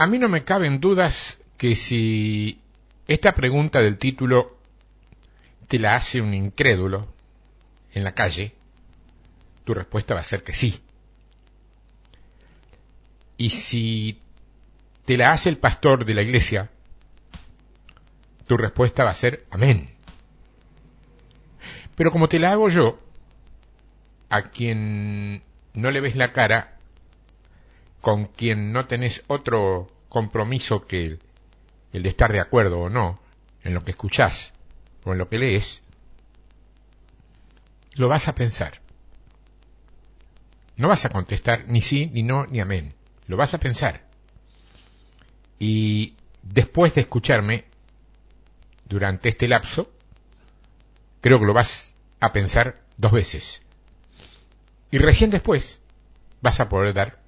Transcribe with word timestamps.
A 0.00 0.06
mí 0.06 0.18
no 0.18 0.30
me 0.30 0.44
caben 0.44 0.80
dudas 0.80 1.40
que 1.58 1.76
si 1.76 2.58
esta 3.06 3.34
pregunta 3.34 3.82
del 3.82 3.98
título 3.98 4.56
te 5.68 5.78
la 5.78 5.94
hace 5.94 6.22
un 6.22 6.32
incrédulo 6.32 7.06
en 7.92 8.04
la 8.04 8.14
calle, 8.14 8.54
tu 9.64 9.74
respuesta 9.74 10.14
va 10.14 10.20
a 10.20 10.24
ser 10.24 10.42
que 10.42 10.54
sí. 10.54 10.80
Y 13.36 13.50
si 13.50 14.18
te 15.04 15.18
la 15.18 15.32
hace 15.32 15.50
el 15.50 15.58
pastor 15.58 16.06
de 16.06 16.14
la 16.14 16.22
iglesia, 16.22 16.70
tu 18.46 18.56
respuesta 18.56 19.04
va 19.04 19.10
a 19.10 19.14
ser 19.14 19.44
amén. 19.50 19.90
Pero 21.94 22.10
como 22.10 22.30
te 22.30 22.38
la 22.38 22.52
hago 22.52 22.70
yo, 22.70 22.98
a 24.30 24.44
quien 24.48 25.42
no 25.74 25.90
le 25.90 26.00
ves 26.00 26.16
la 26.16 26.32
cara, 26.32 26.79
con 28.00 28.26
quien 28.26 28.72
no 28.72 28.86
tenés 28.86 29.22
otro 29.26 29.88
compromiso 30.08 30.86
que 30.86 31.18
el, 31.92 32.02
de 32.02 32.08
estar 32.08 32.32
de 32.32 32.40
acuerdo 32.40 32.80
o 32.80 32.88
no 32.90 33.20
en 33.62 33.74
lo 33.74 33.84
que 33.84 33.90
escuchás 33.90 34.52
o 35.04 35.12
en 35.12 35.18
lo 35.18 35.28
que 35.28 35.38
lees, 35.38 35.82
lo 37.92 38.08
vas 38.08 38.28
a 38.28 38.34
pensar. 38.34 38.80
No 40.76 40.88
vas 40.88 41.04
a 41.04 41.10
contestar 41.10 41.64
ni 41.68 41.82
sí, 41.82 42.10
ni 42.12 42.22
no, 42.22 42.46
ni 42.46 42.60
amén. 42.60 42.94
Lo 43.26 43.36
vas 43.36 43.52
a 43.54 43.60
pensar. 43.60 44.06
Y 45.58 46.14
después 46.42 46.94
de 46.94 47.02
escucharme, 47.02 47.66
durante 48.86 49.28
este 49.28 49.46
lapso, 49.46 49.92
creo 51.20 51.38
que 51.38 51.44
lo 51.44 51.52
vas 51.52 51.94
a 52.20 52.32
pensar 52.32 52.82
dos 52.96 53.12
veces. 53.12 53.62
Y 54.90 54.98
recién 54.98 55.30
después 55.30 55.80
vas 56.40 56.60
a 56.60 56.68
poder 56.68 56.94
dar 56.94 57.19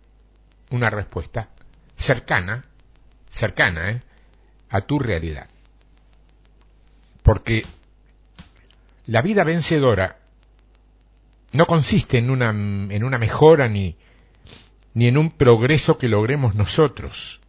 una 0.72 0.90
respuesta 0.90 1.50
cercana, 1.96 2.64
cercana 3.30 3.90
¿eh? 3.90 4.00
a 4.70 4.80
tu 4.82 4.98
realidad. 4.98 5.48
Porque 7.22 7.64
la 9.06 9.22
vida 9.22 9.44
vencedora 9.44 10.18
no 11.52 11.66
consiste 11.66 12.18
en 12.18 12.30
una, 12.30 12.50
en 12.50 13.04
una 13.04 13.18
mejora 13.18 13.68
ni, 13.68 13.96
ni 14.94 15.06
en 15.06 15.18
un 15.18 15.30
progreso 15.30 15.98
que 15.98 16.08
logremos 16.08 16.54
nosotros. 16.54 17.40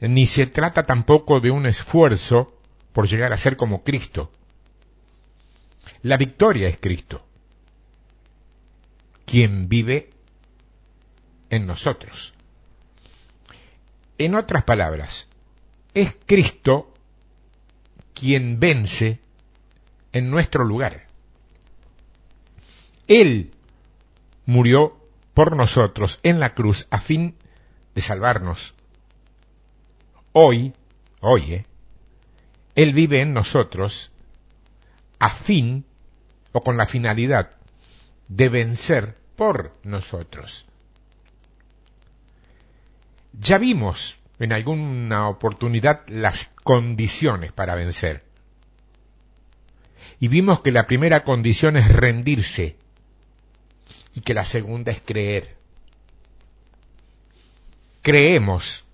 Ni 0.00 0.26
se 0.26 0.46
trata 0.46 0.82
tampoco 0.82 1.40
de 1.40 1.50
un 1.50 1.66
esfuerzo 1.66 2.58
por 2.92 3.08
llegar 3.08 3.32
a 3.32 3.38
ser 3.38 3.56
como 3.56 3.82
Cristo. 3.84 4.30
La 6.02 6.16
victoria 6.16 6.68
es 6.68 6.78
Cristo, 6.78 7.24
quien 9.24 9.68
vive 9.68 10.10
en 11.54 11.66
nosotros. 11.66 12.32
En 14.18 14.34
otras 14.34 14.64
palabras, 14.64 15.28
es 15.94 16.16
Cristo 16.26 16.92
quien 18.14 18.60
vence 18.60 19.20
en 20.12 20.30
nuestro 20.30 20.64
lugar. 20.64 21.06
Él 23.08 23.50
murió 24.46 24.96
por 25.34 25.56
nosotros 25.56 26.20
en 26.22 26.40
la 26.40 26.54
cruz 26.54 26.86
a 26.90 27.00
fin 27.00 27.36
de 27.94 28.02
salvarnos. 28.02 28.74
Hoy, 30.32 30.72
oye, 31.20 31.54
eh, 31.54 31.66
Él 32.76 32.92
vive 32.92 33.20
en 33.20 33.34
nosotros 33.34 34.12
a 35.18 35.28
fin 35.28 35.84
o 36.52 36.62
con 36.62 36.76
la 36.76 36.86
finalidad 36.86 37.50
de 38.28 38.48
vencer 38.48 39.16
por 39.36 39.76
nosotros. 39.82 40.66
Ya 43.40 43.58
vimos 43.58 44.18
en 44.38 44.52
alguna 44.52 45.28
oportunidad 45.28 46.06
las 46.08 46.50
condiciones 46.62 47.52
para 47.52 47.74
vencer. 47.74 48.24
Y 50.20 50.28
vimos 50.28 50.60
que 50.60 50.72
la 50.72 50.86
primera 50.86 51.24
condición 51.24 51.76
es 51.76 51.88
rendirse 51.88 52.76
y 54.14 54.20
que 54.20 54.34
la 54.34 54.44
segunda 54.44 54.92
es 54.92 55.02
creer. 55.04 55.56
Creemos 58.02 58.84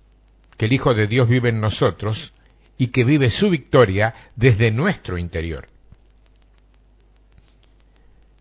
que 0.57 0.65
el 0.65 0.73
Hijo 0.73 0.93
de 0.93 1.07
Dios 1.07 1.27
vive 1.27 1.49
en 1.49 1.61
nosotros 1.61 2.33
y 2.77 2.87
que 2.87 3.03
vive 3.03 3.29
su 3.29 3.49
victoria 3.49 4.15
desde 4.35 4.71
nuestro 4.71 5.17
interior. 5.17 5.67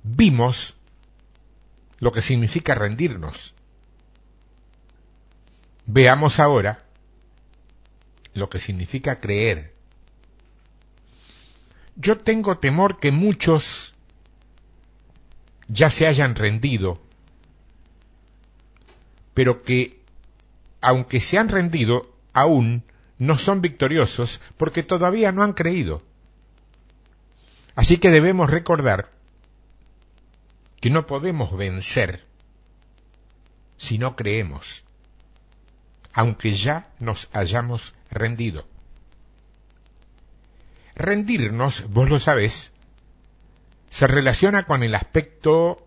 Vimos 0.03 0.77
lo 1.99 2.13
que 2.13 2.23
significa 2.23 2.75
rendirnos. 2.75 3.55
Veamos 5.87 6.39
ahora 6.39 6.85
lo 8.35 8.49
que 8.49 8.59
significa 8.59 9.21
creer. 9.21 9.75
Yo 11.97 12.19
tengo 12.19 12.59
temor 12.59 12.99
que 12.99 13.11
muchos 13.11 13.95
ya 15.69 15.91
se 15.91 16.07
hayan 16.07 16.35
rendido, 16.35 17.01
pero 19.35 19.63
que, 19.63 20.01
aunque 20.81 21.21
se 21.21 21.39
han 21.39 21.49
rendido, 21.49 22.15
aún 22.33 22.85
no 23.19 23.39
son 23.39 23.61
victoriosos 23.61 24.41
porque 24.57 24.83
todavía 24.83 25.33
no 25.33 25.43
han 25.43 25.53
creído. 25.53 26.03
Así 27.75 27.99
que 27.99 28.11
debemos 28.11 28.51
recordar 28.51 29.11
que 30.81 30.91
no 30.91 31.07
podemos 31.07 31.57
vencer 31.57 32.25
si 33.77 33.99
no 33.99 34.17
creemos, 34.17 34.85
aunque 36.13 36.53
ya 36.53 36.89
nos 36.99 37.29
hayamos 37.33 37.95
rendido. 38.11 38.67
Rendirnos, 40.95 41.89
vos 41.91 42.09
lo 42.09 42.21
sabés, 42.21 42.73
se 43.91 44.07
relaciona 44.07 44.65
con 44.65 44.83
el 44.83 44.95
aspecto 44.95 45.87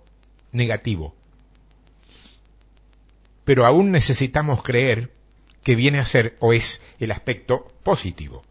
negativo. 0.52 1.16
Pero 3.46 3.66
aún 3.66 3.92
necesitamos 3.92 4.64
creer 4.64 5.12
que 5.64 5.76
viene 5.76 6.00
a 6.00 6.06
ser 6.06 6.36
o 6.40 6.54
es 6.54 6.82
el 7.00 7.12
aspecto 7.12 7.68
positivo. 7.84 8.44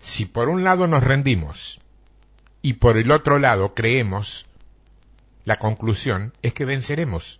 Si 0.00 0.24
por 0.24 0.48
un 0.48 0.64
lado 0.64 0.86
nos 0.86 1.02
rendimos 1.02 1.80
y 2.60 2.74
por 2.74 2.96
el 2.96 3.10
otro 3.10 3.38
lado 3.38 3.74
creemos, 3.74 4.46
la 5.44 5.58
conclusión 5.58 6.32
es 6.42 6.54
que 6.54 6.64
venceremos. 6.64 7.38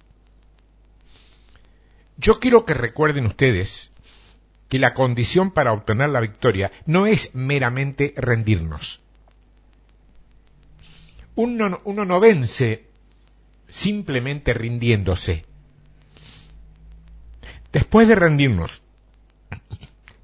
Yo 2.22 2.40
quiero 2.40 2.64
que 2.64 2.72
recuerden 2.72 3.26
ustedes 3.26 3.90
que 4.70 4.78
la 4.78 4.94
condición 4.94 5.50
para 5.50 5.72
obtener 5.72 6.08
la 6.08 6.20
victoria 6.20 6.72
no 6.86 7.06
es 7.06 7.34
meramente 7.34 8.14
rendirnos 8.16 9.02
uno, 11.34 11.80
no 11.84 12.20
vence 12.20 12.84
simplemente 13.70 14.52
rindiéndose. 14.52 15.44
Después 17.72 18.06
de 18.06 18.14
rendirnos, 18.14 18.82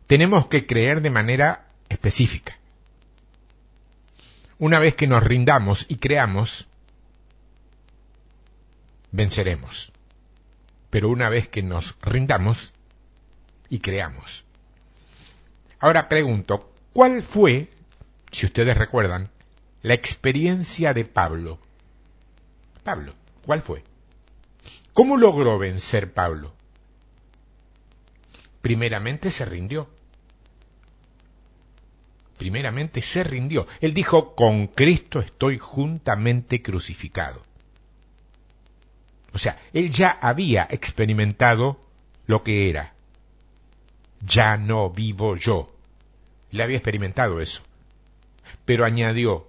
tenemos 0.06 0.46
que 0.46 0.66
creer 0.66 1.00
de 1.00 1.10
manera 1.10 1.66
específica. 1.88 2.58
Una 4.58 4.78
vez 4.78 4.94
que 4.94 5.06
nos 5.06 5.22
rindamos 5.22 5.86
y 5.88 5.96
creamos, 5.96 6.66
venceremos. 9.12 9.92
Pero 10.90 11.08
una 11.08 11.28
vez 11.28 11.48
que 11.48 11.62
nos 11.62 11.96
rindamos 12.02 12.72
y 13.68 13.80
creamos. 13.80 14.44
Ahora 15.78 16.08
pregunto, 16.08 16.72
¿cuál 16.92 17.22
fue, 17.22 17.70
si 18.32 18.46
ustedes 18.46 18.76
recuerdan, 18.76 19.30
la 19.82 19.94
experiencia 19.94 20.92
de 20.92 21.04
Pablo. 21.04 21.58
Pablo, 22.82 23.12
¿cuál 23.44 23.62
fue? 23.62 23.84
¿Cómo 24.92 25.16
logró 25.16 25.58
vencer 25.58 26.12
Pablo? 26.12 26.52
Primeramente 28.60 29.30
se 29.30 29.44
rindió. 29.44 29.88
Primeramente 32.38 33.02
se 33.02 33.24
rindió. 33.24 33.66
Él 33.80 33.94
dijo, 33.94 34.34
con 34.34 34.66
Cristo 34.68 35.20
estoy 35.20 35.58
juntamente 35.58 36.62
crucificado. 36.62 37.44
O 39.32 39.38
sea, 39.38 39.58
él 39.72 39.90
ya 39.90 40.10
había 40.10 40.66
experimentado 40.70 41.80
lo 42.26 42.42
que 42.42 42.70
era. 42.70 42.94
Ya 44.20 44.56
no 44.56 44.90
vivo 44.90 45.36
yo. 45.36 45.74
Le 46.50 46.62
había 46.62 46.76
experimentado 46.76 47.40
eso. 47.40 47.62
Pero 48.64 48.84
añadió, 48.84 49.48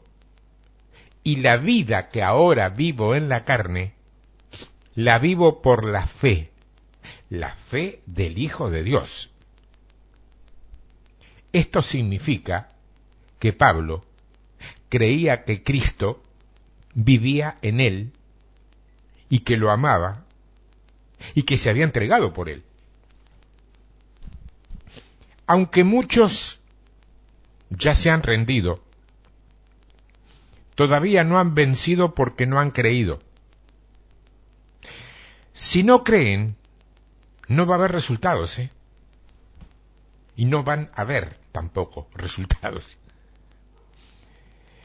y 1.24 1.38
la 1.38 1.58
vida 1.58 2.10
que 2.10 2.24
ahora 2.24 2.70
vivo 2.70 3.16
en 3.16 3.30
la 3.30 3.46
carne, 3.46 3.94
la 4.96 5.20
vivo 5.20 5.62
por 5.62 5.86
la 5.86 6.08
fe, 6.08 6.52
la 7.30 7.56
fe 7.56 8.02
del 8.06 8.38
Hijo 8.38 8.70
de 8.70 8.84
Dios. 8.84 9.32
Esto 11.54 11.82
significa 11.82 12.70
que 13.40 13.54
Pablo 13.54 14.06
creía 14.90 15.46
que 15.46 15.64
Cristo 15.64 16.22
vivía 16.94 17.58
en 17.62 17.80
él 17.80 18.12
y 19.30 19.42
que 19.42 19.58
lo 19.58 19.72
amaba 19.72 20.26
y 21.34 21.44
que 21.44 21.58
se 21.58 21.70
había 21.70 21.84
entregado 21.84 22.34
por 22.34 22.50
él. 22.50 22.64
Aunque 25.46 25.84
muchos 25.84 26.60
ya 27.70 27.96
se 27.96 28.10
han 28.10 28.24
rendido, 28.24 28.84
todavía 30.76 31.24
no 31.24 31.40
han 31.40 31.56
vencido 31.56 32.16
porque 32.16 32.46
no 32.46 32.60
han 32.60 32.72
creído. 32.72 33.20
Si 35.54 35.84
no 35.84 36.04
creen, 36.04 36.56
no 37.48 37.66
va 37.66 37.76
a 37.76 37.80
haber 37.80 37.92
resultados, 37.92 38.60
¿eh? 38.60 38.72
Y 40.36 40.46
no 40.46 40.64
van 40.64 40.90
a 40.96 41.02
haber 41.02 41.36
tampoco 41.52 42.08
resultados. 42.16 42.98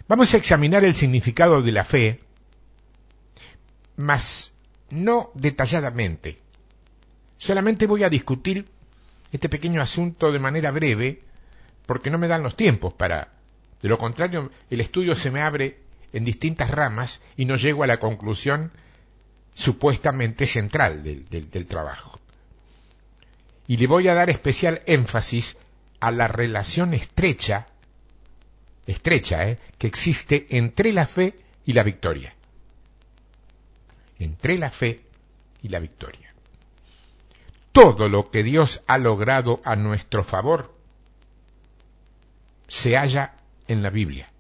Vamos 0.09 0.35
a 0.35 0.37
examinar 0.37 0.85
el 0.85 0.95
significado 0.95 1.63
de 1.63 1.73
la 1.73 1.85
fe, 1.85 2.24
mas 3.97 4.53
no 4.91 5.31
detalladamente. 5.35 6.39
Solamente 7.39 7.87
voy 7.87 8.05
a 8.05 8.09
discutir 8.09 8.67
este 9.33 9.49
pequeño 9.49 9.81
asunto 9.83 10.33
de 10.33 10.39
manera 10.39 10.71
breve, 10.71 11.23
porque 11.87 12.11
no 12.11 12.19
me 12.19 12.29
dan 12.29 12.43
los 12.43 12.57
tiempos 12.57 12.95
para... 12.95 13.33
De 13.83 13.89
lo 13.89 13.99
contrario, 13.99 14.51
el 14.71 14.81
estudio 14.81 15.15
se 15.15 15.31
me 15.31 15.43
abre 15.43 15.79
en 16.13 16.25
distintas 16.25 16.71
ramas 16.71 17.21
y 17.37 17.45
no 17.45 17.57
llego 17.57 17.83
a 17.83 17.87
la 17.87 18.01
conclusión 18.01 18.73
supuestamente 19.55 20.47
central 20.47 21.03
del, 21.03 21.29
del 21.29 21.67
trabajo. 21.67 22.19
Y 23.67 23.77
le 23.77 23.87
voy 23.87 24.09
a 24.09 24.15
dar 24.15 24.31
especial 24.31 24.81
énfasis 24.87 25.57
a 26.01 26.11
la 26.11 26.29
relación 26.29 26.95
estrecha 26.95 27.67
estrecha 28.87 29.49
¿eh? 29.49 29.59
que 29.79 29.87
existe 29.87 30.47
entre 30.51 30.93
la 30.93 31.07
fe 31.07 31.35
y 31.65 31.73
la 31.73 31.83
victoria. 31.83 32.35
Entre 34.25 34.57
la 34.57 34.71
fe 34.71 35.05
y 35.63 35.69
la 35.69 35.81
victoria. 35.81 36.33
Todo 37.73 38.09
lo 38.09 38.31
que 38.31 38.43
Dios 38.43 38.83
ha 38.87 38.97
logrado 38.97 39.61
a 39.65 39.77
nuestro 39.77 40.25
favor 40.25 40.75
se 42.67 42.97
halla 42.97 43.35
en 43.69 43.83
la 43.83 43.91
Biblia. 43.91 44.31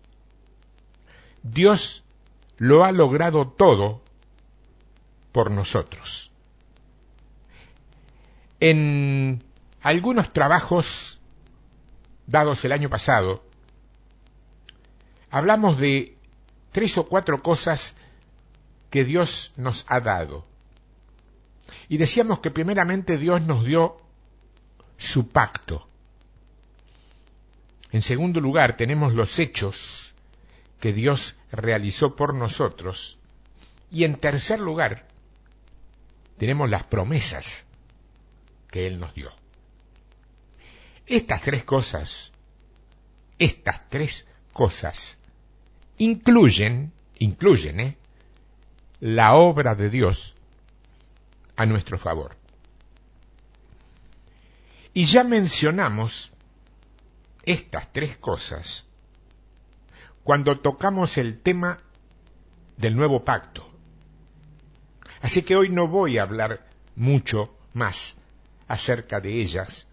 Dios 1.43 2.05
lo 2.57 2.85
ha 2.85 2.93
logrado 2.93 3.49
todo 3.49 4.01
por 5.33 5.51
nosotros. 5.51 6.31
En 8.61 9.45
algunos 9.83 10.33
trabajos 10.33 11.21
dados 12.27 12.65
el 12.65 12.73
año 12.73 12.89
pasado, 12.89 13.45
hablamos 15.31 15.79
de 15.79 16.17
tres 16.73 16.97
o 16.97 17.05
cuatro 17.05 17.43
cosas 17.43 17.97
que 18.95 19.05
Dios 19.05 19.53
nos 19.57 19.87
ha 19.89 19.99
dado. 19.99 20.47
Y 21.89 21.97
decíamos 21.97 22.39
que 22.39 22.53
primeramente 22.53 23.19
Dios 23.19 23.43
nos 23.43 23.65
dio 23.65 24.01
su 24.99 25.31
pacto. 25.31 25.89
En 27.91 28.03
segundo 28.03 28.39
lugar, 28.41 28.77
tenemos 28.77 29.13
los 29.13 29.41
hechos 29.41 30.15
que 30.79 30.93
Dios 30.93 31.35
realizó 31.51 32.15
por 32.15 32.35
nosotros. 32.35 33.19
Y 33.91 34.05
en 34.05 34.15
tercer 34.15 34.61
lugar, 34.61 35.09
tenemos 36.39 36.71
las 36.71 36.85
promesas 36.85 37.65
que 38.71 38.87
Él 38.87 39.01
nos 39.01 39.13
dio. 39.13 39.33
Estas 41.09 41.43
tres 41.43 41.65
cosas, 41.65 42.31
estas 43.41 43.89
tres 43.89 44.25
cosas 44.53 45.17
incluyen, 45.99 46.93
incluyen, 47.19 47.81
¿eh? 47.81 47.97
La 49.05 49.35
obra 49.35 49.75
de 49.75 49.91
Dios 49.91 50.35
a 51.57 51.67
nuestro 51.67 51.99
favor. 51.99 52.39
Y 54.95 55.05
ya 55.05 55.25
mencionamos 55.25 56.33
estas 57.43 57.93
tres 57.93 58.17
cosas 58.17 58.87
cuando 60.23 60.59
tocamos 60.59 61.19
el 61.19 61.39
tema 61.39 61.81
del 62.79 62.97
nuevo 62.97 63.27
pacto. 63.27 63.71
Así 65.21 65.43
que 65.43 65.55
hoy 65.55 65.69
no 65.69 65.87
voy 65.87 66.17
a 66.17 66.23
hablar 66.23 66.67
mucho 66.97 67.55
más 67.75 68.15
acerca 68.69 69.21
de 69.21 69.35
ellas, 69.35 69.87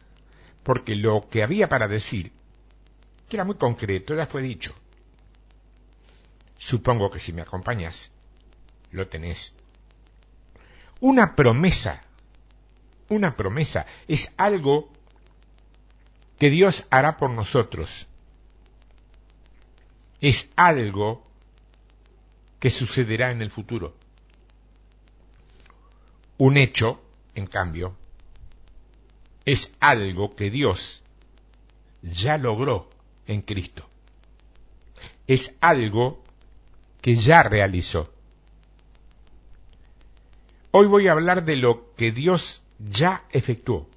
porque 0.63 0.95
lo 0.95 1.27
que 1.29 1.43
había 1.43 1.67
para 1.67 1.89
decir, 1.89 2.31
que 3.27 3.35
era 3.35 3.43
muy 3.43 3.55
concreto, 3.55 4.15
ya 4.15 4.25
fue 4.25 4.41
dicho. 4.41 4.73
Supongo 6.57 7.11
que 7.11 7.19
si 7.19 7.33
me 7.33 7.41
acompañas, 7.41 8.11
lo 8.91 9.07
tenés. 9.07 9.53
Una 10.99 11.35
promesa, 11.35 12.01
una 13.09 13.35
promesa 13.35 13.85
es 14.07 14.31
algo 14.37 14.91
que 16.37 16.49
Dios 16.49 16.85
hará 16.89 17.17
por 17.17 17.29
nosotros. 17.29 18.07
Es 20.19 20.49
algo 20.55 21.27
que 22.59 22.69
sucederá 22.69 23.31
en 23.31 23.41
el 23.41 23.49
futuro. 23.49 23.95
Un 26.37 26.57
hecho, 26.57 27.01
en 27.35 27.47
cambio, 27.47 27.95
es 29.45 29.71
algo 29.79 30.35
que 30.35 30.49
Dios 30.49 31.03
ya 32.01 32.37
logró 32.37 32.89
en 33.27 33.41
Cristo. 33.41 33.87
Es 35.27 35.53
algo 35.61 36.23
que 37.01 37.15
ya 37.15 37.43
realizó. 37.43 38.13
Hoy 40.71 40.87
voy 40.87 41.07
a 41.07 41.11
hablar 41.11 41.43
de 41.43 41.57
lo 41.57 41.93
que 41.95 42.11
Dios 42.11 42.63
ya 42.79 43.25
efectuó 43.31 43.89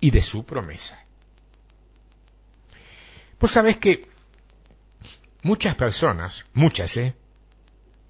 y 0.00 0.10
de 0.10 0.22
su 0.22 0.44
promesa. 0.44 1.04
Pues 3.38 3.52
sabes 3.52 3.76
que 3.76 4.08
muchas 5.42 5.76
personas, 5.76 6.46
muchas, 6.52 6.96
¿eh? 6.96 7.14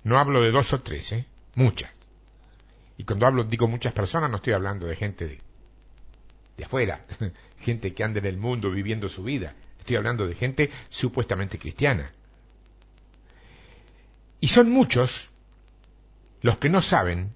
No 0.02 0.18
hablo 0.18 0.40
de 0.40 0.50
dos 0.50 0.72
o 0.72 0.80
tres, 0.80 1.12
¿eh? 1.12 1.26
Muchas. 1.54 1.90
Y 2.96 3.04
cuando 3.04 3.26
hablo, 3.26 3.44
digo 3.44 3.68
muchas 3.68 3.92
personas, 3.92 4.30
no 4.30 4.38
estoy 4.38 4.54
hablando 4.54 4.86
de 4.86 4.96
gente 4.96 5.28
de, 5.28 5.38
de 6.56 6.64
afuera, 6.64 7.04
gente 7.60 7.92
que 7.92 8.04
anda 8.04 8.20
en 8.20 8.26
el 8.26 8.38
mundo 8.38 8.70
viviendo 8.70 9.10
su 9.10 9.22
vida. 9.22 9.54
Estoy 9.78 9.96
hablando 9.96 10.26
de 10.26 10.34
gente 10.34 10.70
supuestamente 10.88 11.58
cristiana. 11.58 12.10
Y 14.40 14.48
son 14.48 14.70
muchos 14.70 15.30
los 16.40 16.58
que 16.58 16.68
no 16.68 16.82
saben 16.82 17.34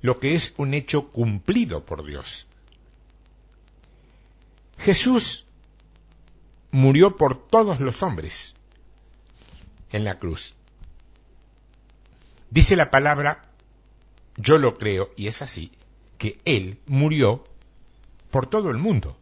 lo 0.00 0.20
que 0.20 0.34
es 0.34 0.54
un 0.56 0.74
hecho 0.74 1.08
cumplido 1.08 1.84
por 1.84 2.04
Dios. 2.04 2.46
Jesús 4.78 5.46
murió 6.70 7.16
por 7.16 7.48
todos 7.48 7.80
los 7.80 8.02
hombres 8.02 8.54
en 9.90 10.04
la 10.04 10.18
cruz. 10.18 10.54
Dice 12.50 12.76
la 12.76 12.90
palabra, 12.90 13.50
yo 14.36 14.58
lo 14.58 14.78
creo, 14.78 15.10
y 15.16 15.26
es 15.26 15.42
así, 15.42 15.72
que 16.16 16.38
Él 16.44 16.78
murió 16.86 17.44
por 18.30 18.48
todo 18.48 18.70
el 18.70 18.78
mundo. 18.78 19.18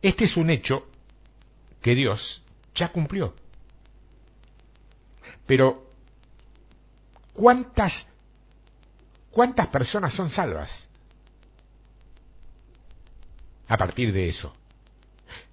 Este 0.00 0.24
es 0.24 0.36
un 0.36 0.50
hecho 0.50 0.88
que 1.80 1.94
Dios 1.94 2.42
ya 2.74 2.90
cumplió. 2.90 3.34
Pero, 5.46 5.91
¿cuántas, 7.32 8.06
cuántas 9.30 9.68
personas 9.68 10.14
son 10.14 10.30
salvas? 10.30 10.88
A 13.68 13.76
partir 13.76 14.12
de 14.12 14.28
eso. 14.28 14.54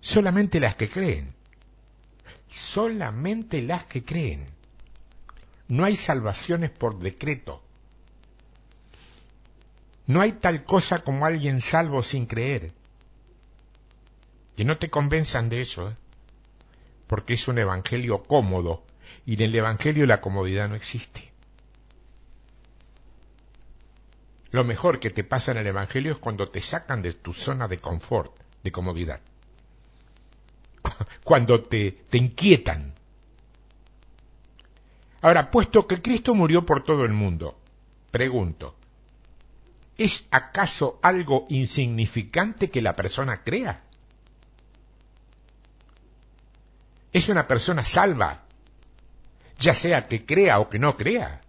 Solamente 0.02 0.60
las 0.60 0.76
que 0.76 0.90
creen. 0.90 1.34
Solamente 2.50 3.62
las 3.62 3.86
que 3.86 4.04
creen. 4.04 4.48
No 5.68 5.86
hay 5.86 5.96
salvaciones 5.96 6.72
por 6.72 7.00
decreto. 7.00 7.64
No 10.08 10.22
hay 10.22 10.32
tal 10.32 10.64
cosa 10.64 11.04
como 11.04 11.26
alguien 11.26 11.62
salvo 11.62 12.02
sin 12.02 12.26
creer. 12.26 12.74
Que 14.58 14.66
no 14.66 14.78
te 14.78 14.90
convenzan 14.90 15.50
de 15.50 15.62
eso, 15.62 15.90
¿eh? 15.90 15.96
porque 17.10 17.34
es 17.34 17.48
un 17.48 17.58
evangelio 17.58 18.24
cómodo 18.24 18.84
Y 19.26 19.34
en 19.36 19.42
el 19.42 19.56
Evangelio 19.56 20.06
la 20.06 20.22
comodidad 20.22 20.70
no 20.70 20.76
existe. 20.76 21.29
Lo 24.52 24.64
mejor 24.64 25.00
que 25.00 25.12
te 25.12 25.24
pasa 25.24 25.52
en 25.52 25.58
el 25.58 25.68
Evangelio 25.68 26.14
es 26.14 26.18
cuando 26.18 26.50
te 26.50 26.62
sacan 26.62 27.02
de 27.02 27.14
tu 27.14 27.34
zona 27.34 27.68
de 27.68 27.78
confort, 27.78 28.36
de 28.64 28.72
comodidad. 28.72 29.22
Cuando 31.24 31.62
te, 31.62 31.92
te 31.92 32.18
inquietan. 32.18 32.96
Ahora, 35.22 35.52
puesto 35.52 35.86
que 35.86 36.02
Cristo 36.02 36.34
murió 36.34 36.66
por 36.66 36.84
todo 36.84 37.06
el 37.06 37.12
mundo, 37.12 37.60
pregunto, 38.10 38.76
¿es 39.98 40.26
acaso 40.32 41.00
algo 41.04 41.46
insignificante 41.50 42.70
que 42.72 42.82
la 42.82 42.96
persona 42.96 43.44
crea? 43.44 43.84
Es 47.12 47.28
una 47.30 47.48
persona 47.48 47.86
salva, 47.86 48.44
ya 49.60 49.76
sea 49.76 50.08
que 50.08 50.26
crea 50.26 50.60
o 50.60 50.70
que 50.70 50.80
no 50.80 50.96
crea. 50.96 51.42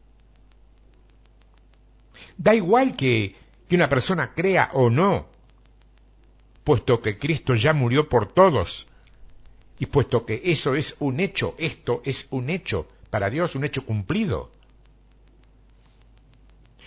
Da 2.41 2.55
igual 2.55 2.97
que, 2.97 3.37
una 3.71 3.91
persona 3.91 4.33
crea 4.33 4.71
o 4.73 4.89
no, 4.89 5.29
puesto 6.65 7.03
que 7.03 7.19
Cristo 7.19 7.55
ya 7.55 7.75
murió 7.75 8.09
por 8.09 8.33
todos, 8.33 8.87
y 9.79 9.85
puesto 9.85 10.25
que 10.25 10.41
eso 10.45 10.75
es 10.75 10.97
un 11.01 11.21
hecho, 11.21 11.55
esto 11.59 12.01
es 12.03 12.27
un 12.31 12.49
hecho, 12.49 12.89
para 13.11 13.29
Dios 13.29 13.55
un 13.57 13.65
hecho 13.65 13.85
cumplido. 13.85 14.51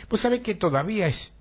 Pues 0.07 0.23
sabe 0.23 0.41
que 0.41 0.55
todavía 0.55 1.05
es 1.05 1.33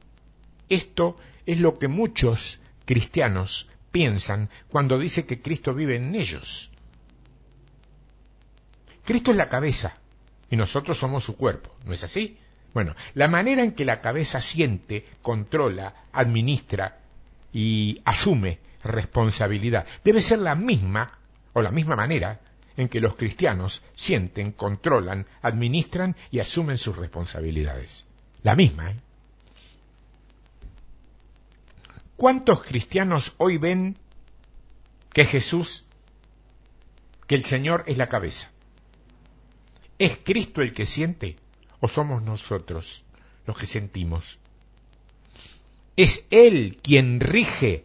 esto 0.68 1.16
es 1.46 1.58
lo 1.58 1.78
que 1.78 1.88
muchos 1.88 2.60
cristianos 2.84 3.70
piensan 3.90 4.50
cuando 4.68 4.98
dice 4.98 5.24
que 5.24 5.40
Cristo 5.40 5.74
vive 5.74 5.96
en 5.96 6.14
ellos. 6.14 6.70
Cristo 9.04 9.30
es 9.30 9.38
la 9.38 9.48
cabeza 9.48 9.96
y 10.50 10.56
nosotros 10.56 10.98
somos 10.98 11.24
su 11.24 11.34
cuerpo, 11.34 11.74
¿no 11.86 11.94
es 11.94 12.04
así? 12.04 12.38
Bueno, 12.74 12.94
la 13.14 13.28
manera 13.28 13.62
en 13.62 13.72
que 13.72 13.84
la 13.84 14.00
cabeza 14.00 14.40
siente, 14.40 15.06
controla, 15.20 16.06
administra 16.12 17.00
y 17.52 18.00
asume 18.04 18.60
responsabilidad 18.82 19.86
debe 20.04 20.22
ser 20.22 20.38
la 20.38 20.54
misma 20.54 21.18
o 21.52 21.62
la 21.62 21.70
misma 21.70 21.96
manera 21.96 22.40
en 22.76 22.88
que 22.88 23.00
los 23.00 23.16
cristianos 23.16 23.82
sienten, 23.94 24.52
controlan, 24.52 25.26
administran 25.42 26.16
y 26.30 26.40
asumen 26.40 26.78
sus 26.78 26.96
responsabilidades. 26.96 28.06
La 28.42 28.56
misma, 28.56 28.90
¿eh? 28.90 28.96
¿Cuántos 32.16 32.62
cristianos 32.62 33.34
hoy 33.38 33.58
ven 33.58 33.96
que 35.12 35.24
Jesús, 35.24 35.84
que 37.26 37.34
el 37.34 37.44
Señor 37.44 37.84
es 37.86 37.98
la 37.98 38.08
cabeza? 38.08 38.48
¿Es 39.98 40.18
Cristo 40.22 40.62
el 40.62 40.72
que 40.72 40.86
siente 40.86 41.36
o 41.82 41.88
somos 41.88 42.22
nosotros 42.22 43.04
los 43.44 43.58
que 43.58 43.66
sentimos? 43.66 44.38
¿Es 45.96 46.24
Él 46.30 46.78
quien 46.80 47.20
rige 47.20 47.82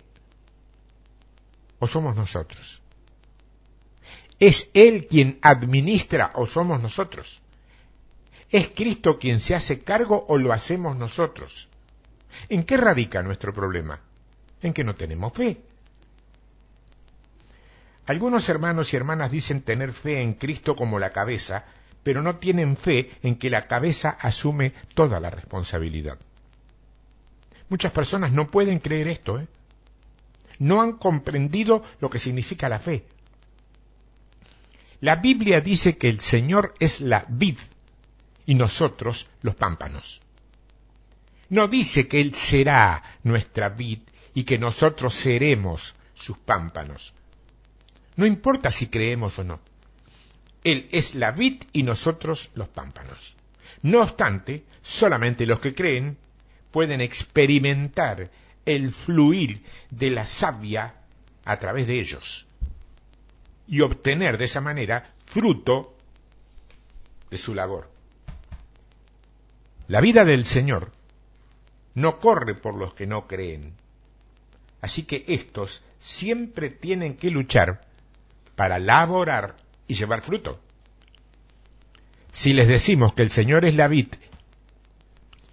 o 1.80 1.88
somos 1.88 2.16
nosotros? 2.16 2.80
¿Es 4.40 4.70
Él 4.74 5.08
quien 5.08 5.40
administra 5.42 6.32
o 6.36 6.46
somos 6.46 6.80
nosotros? 6.80 7.42
¿Es 8.52 8.70
Cristo 8.70 9.18
quien 9.18 9.40
se 9.40 9.56
hace 9.56 9.80
cargo 9.80 10.26
o 10.30 10.38
lo 10.38 10.54
hacemos 10.54 10.96
nosotros? 10.96 11.68
¿En 12.50 12.64
qué 12.64 12.78
radica 12.78 13.24
nuestro 13.24 13.52
problema? 13.52 14.00
En 14.62 14.74
que 14.74 14.84
no 14.84 14.94
tenemos 14.94 15.34
fe. 15.34 15.58
Algunos 18.06 18.48
hermanos 18.48 18.94
y 18.94 18.96
hermanas 18.96 19.32
dicen 19.32 19.62
tener 19.62 19.92
fe 19.92 20.22
en 20.22 20.34
Cristo 20.36 20.76
como 20.76 21.00
la 21.00 21.10
cabeza, 21.10 21.66
pero 22.08 22.22
no 22.22 22.38
tienen 22.38 22.78
fe 22.78 23.12
en 23.22 23.36
que 23.36 23.50
la 23.50 23.68
cabeza 23.68 24.12
asume 24.22 24.72
toda 24.94 25.20
la 25.20 25.30
responsabilidad. 25.30 26.18
Muchas 27.68 27.92
personas 27.92 28.32
no 28.32 28.48
pueden 28.48 28.80
creer 28.80 29.10
esto, 29.10 29.42
¿eh? 29.42 29.48
No 30.58 30.82
han 30.82 30.94
comprendido 30.94 31.84
lo 32.00 32.10
que 32.10 32.18
significa 32.18 32.70
la 32.70 32.80
fe. 32.80 33.04
La 35.02 35.18
Biblia 35.18 35.60
dice 35.60 35.98
que 35.98 36.08
el 36.08 36.22
Señor 36.22 36.76
es 36.80 37.02
la 37.02 37.26
vid 37.28 37.58
y 38.46 38.56
nosotros 38.56 39.28
los 39.42 39.56
pámpanos. 39.56 40.22
No 41.50 41.68
dice 41.68 42.08
que 42.08 42.22
Él 42.22 42.34
será 42.36 43.04
nuestra 43.24 43.68
vid 43.68 44.00
y 44.34 44.46
que 44.46 44.58
nosotros 44.58 45.14
seremos 45.14 45.94
sus 46.14 46.38
pámpanos. 46.38 47.14
No 48.16 48.26
importa 48.26 48.72
si 48.72 48.88
creemos 48.88 49.38
o 49.40 49.44
no. 49.44 49.60
Él 50.64 50.88
es 50.92 51.16
la 51.16 51.32
vid 51.32 51.64
y 51.72 51.84
nosotros 51.84 52.50
los 52.56 52.68
pámpanos. 52.68 53.36
No 53.82 54.02
obstante, 54.02 54.64
solamente 54.82 55.46
los 55.46 55.60
que 55.60 55.76
creen 55.76 56.18
pueden 56.72 57.02
experimentar 57.02 58.30
el 58.66 58.92
fluir 58.92 59.64
de 59.90 60.12
la 60.12 60.26
savia 60.28 60.96
a 61.46 61.58
través 61.60 61.88
de 61.88 62.00
ellos 62.00 62.46
y 63.68 63.82
obtener 63.82 64.38
de 64.38 64.46
esa 64.46 64.62
manera 64.62 65.14
fruto 65.26 65.96
de 67.30 67.38
su 67.38 67.54
labor. 67.54 67.90
La 69.88 70.02
vida 70.02 70.26
del 70.26 70.46
Señor 70.46 70.92
no 71.94 72.20
corre 72.20 72.56
por 72.56 72.76
los 72.76 72.94
que 72.94 73.08
no 73.08 73.28
creen. 73.28 73.74
Así 74.82 75.04
que 75.04 75.26
estos 75.28 75.84
siempre 76.00 76.70
tienen 76.70 77.16
que 77.16 77.32
luchar 77.32 77.82
para 78.56 78.80
laborar 78.80 79.56
y 79.88 79.96
llevar 79.96 80.22
fruto. 80.22 80.60
Si 82.32 82.54
les 82.54 82.68
decimos 82.68 83.14
que 83.14 83.24
el 83.24 83.30
Señor 83.30 83.66
es 83.66 83.76
la 83.76 83.88
vid 83.88 84.08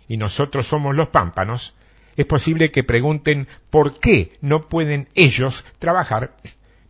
y 0.09 0.17
nosotros 0.17 0.67
somos 0.67 0.95
los 0.95 1.09
pámpanos, 1.09 1.75
es 2.17 2.27
posible 2.27 2.71
que 2.71 2.85
pregunten 2.85 3.49
por 3.71 3.99
qué 3.99 4.37
no 4.41 4.69
pueden 4.69 5.09
ellos 5.15 5.65
trabajar 5.79 6.37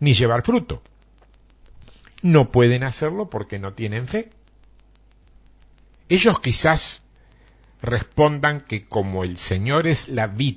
ni 0.01 0.15
llevar 0.15 0.43
fruto 0.43 0.83
no 2.25 2.51
pueden 2.51 2.85
hacerlo 2.85 3.29
porque 3.29 3.59
no 3.59 3.75
tienen 3.75 4.09
fe. 4.09 4.31
Ellos 6.09 6.41
quizás 6.41 7.03
respondan 7.83 8.63
que 8.63 8.89
como 8.89 9.25
el 9.25 9.37
Señor 9.37 9.87
es 9.87 10.09
la 10.09 10.27
vid 10.27 10.57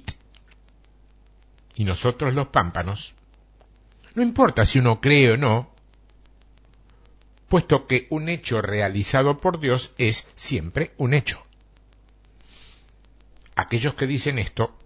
y 1.76 1.84
nosotros 1.84 2.34
los 2.34 2.48
pámpanos, 2.48 3.16
no 4.16 4.24
importa 4.24 4.66
si 4.66 4.80
uno 4.80 5.02
cree 5.02 5.34
o 5.34 5.38
no, 5.38 5.70
puesto 7.48 7.88
que 7.88 8.08
un 8.10 8.30
hecho 8.30 8.62
realizado 8.62 9.38
por 9.38 9.60
Dios 9.60 9.94
es 9.98 10.28
siempre 10.36 10.94
un 10.98 11.14
hecho. 11.14 11.42
Aquellos 13.56 13.96
que 13.96 14.08
dicen 14.08 14.38
esto 14.38 14.78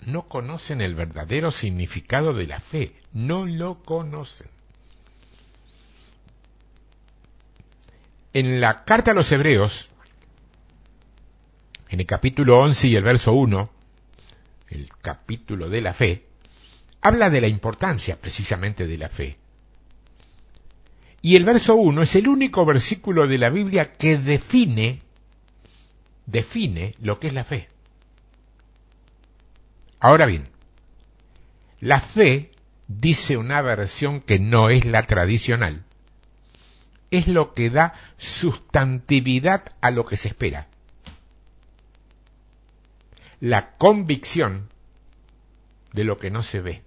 no 0.00 0.28
conocen 0.28 0.80
el 0.80 0.94
verdadero 0.94 1.50
significado 1.50 2.34
de 2.34 2.46
la 2.46 2.60
fe, 2.60 2.94
no 3.12 3.46
lo 3.46 3.82
conocen. 3.82 4.48
En 8.32 8.60
la 8.60 8.84
carta 8.84 9.12
a 9.12 9.14
los 9.14 9.30
Hebreos, 9.30 9.90
en 11.88 12.00
el 12.00 12.06
capítulo 12.06 12.60
11 12.60 12.88
y 12.88 12.96
el 12.96 13.04
verso 13.04 13.32
1, 13.32 13.70
el 14.70 14.90
capítulo 15.00 15.68
de 15.68 15.80
la 15.80 15.94
fe, 15.94 16.26
habla 17.00 17.30
de 17.30 17.40
la 17.40 17.46
importancia 17.46 18.20
precisamente 18.20 18.86
de 18.86 18.98
la 18.98 19.08
fe. 19.08 19.38
Y 21.24 21.36
el 21.36 21.46
verso 21.46 21.74
1 21.76 22.02
es 22.02 22.16
el 22.16 22.28
único 22.28 22.66
versículo 22.66 23.26
de 23.26 23.38
la 23.38 23.48
Biblia 23.48 23.94
que 23.94 24.18
define, 24.18 25.00
define 26.26 26.94
lo 27.00 27.18
que 27.18 27.28
es 27.28 27.32
la 27.32 27.44
fe. 27.44 27.70
Ahora 30.00 30.26
bien, 30.26 30.46
la 31.80 32.02
fe, 32.02 32.50
dice 32.88 33.38
una 33.38 33.62
versión 33.62 34.20
que 34.20 34.38
no 34.38 34.68
es 34.68 34.84
la 34.84 35.02
tradicional, 35.04 35.86
es 37.10 37.26
lo 37.26 37.54
que 37.54 37.70
da 37.70 37.94
sustantividad 38.18 39.64
a 39.80 39.90
lo 39.92 40.04
que 40.04 40.18
se 40.18 40.28
espera. 40.28 40.68
La 43.40 43.76
convicción 43.76 44.68
de 45.94 46.04
lo 46.04 46.18
que 46.18 46.30
no 46.30 46.42
se 46.42 46.60
ve. 46.60 46.82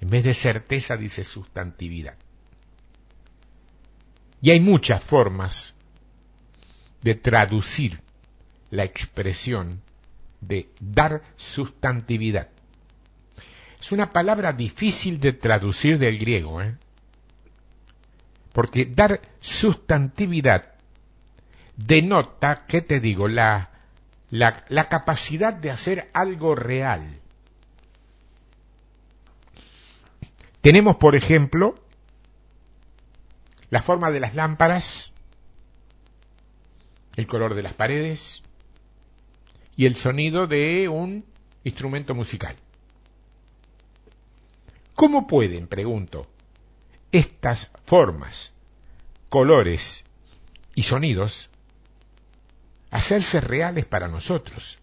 En 0.00 0.10
vez 0.10 0.22
de 0.22 0.34
certeza 0.34 0.96
dice 0.96 1.24
sustantividad. 1.24 2.16
Y 4.44 4.50
hay 4.50 4.60
muchas 4.60 5.02
formas 5.02 5.72
de 7.00 7.14
traducir 7.14 8.02
la 8.70 8.84
expresión 8.84 9.80
de 10.42 10.68
dar 10.80 11.22
sustantividad. 11.38 12.50
Es 13.80 13.90
una 13.90 14.12
palabra 14.12 14.52
difícil 14.52 15.18
de 15.18 15.32
traducir 15.32 15.98
del 15.98 16.18
griego, 16.18 16.60
¿eh? 16.60 16.76
Porque 18.52 18.84
dar 18.84 19.22
sustantividad 19.40 20.74
denota, 21.76 22.66
¿qué 22.66 22.82
te 22.82 23.00
digo? 23.00 23.28
La, 23.28 23.70
la, 24.28 24.62
la 24.68 24.90
capacidad 24.90 25.54
de 25.54 25.70
hacer 25.70 26.10
algo 26.12 26.54
real. 26.54 27.18
Tenemos, 30.60 30.96
por 30.96 31.16
ejemplo, 31.16 31.76
la 33.74 33.82
forma 33.82 34.12
de 34.12 34.20
las 34.20 34.36
lámparas, 34.36 35.10
el 37.16 37.26
color 37.26 37.56
de 37.56 37.64
las 37.64 37.72
paredes 37.72 38.44
y 39.74 39.86
el 39.86 39.96
sonido 39.96 40.46
de 40.46 40.88
un 40.88 41.24
instrumento 41.64 42.14
musical. 42.14 42.54
¿Cómo 44.94 45.26
pueden, 45.26 45.66
pregunto, 45.66 46.24
estas 47.10 47.72
formas, 47.84 48.52
colores 49.28 50.04
y 50.76 50.84
sonidos 50.84 51.50
hacerse 52.92 53.40
reales 53.40 53.86
para 53.86 54.06
nosotros? 54.06 54.78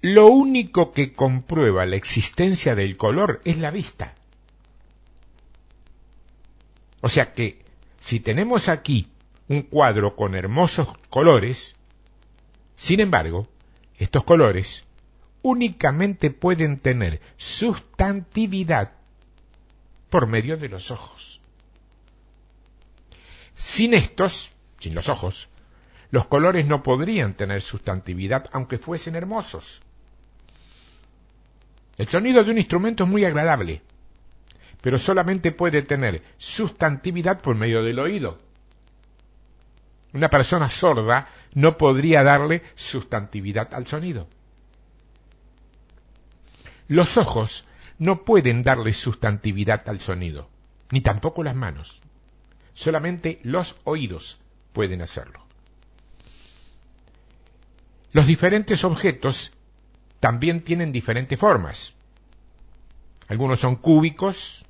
Lo 0.00 0.28
único 0.28 0.92
que 0.92 1.12
comprueba 1.12 1.86
la 1.86 1.96
existencia 1.96 2.76
del 2.76 2.96
color 2.96 3.40
es 3.44 3.58
la 3.58 3.72
vista. 3.72 4.14
O 7.00 7.08
sea 7.08 7.32
que 7.32 7.62
si 8.00 8.20
tenemos 8.20 8.68
aquí 8.68 9.08
un 9.48 9.62
cuadro 9.62 10.16
con 10.16 10.34
hermosos 10.34 10.88
colores, 11.10 11.76
sin 12.74 13.00
embargo, 13.00 13.48
estos 13.98 14.24
colores 14.24 14.84
únicamente 15.42 16.30
pueden 16.30 16.78
tener 16.78 17.20
sustantividad 17.36 18.92
por 20.10 20.26
medio 20.26 20.56
de 20.56 20.68
los 20.68 20.90
ojos. 20.90 21.40
Sin 23.54 23.94
estos, 23.94 24.52
sin 24.80 24.94
los 24.94 25.08
ojos, 25.08 25.48
los 26.10 26.26
colores 26.26 26.66
no 26.66 26.82
podrían 26.82 27.34
tener 27.34 27.62
sustantividad 27.62 28.48
aunque 28.52 28.78
fuesen 28.78 29.14
hermosos. 29.14 29.80
El 31.96 32.08
sonido 32.08 32.44
de 32.44 32.50
un 32.50 32.58
instrumento 32.58 33.04
es 33.04 33.10
muy 33.10 33.24
agradable, 33.24 33.82
pero 34.86 35.00
solamente 35.00 35.50
puede 35.50 35.82
tener 35.82 36.22
sustantividad 36.38 37.40
por 37.40 37.56
medio 37.56 37.82
del 37.82 37.98
oído. 37.98 38.38
Una 40.12 40.30
persona 40.30 40.70
sorda 40.70 41.28
no 41.54 41.76
podría 41.76 42.22
darle 42.22 42.62
sustantividad 42.76 43.74
al 43.74 43.88
sonido. 43.88 44.28
Los 46.86 47.16
ojos 47.16 47.64
no 47.98 48.24
pueden 48.24 48.62
darle 48.62 48.92
sustantividad 48.92 49.88
al 49.88 49.98
sonido, 49.98 50.48
ni 50.92 51.00
tampoco 51.00 51.42
las 51.42 51.56
manos. 51.56 52.00
Solamente 52.72 53.40
los 53.42 53.74
oídos 53.82 54.38
pueden 54.72 55.02
hacerlo. 55.02 55.44
Los 58.12 58.24
diferentes 58.28 58.84
objetos 58.84 59.52
también 60.20 60.60
tienen 60.60 60.92
diferentes 60.92 61.36
formas. 61.36 61.94
Algunos 63.26 63.58
son 63.58 63.74
cúbicos, 63.74 64.62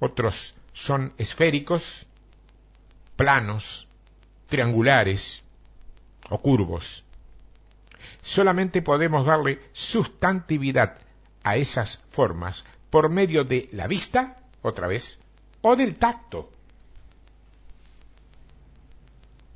otros 0.00 0.54
son 0.72 1.12
esféricos, 1.18 2.06
planos, 3.16 3.88
triangulares 4.48 5.42
o 6.30 6.40
curvos. 6.40 7.04
Solamente 8.22 8.82
podemos 8.82 9.26
darle 9.26 9.60
sustantividad 9.72 10.98
a 11.42 11.56
esas 11.56 11.98
formas 12.10 12.64
por 12.90 13.08
medio 13.08 13.44
de 13.44 13.68
la 13.72 13.86
vista, 13.86 14.38
otra 14.62 14.86
vez, 14.86 15.18
o 15.62 15.76
del 15.76 15.96
tacto. 15.96 16.50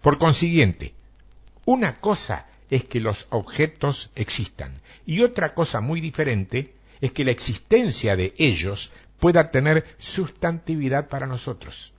Por 0.01 0.19
consiguiente, 0.19 0.95
una 1.65 2.01
cosa 2.01 2.47
es 2.71 2.85
que 2.85 3.01
los 3.01 3.27
objetos 3.31 4.11
existan 4.15 4.73
y 5.07 5.21
otra 5.23 5.55
cosa 5.55 5.81
muy 5.81 6.01
diferente 6.01 6.75
es 7.01 7.13
que 7.13 7.25
la 7.25 7.31
existencia 7.31 8.17
de 8.17 8.35
ellos 8.39 8.93
pueda 9.23 9.53
tener 9.53 9.87
sustantividad 9.99 11.07
para 11.07 11.29
nosotros. 11.29 11.93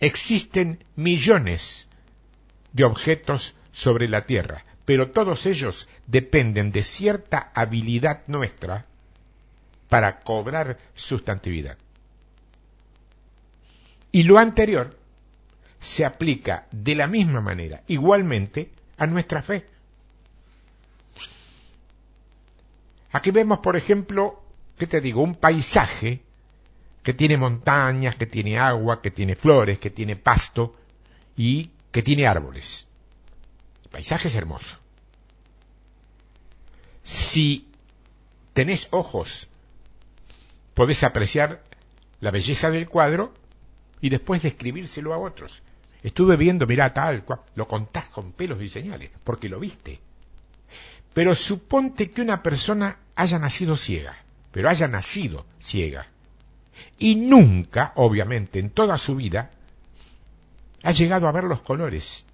Existen 0.00 0.82
millones 0.96 1.86
de 2.72 2.84
objetos 2.84 3.54
sobre 3.70 4.08
la 4.08 4.24
Tierra, 4.24 4.64
pero 4.86 5.10
todos 5.10 5.44
ellos 5.44 5.86
dependen 6.06 6.72
de 6.72 6.82
cierta 6.82 7.52
habilidad 7.54 8.22
nuestra 8.26 8.86
para 9.90 10.20
cobrar 10.20 10.78
sustantividad. 10.94 11.76
Y 14.10 14.22
lo 14.22 14.38
anterior 14.38 14.96
se 15.78 16.06
aplica 16.06 16.68
de 16.70 16.94
la 16.94 17.06
misma 17.06 17.42
manera, 17.42 17.82
igualmente, 17.86 18.70
a 18.96 19.06
nuestra 19.06 19.42
fe. 19.42 19.66
Aquí 23.12 23.30
vemos, 23.30 23.58
por 23.58 23.76
ejemplo, 23.76 24.47
¿qué 24.78 24.86
te 24.86 25.00
digo? 25.00 25.22
Un 25.22 25.34
paisaje 25.34 26.22
que 27.02 27.14
tiene 27.14 27.36
montañas, 27.36 28.16
que 28.16 28.26
tiene 28.26 28.58
agua, 28.58 29.02
que 29.02 29.10
tiene 29.10 29.34
flores, 29.34 29.78
que 29.78 29.90
tiene 29.90 30.16
pasto 30.16 30.76
y 31.36 31.70
que 31.90 32.02
tiene 32.02 32.26
árboles. 32.26 32.86
El 33.84 33.90
paisaje 33.90 34.28
es 34.28 34.34
hermoso. 34.34 34.76
Si 37.02 37.68
tenés 38.52 38.88
ojos, 38.90 39.48
podés 40.74 41.02
apreciar 41.02 41.62
la 42.20 42.30
belleza 42.30 42.70
del 42.70 42.88
cuadro 42.88 43.32
y 44.00 44.10
después 44.10 44.42
describírselo 44.42 45.14
a 45.14 45.18
otros. 45.18 45.62
Estuve 46.02 46.36
viendo, 46.36 46.66
mirá, 46.66 46.92
tal 46.92 47.24
cual, 47.24 47.40
lo 47.54 47.66
contás 47.66 48.08
con 48.08 48.32
pelos 48.32 48.62
y 48.62 48.68
señales, 48.68 49.10
porque 49.24 49.48
lo 49.48 49.58
viste. 49.58 50.00
Pero 51.14 51.34
suponte 51.34 52.10
que 52.10 52.22
una 52.22 52.42
persona 52.42 52.98
haya 53.16 53.38
nacido 53.38 53.76
ciega, 53.76 54.16
pero 54.52 54.68
haya 54.68 54.88
nacido 54.88 55.46
ciega, 55.60 56.06
y 56.98 57.16
nunca, 57.16 57.92
obviamente, 57.96 58.58
en 58.58 58.70
toda 58.70 58.98
su 58.98 59.16
vida, 59.16 59.50
ha 60.82 60.92
llegado 60.92 61.28
a 61.28 61.32
ver 61.32 61.44
los 61.44 61.62
colores. 61.62 62.26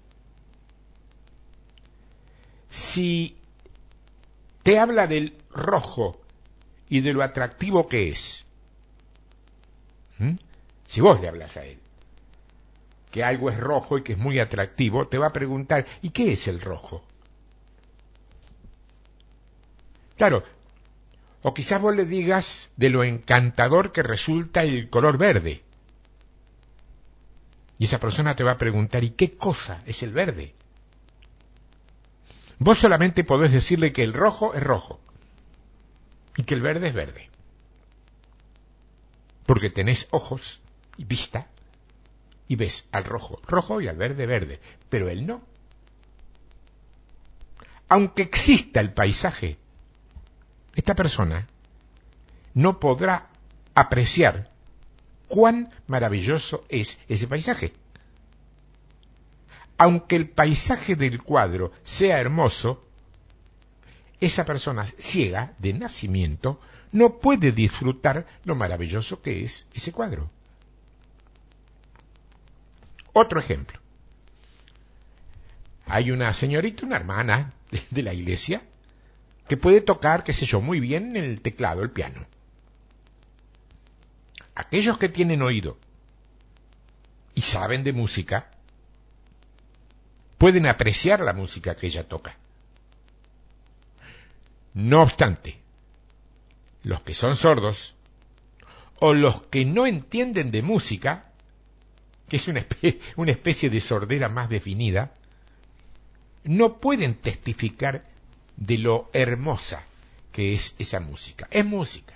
Si 2.69 3.35
te 4.63 4.79
habla 4.79 5.07
del 5.07 5.35
rojo 5.51 6.19
y 6.89 7.01
de 7.01 7.13
lo 7.13 7.23
atractivo 7.23 7.87
que 7.87 8.09
es, 8.09 8.45
si 10.87 11.01
vos 11.01 11.19
le 11.21 11.27
hablas 11.27 11.57
a 11.57 11.65
él, 11.65 11.79
que 13.11 13.23
algo 13.23 13.49
es 13.49 13.57
rojo 13.57 13.97
y 13.97 14.03
que 14.03 14.13
es 14.13 14.19
muy 14.19 14.39
atractivo, 14.39 15.07
te 15.07 15.17
va 15.17 15.27
a 15.27 15.33
preguntar, 15.33 15.85
¿y 16.01 16.09
qué 16.09 16.33
es 16.33 16.47
el 16.47 16.61
rojo? 16.61 17.03
Claro, 20.17 20.43
o 21.47 21.53
quizás 21.53 21.79
vos 21.79 21.95
le 21.95 22.05
digas 22.05 22.71
de 22.75 22.89
lo 22.89 23.03
encantador 23.03 23.91
que 23.91 24.01
resulta 24.01 24.63
el 24.63 24.89
color 24.89 25.19
verde. 25.19 25.61
Y 27.77 27.85
esa 27.85 27.99
persona 27.99 28.35
te 28.35 28.43
va 28.43 28.53
a 28.53 28.57
preguntar, 28.57 29.03
¿y 29.03 29.11
qué 29.11 29.37
cosa 29.37 29.79
es 29.85 30.01
el 30.01 30.11
verde? 30.11 30.55
Vos 32.57 32.79
solamente 32.79 33.23
podés 33.23 33.51
decirle 33.51 33.93
que 33.93 34.01
el 34.01 34.13
rojo 34.13 34.55
es 34.55 34.63
rojo 34.63 34.99
y 36.35 36.45
que 36.45 36.55
el 36.55 36.63
verde 36.63 36.87
es 36.87 36.95
verde. 36.95 37.29
Porque 39.45 39.69
tenés 39.69 40.07
ojos 40.09 40.61
y 40.97 41.05
vista 41.05 41.47
y 42.47 42.55
ves 42.55 42.87
al 42.91 43.03
rojo 43.03 43.39
rojo 43.45 43.81
y 43.81 43.87
al 43.87 43.97
verde 43.97 44.25
verde, 44.25 44.59
pero 44.89 45.09
él 45.09 45.27
no. 45.27 45.43
Aunque 47.87 48.23
exista 48.23 48.79
el 48.79 48.93
paisaje, 48.93 49.59
esta 50.75 50.95
persona 50.95 51.47
no 52.53 52.79
podrá 52.79 53.27
apreciar 53.73 54.51
cuán 55.27 55.69
maravilloso 55.87 56.65
es 56.69 56.97
ese 57.07 57.27
paisaje. 57.27 57.73
Aunque 59.77 60.15
el 60.15 60.29
paisaje 60.29 60.95
del 60.95 61.21
cuadro 61.21 61.71
sea 61.83 62.19
hermoso, 62.19 62.85
esa 64.21 64.45
persona 64.45 64.87
ciega 64.97 65.53
de 65.59 65.73
nacimiento 65.73 66.61
no 66.91 67.19
puede 67.19 67.51
disfrutar 67.51 68.25
lo 68.45 68.55
maravilloso 68.55 69.21
que 69.21 69.43
es 69.43 69.67
ese 69.73 69.91
cuadro. 69.91 70.29
Otro 73.11 73.39
ejemplo. 73.39 73.79
Hay 75.87 76.11
una 76.11 76.33
señorita, 76.33 76.85
una 76.85 76.95
hermana 76.95 77.53
de 77.89 78.03
la 78.03 78.13
iglesia, 78.13 78.61
que 79.47 79.57
puede 79.57 79.81
tocar, 79.81 80.23
qué 80.23 80.33
sé 80.33 80.45
yo, 80.45 80.61
muy 80.61 80.79
bien 80.79 81.15
el 81.15 81.41
teclado, 81.41 81.83
el 81.83 81.91
piano. 81.91 82.25
Aquellos 84.55 84.97
que 84.97 85.09
tienen 85.09 85.41
oído 85.41 85.77
y 87.35 87.41
saben 87.41 87.83
de 87.83 87.93
música, 87.93 88.49
pueden 90.37 90.65
apreciar 90.65 91.19
la 91.19 91.33
música 91.33 91.75
que 91.75 91.87
ella 91.87 92.07
toca. 92.07 92.37
No 94.73 95.01
obstante, 95.01 95.59
los 96.83 97.01
que 97.01 97.13
son 97.13 97.35
sordos 97.35 97.95
o 98.99 99.13
los 99.13 99.41
que 99.41 99.65
no 99.65 99.85
entienden 99.85 100.51
de 100.51 100.61
música, 100.61 101.31
que 102.29 102.37
es 102.37 102.47
una 102.47 102.59
especie, 102.59 102.99
una 103.15 103.31
especie 103.31 103.69
de 103.69 103.79
sordera 103.79 104.29
más 104.29 104.49
definida, 104.49 105.13
no 106.43 106.79
pueden 106.79 107.15
testificar 107.15 108.05
de 108.57 108.77
lo 108.77 109.09
hermosa 109.13 109.83
que 110.31 110.53
es 110.53 110.75
esa 110.79 110.99
música. 110.99 111.47
Es 111.51 111.65
música. 111.65 112.13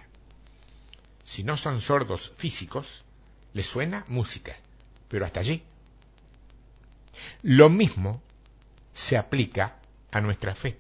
si 1.24 1.44
no 1.44 1.58
son 1.58 1.80
sordos 1.80 2.34
físicos, 2.36 3.06
les 3.54 3.68
suena 3.68 4.04
música, 4.08 4.58
pero 5.08 5.26
hasta 5.26 5.40
allí. 5.42 5.64
Lo 7.44 7.70
mismo 7.70 8.22
se 8.94 9.16
aplica 9.16 9.78
a 10.12 10.22
nuestra 10.22 10.56
fe. 10.56 10.78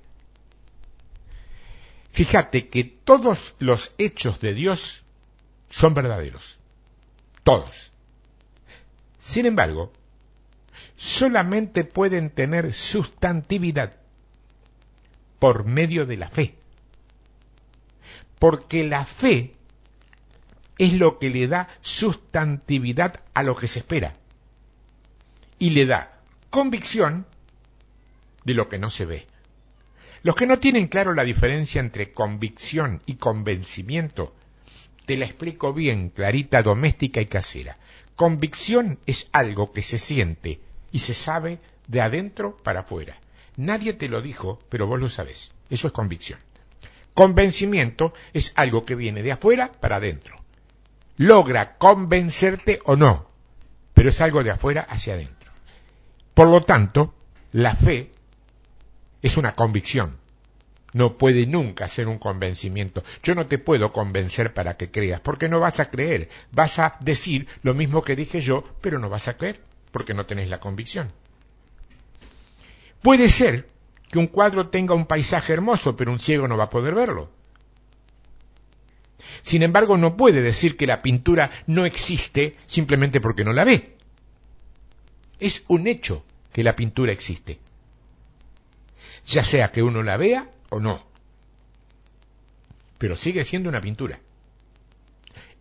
Fíjate 2.11 2.67
que 2.67 2.83
todos 2.83 3.55
los 3.59 3.93
hechos 3.97 4.39
de 4.39 4.53
Dios 4.53 5.03
son 5.69 5.93
verdaderos. 5.93 6.57
Todos. 7.43 7.91
Sin 9.19 9.45
embargo, 9.45 9.93
solamente 10.95 11.83
pueden 11.83 12.31
tener 12.31 12.73
sustantividad 12.73 13.98
por 15.39 15.63
medio 15.63 16.05
de 16.05 16.17
la 16.17 16.29
fe. 16.29 16.55
Porque 18.37 18.83
la 18.83 19.05
fe 19.05 19.55
es 20.77 20.93
lo 20.93 21.19
que 21.19 21.29
le 21.29 21.47
da 21.47 21.69
sustantividad 21.81 23.21
a 23.33 23.43
lo 23.43 23.55
que 23.55 23.67
se 23.67 23.79
espera. 23.79 24.13
Y 25.57 25.71
le 25.71 25.85
da 25.85 26.21
convicción 26.49 27.25
de 28.45 28.53
lo 28.53 28.69
que 28.69 28.79
no 28.79 28.89
se 28.89 29.05
ve. 29.05 29.27
Los 30.21 30.35
que 30.35 30.47
no 30.47 30.59
tienen 30.59 30.87
claro 30.87 31.13
la 31.13 31.23
diferencia 31.23 31.79
entre 31.79 32.11
convicción 32.11 33.01
y 33.05 33.15
convencimiento, 33.15 34.33
te 35.05 35.17
la 35.17 35.25
explico 35.25 35.73
bien, 35.73 36.09
clarita, 36.09 36.61
doméstica 36.61 37.21
y 37.21 37.25
casera. 37.25 37.77
Convicción 38.15 38.99
es 39.05 39.29
algo 39.31 39.71
que 39.71 39.81
se 39.81 39.97
siente 39.97 40.59
y 40.91 40.99
se 40.99 41.13
sabe 41.13 41.59
de 41.87 42.01
adentro 42.01 42.57
para 42.57 42.81
afuera. 42.81 43.17
Nadie 43.59 43.91
te 43.91 44.07
lo 44.07 44.21
dijo, 44.21 44.57
pero 44.69 44.87
vos 44.87 45.01
lo 45.01 45.09
sabés. 45.09 45.51
Eso 45.69 45.87
es 45.87 45.91
convicción. 45.91 46.39
Convencimiento 47.13 48.13
es 48.31 48.53
algo 48.55 48.85
que 48.85 48.95
viene 48.95 49.21
de 49.21 49.33
afuera 49.33 49.69
para 49.69 49.97
adentro. 49.97 50.37
Logra 51.17 51.77
convencerte 51.77 52.79
o 52.85 52.95
no, 52.95 53.29
pero 53.93 54.11
es 54.11 54.21
algo 54.21 54.45
de 54.45 54.51
afuera 54.51 54.87
hacia 54.87 55.15
adentro. 55.15 55.51
Por 56.33 56.47
lo 56.47 56.61
tanto, 56.61 57.13
la 57.51 57.75
fe 57.75 58.13
es 59.21 59.35
una 59.35 59.55
convicción. 59.55 60.15
No 60.93 61.17
puede 61.17 61.45
nunca 61.45 61.89
ser 61.89 62.07
un 62.07 62.17
convencimiento. 62.17 63.03
Yo 63.23 63.35
no 63.35 63.47
te 63.47 63.57
puedo 63.57 63.91
convencer 63.91 64.53
para 64.53 64.77
que 64.77 64.89
creas, 64.89 65.19
porque 65.19 65.49
no 65.49 65.59
vas 65.59 65.81
a 65.81 65.89
creer. 65.89 66.29
Vas 66.53 66.79
a 66.79 66.95
decir 67.01 67.49
lo 67.61 67.73
mismo 67.73 68.03
que 68.03 68.15
dije 68.15 68.39
yo, 68.39 68.63
pero 68.79 68.99
no 68.99 69.09
vas 69.09 69.27
a 69.27 69.35
creer, 69.35 69.59
porque 69.91 70.13
no 70.13 70.25
tenés 70.25 70.47
la 70.47 70.61
convicción. 70.61 71.11
Puede 73.01 73.29
ser 73.29 73.69
que 74.09 74.19
un 74.19 74.27
cuadro 74.27 74.69
tenga 74.69 74.93
un 74.93 75.05
paisaje 75.05 75.53
hermoso, 75.53 75.95
pero 75.95 76.11
un 76.11 76.19
ciego 76.19 76.47
no 76.47 76.57
va 76.57 76.65
a 76.65 76.69
poder 76.69 76.95
verlo. 76.95 77.29
Sin 79.41 79.63
embargo, 79.63 79.97
no 79.97 80.17
puede 80.17 80.41
decir 80.41 80.75
que 80.75 80.87
la 80.87 81.01
pintura 81.01 81.49
no 81.67 81.85
existe 81.85 82.57
simplemente 82.67 83.21
porque 83.21 83.45
no 83.45 83.53
la 83.53 83.63
ve. 83.63 83.95
Es 85.39 85.63
un 85.67 85.87
hecho 85.87 86.25
que 86.51 86.63
la 86.63 86.75
pintura 86.75 87.11
existe 87.11 87.59
ya 89.29 89.43
sea 89.43 89.71
que 89.71 89.83
uno 89.83 90.03
la 90.03 90.17
vea 90.17 90.49
o 90.69 90.79
no. 90.79 91.05
Pero 92.97 93.15
sigue 93.15 93.43
siendo 93.45 93.69
una 93.69 93.81
pintura. 93.81 94.19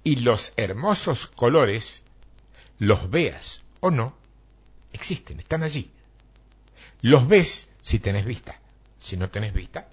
Y 0.03 0.17
los 0.17 0.53
hermosos 0.57 1.27
colores, 1.27 2.03
los 2.79 3.11
veas 3.11 3.63
o 3.81 3.91
no, 3.91 4.17
existen, 4.93 5.39
están 5.39 5.63
allí. 5.63 5.91
Los 7.01 7.29
ves 7.29 7.69
si 7.83 7.99
tenés 7.99 8.25
vista. 8.25 8.59
Si 8.99 9.17
no 9.17 9.31
tenés 9.31 9.53
vista, 9.53 9.89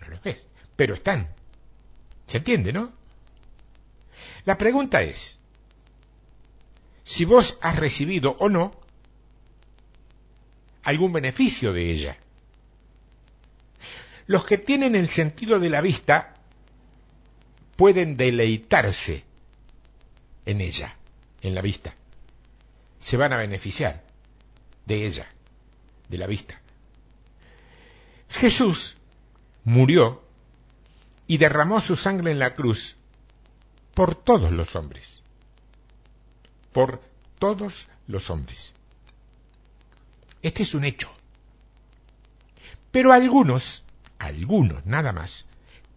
no 0.00 0.08
los 0.08 0.22
ves. 0.22 0.46
Pero 0.76 0.94
están. 0.94 1.28
¿Se 2.26 2.38
entiende, 2.38 2.72
no? 2.72 2.92
La 4.44 4.58
pregunta 4.58 5.02
es, 5.02 5.38
si 7.04 7.24
vos 7.24 7.58
has 7.60 7.76
recibido 7.76 8.36
o 8.38 8.48
no 8.48 8.72
algún 10.82 11.12
beneficio 11.12 11.72
de 11.72 11.90
ella. 11.90 12.18
Los 14.26 14.44
que 14.44 14.58
tienen 14.58 14.96
el 14.96 15.08
sentido 15.08 15.58
de 15.58 15.70
la 15.70 15.80
vista 15.80 16.34
pueden 17.76 18.16
deleitarse 18.16 19.24
en 20.46 20.60
ella, 20.60 20.96
en 21.40 21.54
la 21.54 21.62
vista. 21.62 21.94
Se 23.00 23.16
van 23.16 23.32
a 23.32 23.36
beneficiar 23.36 24.02
de 24.86 25.06
ella, 25.06 25.28
de 26.12 26.18
la 26.18 26.28
vista. 26.28 26.60
Jesús 28.28 28.96
murió 29.64 30.22
y 31.26 31.38
derramó 31.38 31.80
su 31.80 31.96
sangre 31.96 32.30
en 32.30 32.38
la 32.38 32.54
cruz 32.54 32.94
por 33.94 34.14
todos 34.14 34.52
los 34.52 34.76
hombres. 34.76 35.22
Por 36.72 37.02
todos 37.40 37.88
los 38.06 38.30
hombres. 38.30 38.72
Este 40.40 40.62
es 40.62 40.74
un 40.74 40.84
hecho. 40.84 41.10
Pero 42.92 43.12
algunos 43.12 43.82
algunos 44.22 44.86
nada 44.86 45.12
más, 45.12 45.46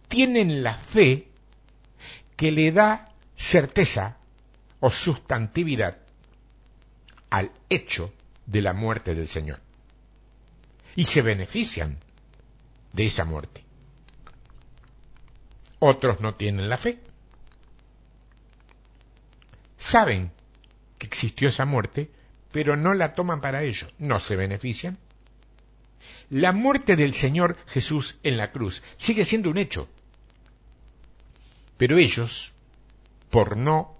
tienen 0.08 0.62
la 0.62 0.74
fe 0.74 1.28
que 2.36 2.52
le 2.52 2.72
da 2.72 3.12
certeza 3.36 4.16
o 4.80 4.90
sustantividad 4.90 5.98
al 7.30 7.52
hecho 7.68 8.12
de 8.46 8.62
la 8.62 8.72
muerte 8.72 9.14
del 9.14 9.28
Señor. 9.28 9.60
Y 10.96 11.04
se 11.04 11.22
benefician 11.22 11.98
de 12.92 13.06
esa 13.06 13.24
muerte. 13.24 13.64
Otros 15.78 16.20
no 16.20 16.34
tienen 16.34 16.68
la 16.68 16.78
fe. 16.78 16.98
Saben 19.78 20.32
que 20.98 21.06
existió 21.06 21.48
esa 21.48 21.66
muerte, 21.66 22.10
pero 22.50 22.76
no 22.76 22.94
la 22.94 23.12
toman 23.12 23.40
para 23.40 23.62
ello. 23.62 23.86
No 23.98 24.18
se 24.18 24.34
benefician 24.34 24.98
la 26.30 26.52
muerte 26.52 26.96
del 26.96 27.14
Señor 27.14 27.56
Jesús 27.66 28.18
en 28.22 28.36
la 28.36 28.50
cruz 28.50 28.82
sigue 28.96 29.24
siendo 29.24 29.50
un 29.50 29.58
hecho. 29.58 29.88
Pero 31.76 31.98
ellos, 31.98 32.52
por 33.30 33.56
no 33.56 33.96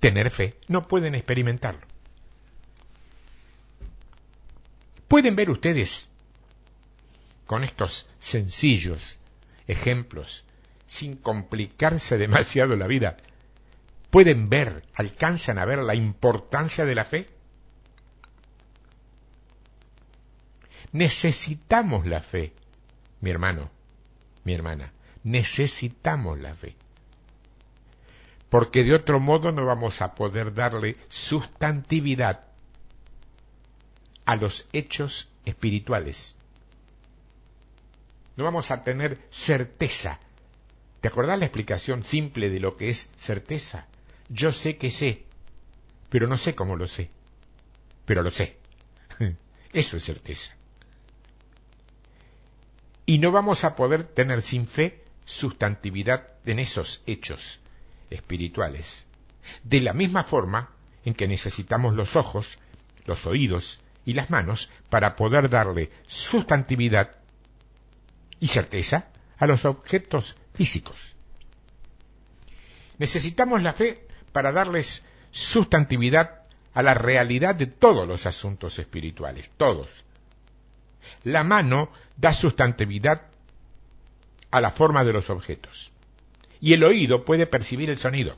tener 0.00 0.30
fe, 0.30 0.56
no 0.68 0.82
pueden 0.82 1.14
experimentarlo. 1.14 1.86
Pueden 5.06 5.36
ver 5.36 5.50
ustedes, 5.50 6.08
con 7.50 7.64
estos 7.64 8.06
sencillos 8.20 9.18
ejemplos, 9.66 10.44
sin 10.86 11.16
complicarse 11.16 12.16
demasiado 12.16 12.76
la 12.76 12.86
vida, 12.86 13.16
pueden 14.10 14.48
ver, 14.48 14.84
alcanzan 14.94 15.58
a 15.58 15.64
ver 15.64 15.80
la 15.80 15.96
importancia 15.96 16.84
de 16.84 16.94
la 16.94 17.04
fe. 17.04 17.28
Necesitamos 20.92 22.06
la 22.06 22.20
fe, 22.20 22.52
mi 23.20 23.30
hermano, 23.30 23.68
mi 24.44 24.52
hermana, 24.52 24.92
necesitamos 25.24 26.38
la 26.38 26.54
fe. 26.54 26.76
Porque 28.48 28.84
de 28.84 28.94
otro 28.94 29.18
modo 29.18 29.50
no 29.50 29.66
vamos 29.66 30.02
a 30.02 30.14
poder 30.14 30.54
darle 30.54 30.96
sustantividad 31.08 32.44
a 34.24 34.36
los 34.36 34.68
hechos 34.72 35.28
espirituales. 35.44 36.36
No 38.36 38.44
vamos 38.44 38.70
a 38.70 38.84
tener 38.84 39.18
certeza. 39.30 40.18
¿Te 41.00 41.08
acordás 41.08 41.38
la 41.38 41.46
explicación 41.46 42.04
simple 42.04 42.50
de 42.50 42.60
lo 42.60 42.76
que 42.76 42.90
es 42.90 43.08
certeza? 43.16 43.86
Yo 44.28 44.52
sé 44.52 44.76
que 44.76 44.90
sé, 44.90 45.24
pero 46.08 46.26
no 46.26 46.38
sé 46.38 46.54
cómo 46.54 46.76
lo 46.76 46.88
sé, 46.88 47.10
pero 48.04 48.22
lo 48.22 48.30
sé. 48.30 48.56
Eso 49.72 49.96
es 49.96 50.04
certeza 50.04 50.54
y 53.10 53.18
no 53.18 53.32
vamos 53.32 53.64
a 53.64 53.74
poder 53.74 54.04
tener 54.04 54.40
sin 54.40 54.68
fe 54.68 55.02
sustantividad 55.24 56.28
en 56.46 56.60
esos 56.60 57.02
hechos 57.06 57.58
espirituales. 58.08 59.04
De 59.64 59.80
la 59.80 59.94
misma 59.94 60.22
forma 60.22 60.70
en 61.04 61.14
que 61.14 61.26
necesitamos 61.26 61.96
los 61.96 62.14
ojos, 62.14 62.60
los 63.06 63.26
oídos 63.26 63.80
y 64.04 64.12
las 64.12 64.30
manos 64.30 64.70
para 64.90 65.16
poder 65.16 65.50
darle 65.50 65.90
sustantividad 66.06 67.16
y 68.40 68.48
certeza 68.48 69.08
a 69.38 69.46
los 69.46 69.64
objetos 69.64 70.36
físicos. 70.54 71.14
Necesitamos 72.98 73.62
la 73.62 73.72
fe 73.72 74.06
para 74.32 74.52
darles 74.52 75.02
sustantividad 75.30 76.42
a 76.74 76.82
la 76.82 76.94
realidad 76.94 77.54
de 77.54 77.66
todos 77.66 78.06
los 78.06 78.26
asuntos 78.26 78.78
espirituales, 78.78 79.50
todos, 79.56 80.04
la 81.24 81.44
mano 81.44 81.90
da 82.16 82.32
sustantividad 82.32 83.26
a 84.50 84.60
la 84.60 84.70
forma 84.70 85.04
de 85.04 85.12
los 85.12 85.30
objetos. 85.30 85.92
Y 86.60 86.72
el 86.74 86.84
oído 86.84 87.24
puede 87.24 87.46
percibir 87.46 87.90
el 87.90 87.98
sonido. 87.98 88.36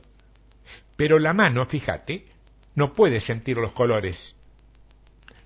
Pero 0.95 1.19
la 1.19 1.33
mano, 1.33 1.65
fíjate, 1.65 2.25
no 2.75 2.93
puede 2.93 3.19
sentir 3.19 3.57
los 3.57 3.73
colores. 3.73 4.35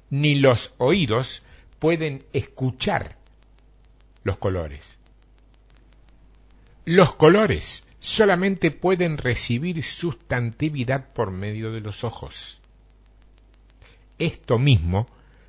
Ni 0.10 0.36
los 0.36 0.74
oídos 0.78 1.44
pueden 1.80 2.26
escuchar 2.34 3.17
los 4.28 4.38
colores. 4.38 4.98
Los 6.84 7.16
colores 7.16 7.84
solamente 8.02 8.72
pueden 8.72 9.18
recibir 9.18 9.82
sustantividad 9.84 11.14
por 11.14 11.32
medio 11.32 11.72
de 11.72 11.80
los 11.80 12.04
ojos. 12.04 12.62
Esto 14.20 14.60
mismo 14.60 15.08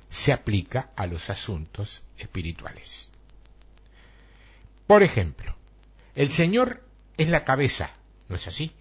se 0.09 0.31
aplica 0.31 0.91
a 0.95 1.07
los 1.07 1.29
asuntos 1.29 2.03
espirituales. 2.17 3.11
Por 4.87 5.03
ejemplo, 5.03 5.55
el 6.15 6.31
Señor 6.31 6.81
es 7.17 7.27
la 7.27 7.43
cabeza, 7.43 7.91
¿no 8.29 8.37
es 8.37 8.47
así? 8.47 8.71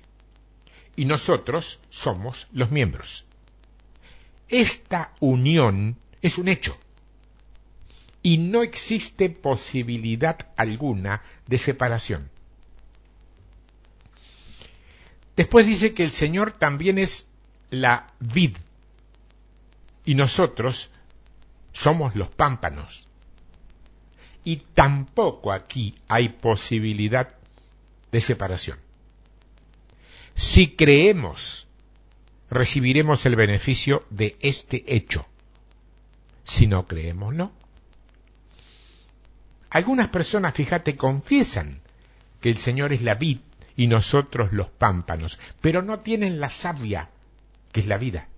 Y 0.95 1.07
nosotros 1.07 1.81
somos 1.91 2.47
los 2.53 2.71
miembros. 2.71 3.25
Esta 4.49 5.13
unión 5.19 5.97
es 6.23 6.39
un 6.39 6.47
hecho 6.47 6.79
y 8.23 8.39
no 8.39 8.63
existe 8.63 9.31
posibilidad 9.31 10.49
alguna 10.57 11.23
de 11.47 11.59
separación. 11.59 12.31
Después 15.37 15.67
dice 15.67 15.95
que 15.95 16.03
el 16.03 16.11
Señor 16.11 16.53
también 16.53 16.99
es 16.99 17.29
la 17.71 18.09
vid 18.19 18.57
y 20.05 20.15
nosotros 20.15 20.91
somos 21.73 22.17
los 22.17 22.29
pámpanos. 22.29 23.07
Y 24.45 24.57
tampoco 24.57 25.53
aquí 25.53 25.95
hay 26.09 26.31
posibilidad 26.31 27.37
de 28.11 28.21
separación. 28.21 28.79
Si 30.35 30.75
creemos, 30.75 31.69
recibiremos 32.51 33.27
el 33.27 33.37
beneficio 33.37 34.05
de 34.11 34.37
este 34.41 34.85
hecho. 34.87 35.27
Si 36.45 36.67
no 36.67 36.87
creemos, 36.87 37.35
no. 37.35 37.53
Algunas 39.71 40.09
personas, 40.09 40.55
fíjate, 40.55 40.97
confiesan 40.97 41.81
que 42.41 42.51
el 42.51 42.59
Señor 42.59 42.93
es 42.93 43.03
la 43.03 43.15
vid 43.15 43.39
y 43.77 43.87
nosotros 43.87 44.53
los 44.53 44.69
pámpanos, 44.69 45.39
pero 45.61 45.83
no 45.83 46.01
tienen 46.01 46.41
la 46.41 46.51
savia, 46.51 47.11
que 47.73 47.81
es 47.81 47.87
la 47.87 47.99
vida. 47.99 48.29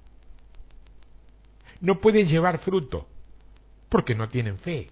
No 1.80 2.00
pueden 2.00 2.26
llevar 2.26 2.58
fruto, 2.58 3.08
porque 3.88 4.14
no 4.14 4.28
tienen 4.28 4.58
fe. 4.58 4.90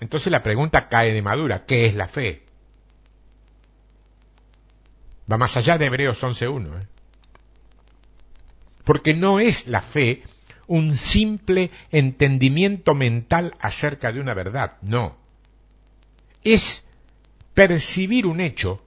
Entonces 0.00 0.30
la 0.30 0.42
pregunta 0.42 0.88
cae 0.88 1.12
de 1.12 1.22
madura, 1.22 1.64
¿qué 1.64 1.86
es 1.86 1.94
la 1.94 2.06
fe? 2.06 2.44
Va 5.30 5.38
más 5.38 5.56
allá 5.56 5.78
de 5.78 5.86
Hebreos 5.86 6.22
11.1. 6.22 6.82
¿eh? 6.82 6.86
Porque 8.84 9.14
no 9.14 9.40
es 9.40 9.66
la 9.66 9.82
fe 9.82 10.22
un 10.66 10.94
simple 10.94 11.70
entendimiento 11.90 12.94
mental 12.94 13.54
acerca 13.60 14.12
de 14.12 14.20
una 14.20 14.34
verdad, 14.34 14.76
no. 14.82 15.16
Es 16.44 16.84
percibir 17.54 18.26
un 18.26 18.40
hecho 18.40 18.82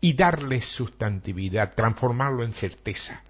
y 0.00 0.14
darle 0.14 0.62
sustantividad, 0.62 1.74
transformarlo 1.74 2.44
en 2.44 2.54
certeza. 2.54 3.22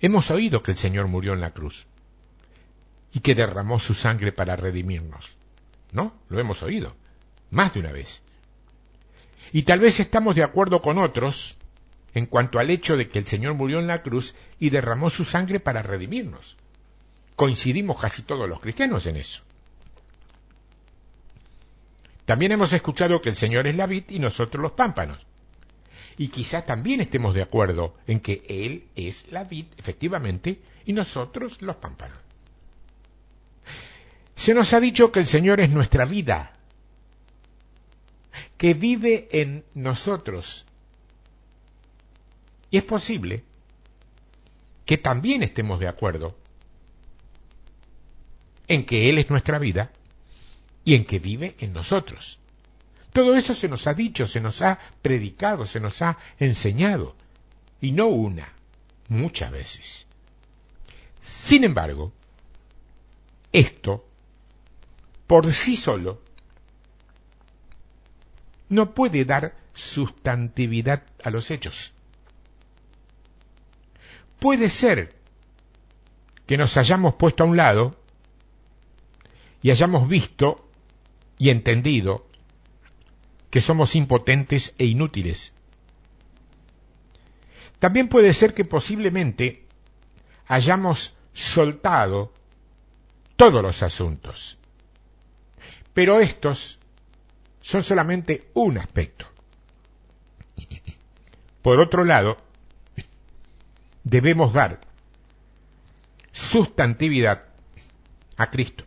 Hemos 0.00 0.30
oído 0.30 0.62
que 0.62 0.70
el 0.70 0.76
Señor 0.76 1.08
murió 1.08 1.32
en 1.32 1.40
la 1.40 1.50
cruz 1.50 1.86
y 3.12 3.20
que 3.20 3.34
derramó 3.34 3.78
su 3.78 3.94
sangre 3.94 4.32
para 4.32 4.56
redimirnos. 4.56 5.36
¿No? 5.92 6.14
Lo 6.28 6.38
hemos 6.38 6.62
oído. 6.62 6.94
Más 7.50 7.72
de 7.74 7.80
una 7.80 7.92
vez. 7.92 8.22
Y 9.52 9.62
tal 9.62 9.80
vez 9.80 9.98
estamos 10.00 10.36
de 10.36 10.42
acuerdo 10.42 10.82
con 10.82 10.98
otros 10.98 11.57
en 12.14 12.26
cuanto 12.26 12.58
al 12.58 12.70
hecho 12.70 12.96
de 12.96 13.08
que 13.08 13.18
el 13.18 13.26
Señor 13.26 13.54
murió 13.54 13.78
en 13.78 13.86
la 13.86 14.02
cruz 14.02 14.34
y 14.58 14.70
derramó 14.70 15.10
su 15.10 15.24
sangre 15.24 15.60
para 15.60 15.82
redimirnos. 15.82 16.56
Coincidimos 17.36 18.00
casi 18.00 18.22
todos 18.22 18.48
los 18.48 18.60
cristianos 18.60 19.06
en 19.06 19.16
eso. 19.16 19.42
También 22.24 22.52
hemos 22.52 22.72
escuchado 22.72 23.22
que 23.22 23.30
el 23.30 23.36
Señor 23.36 23.66
es 23.66 23.76
la 23.76 23.86
vid 23.86 24.04
y 24.08 24.18
nosotros 24.18 24.60
los 24.62 24.72
pámpanos. 24.72 25.18
Y 26.18 26.28
quizá 26.28 26.64
también 26.64 27.00
estemos 27.00 27.34
de 27.34 27.42
acuerdo 27.42 27.94
en 28.06 28.20
que 28.20 28.42
Él 28.48 28.88
es 28.96 29.30
la 29.30 29.44
vid, 29.44 29.66
efectivamente, 29.78 30.60
y 30.84 30.92
nosotros 30.92 31.62
los 31.62 31.76
pámpanos. 31.76 32.18
Se 34.34 34.52
nos 34.52 34.72
ha 34.72 34.80
dicho 34.80 35.10
que 35.10 35.20
el 35.20 35.26
Señor 35.26 35.60
es 35.60 35.70
nuestra 35.70 36.04
vida, 36.04 36.52
que 38.56 38.74
vive 38.74 39.28
en 39.32 39.64
nosotros 39.74 40.66
y 42.70 42.78
es 42.78 42.84
posible 42.84 43.44
que 44.84 44.98
también 44.98 45.42
estemos 45.42 45.80
de 45.80 45.88
acuerdo 45.88 46.36
en 48.66 48.84
que 48.84 49.10
Él 49.10 49.18
es 49.18 49.30
nuestra 49.30 49.58
vida 49.58 49.90
y 50.84 50.94
en 50.94 51.04
que 51.04 51.18
vive 51.18 51.56
en 51.58 51.72
nosotros. 51.72 52.38
Todo 53.12 53.36
eso 53.36 53.54
se 53.54 53.68
nos 53.68 53.86
ha 53.86 53.94
dicho, 53.94 54.26
se 54.26 54.40
nos 54.40 54.62
ha 54.62 54.78
predicado, 55.02 55.66
se 55.66 55.80
nos 55.80 56.02
ha 56.02 56.18
enseñado, 56.38 57.16
y 57.80 57.92
no 57.92 58.06
una, 58.06 58.52
muchas 59.08 59.50
veces. 59.50 60.06
Sin 61.20 61.64
embargo, 61.64 62.12
esto, 63.52 64.06
por 65.26 65.52
sí 65.52 65.76
solo, 65.76 66.22
no 68.68 68.94
puede 68.94 69.24
dar 69.24 69.56
sustantividad 69.74 71.02
a 71.22 71.30
los 71.30 71.50
hechos. 71.50 71.92
Puede 74.38 74.70
ser 74.70 75.16
que 76.46 76.56
nos 76.56 76.76
hayamos 76.76 77.14
puesto 77.14 77.44
a 77.44 77.46
un 77.46 77.56
lado 77.56 77.96
y 79.62 79.70
hayamos 79.70 80.08
visto 80.08 80.68
y 81.38 81.50
entendido 81.50 82.26
que 83.50 83.60
somos 83.60 83.94
impotentes 83.94 84.74
e 84.78 84.84
inútiles. 84.84 85.54
También 87.78 88.08
puede 88.08 88.32
ser 88.34 88.54
que 88.54 88.64
posiblemente 88.64 89.64
hayamos 90.46 91.14
soltado 91.32 92.32
todos 93.36 93.62
los 93.62 93.82
asuntos. 93.82 94.58
Pero 95.94 96.20
estos 96.20 96.78
son 97.60 97.84
solamente 97.84 98.50
un 98.54 98.78
aspecto. 98.78 99.26
Por 101.62 101.80
otro 101.80 102.04
lado, 102.04 102.36
debemos 104.08 104.54
dar 104.54 104.80
sustantividad 106.32 107.44
a 108.36 108.50
Cristo. 108.50 108.84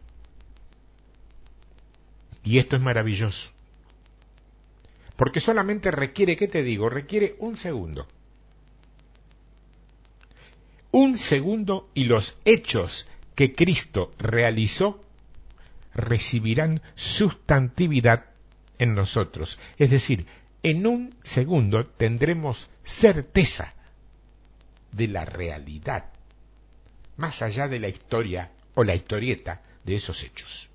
Y 2.43 2.57
esto 2.57 2.75
es 2.75 2.81
maravilloso. 2.81 3.49
Porque 5.15 5.39
solamente 5.39 5.91
requiere, 5.91 6.35
¿qué 6.35 6.47
te 6.47 6.63
digo? 6.63 6.89
Requiere 6.89 7.35
un 7.37 7.55
segundo. 7.55 8.07
Un 10.89 11.17
segundo 11.17 11.89
y 11.93 12.05
los 12.05 12.37
hechos 12.43 13.07
que 13.35 13.53
Cristo 13.53 14.11
realizó 14.17 15.03
recibirán 15.93 16.81
sustantividad 16.95 18.25
en 18.79 18.95
nosotros. 18.95 19.59
Es 19.77 19.91
decir, 19.91 20.25
en 20.63 20.87
un 20.87 21.15
segundo 21.21 21.85
tendremos 21.85 22.69
certeza 22.83 23.75
de 24.91 25.07
la 25.07 25.25
realidad, 25.25 26.05
más 27.17 27.41
allá 27.41 27.67
de 27.67 27.79
la 27.79 27.87
historia 27.87 28.51
o 28.75 28.83
la 28.83 28.95
historieta 28.95 29.61
de 29.83 29.95
esos 29.95 30.23
hechos. 30.23 30.69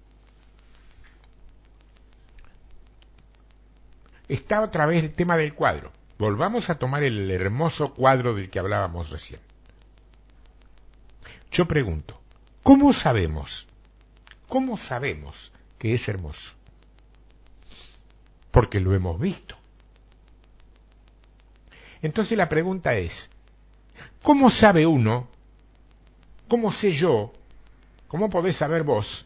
Está 4.28 4.62
otra 4.62 4.86
vez 4.86 5.04
el 5.04 5.12
tema 5.12 5.36
del 5.36 5.54
cuadro. 5.54 5.92
Volvamos 6.18 6.70
a 6.70 6.78
tomar 6.78 7.02
el 7.04 7.30
hermoso 7.30 7.94
cuadro 7.94 8.34
del 8.34 8.50
que 8.50 8.58
hablábamos 8.58 9.10
recién. 9.10 9.40
Yo 11.52 11.68
pregunto, 11.68 12.20
¿cómo 12.62 12.92
sabemos? 12.92 13.66
¿Cómo 14.48 14.76
sabemos 14.76 15.52
que 15.78 15.94
es 15.94 16.08
hermoso? 16.08 16.52
Porque 18.50 18.80
lo 18.80 18.94
hemos 18.94 19.20
visto. 19.20 19.56
Entonces 22.02 22.36
la 22.36 22.48
pregunta 22.48 22.96
es, 22.96 23.30
¿Cómo 24.26 24.50
sabe 24.50 24.88
uno? 24.88 25.28
¿Cómo 26.48 26.72
sé 26.72 26.92
yo? 26.92 27.32
¿Cómo 28.08 28.28
podés 28.28 28.56
saber 28.56 28.82
vos 28.82 29.24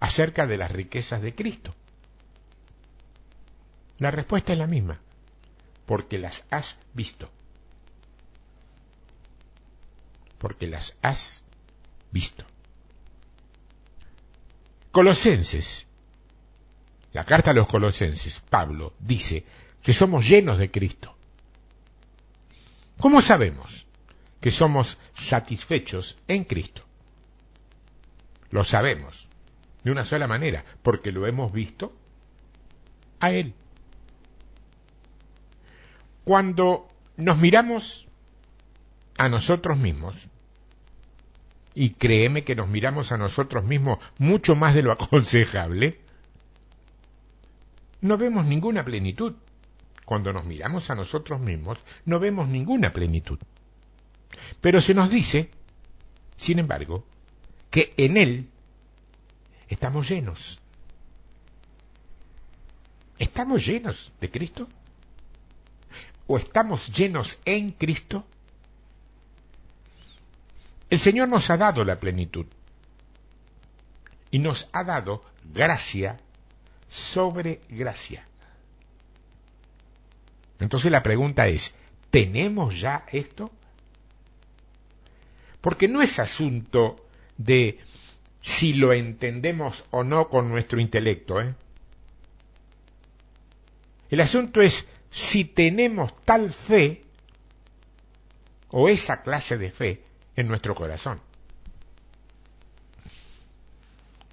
acerca 0.00 0.46
de 0.46 0.58
las 0.58 0.70
riquezas 0.70 1.22
de 1.22 1.34
Cristo? 1.34 1.74
La 3.96 4.10
respuesta 4.10 4.52
es 4.52 4.58
la 4.58 4.66
misma, 4.66 5.00
porque 5.86 6.18
las 6.18 6.44
has 6.50 6.76
visto. 6.92 7.30
Porque 10.36 10.66
las 10.66 10.96
has 11.00 11.42
visto. 12.10 12.44
Colosenses, 14.92 15.86
la 17.14 17.24
carta 17.24 17.52
a 17.52 17.54
los 17.54 17.66
colosenses, 17.66 18.40
Pablo 18.40 18.92
dice 18.98 19.46
que 19.82 19.94
somos 19.94 20.28
llenos 20.28 20.58
de 20.58 20.70
Cristo. 20.70 21.13
¿Cómo 22.98 23.22
sabemos 23.22 23.86
que 24.40 24.50
somos 24.50 24.98
satisfechos 25.14 26.18
en 26.28 26.44
Cristo? 26.44 26.82
Lo 28.50 28.64
sabemos 28.64 29.28
de 29.82 29.90
una 29.90 30.04
sola 30.04 30.26
manera, 30.26 30.64
porque 30.82 31.12
lo 31.12 31.26
hemos 31.26 31.52
visto 31.52 31.94
a 33.20 33.32
Él. 33.32 33.54
Cuando 36.24 36.88
nos 37.16 37.36
miramos 37.38 38.08
a 39.18 39.28
nosotros 39.28 39.76
mismos, 39.76 40.28
y 41.74 41.90
créeme 41.90 42.44
que 42.44 42.54
nos 42.54 42.68
miramos 42.68 43.12
a 43.12 43.18
nosotros 43.18 43.64
mismos 43.64 43.98
mucho 44.18 44.56
más 44.56 44.74
de 44.74 44.82
lo 44.82 44.92
aconsejable, 44.92 46.00
no 48.00 48.16
vemos 48.16 48.46
ninguna 48.46 48.84
plenitud. 48.84 49.34
Cuando 50.04 50.32
nos 50.32 50.44
miramos 50.44 50.90
a 50.90 50.94
nosotros 50.94 51.40
mismos, 51.40 51.78
no 52.04 52.18
vemos 52.20 52.48
ninguna 52.48 52.92
plenitud. 52.92 53.38
Pero 54.60 54.80
se 54.80 54.94
nos 54.94 55.10
dice, 55.10 55.50
sin 56.36 56.58
embargo, 56.58 57.04
que 57.70 57.94
en 57.96 58.16
Él 58.16 58.48
estamos 59.68 60.08
llenos. 60.08 60.60
¿Estamos 63.18 63.64
llenos 63.64 64.12
de 64.20 64.30
Cristo? 64.30 64.68
¿O 66.26 66.38
estamos 66.38 66.88
llenos 66.92 67.38
en 67.44 67.70
Cristo? 67.70 68.26
El 70.90 70.98
Señor 70.98 71.28
nos 71.28 71.50
ha 71.50 71.56
dado 71.56 71.84
la 71.84 71.98
plenitud 71.98 72.46
y 74.30 74.38
nos 74.38 74.68
ha 74.72 74.84
dado 74.84 75.24
gracia 75.52 76.16
sobre 76.88 77.60
gracia. 77.68 78.26
Entonces 80.60 80.90
la 80.90 81.02
pregunta 81.02 81.48
es, 81.48 81.74
¿tenemos 82.10 82.80
ya 82.80 83.04
esto? 83.12 83.50
Porque 85.60 85.88
no 85.88 86.02
es 86.02 86.18
asunto 86.18 86.96
de 87.36 87.78
si 88.40 88.74
lo 88.74 88.92
entendemos 88.92 89.84
o 89.90 90.04
no 90.04 90.28
con 90.28 90.50
nuestro 90.50 90.78
intelecto. 90.78 91.40
¿eh? 91.40 91.54
El 94.10 94.20
asunto 94.20 94.60
es 94.60 94.86
si 95.10 95.44
tenemos 95.44 96.12
tal 96.24 96.52
fe 96.52 97.04
o 98.68 98.88
esa 98.88 99.22
clase 99.22 99.56
de 99.56 99.70
fe 99.70 100.04
en 100.36 100.48
nuestro 100.48 100.74
corazón. 100.74 101.20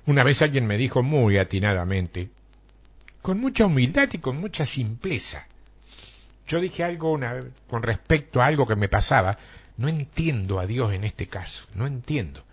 Una 0.06 0.24
vez 0.24 0.42
alguien 0.42 0.66
me 0.66 0.78
dijo 0.78 1.04
muy 1.04 1.38
atinadamente, 1.38 2.30
con 3.22 3.40
mucha 3.40 3.68
humildad 3.68 4.10
y 4.12 4.18
con 4.18 4.38
mucha 4.38 4.66
simpleza, 4.66 5.48
yo 6.48 6.60
dije 6.60 6.84
algo 6.84 7.12
una, 7.12 7.40
con 7.70 7.84
respecto 7.84 8.42
a 8.42 8.46
algo 8.46 8.68
que 8.68 8.76
me 8.76 8.90
pasaba, 8.90 9.38
no 9.78 9.88
entiendo 9.88 10.60
a 10.60 10.66
Dios 10.66 10.94
en 10.94 11.04
este 11.04 11.28
caso, 11.28 11.66
no 11.74 11.88
entiendo. 11.88 12.44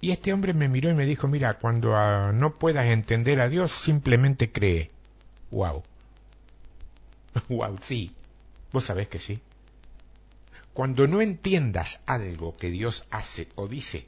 Y 0.00 0.12
este 0.12 0.32
hombre 0.32 0.54
me 0.54 0.68
miró 0.68 0.90
y 0.90 0.94
me 0.94 1.04
dijo, 1.04 1.28
mira, 1.28 1.58
cuando 1.58 1.94
ah, 1.94 2.32
no 2.32 2.54
puedas 2.54 2.86
entender 2.86 3.40
a 3.40 3.48
Dios, 3.48 3.72
simplemente 3.72 4.50
cree. 4.50 4.90
Wow. 5.50 5.82
wow, 7.48 7.78
sí. 7.82 8.12
Vos 8.72 8.84
sabés 8.84 9.08
que 9.08 9.20
sí. 9.20 9.40
Cuando 10.72 11.06
no 11.06 11.20
entiendas 11.20 12.00
algo 12.06 12.56
que 12.56 12.70
Dios 12.70 13.04
hace 13.10 13.48
o 13.56 13.68
dice, 13.68 14.06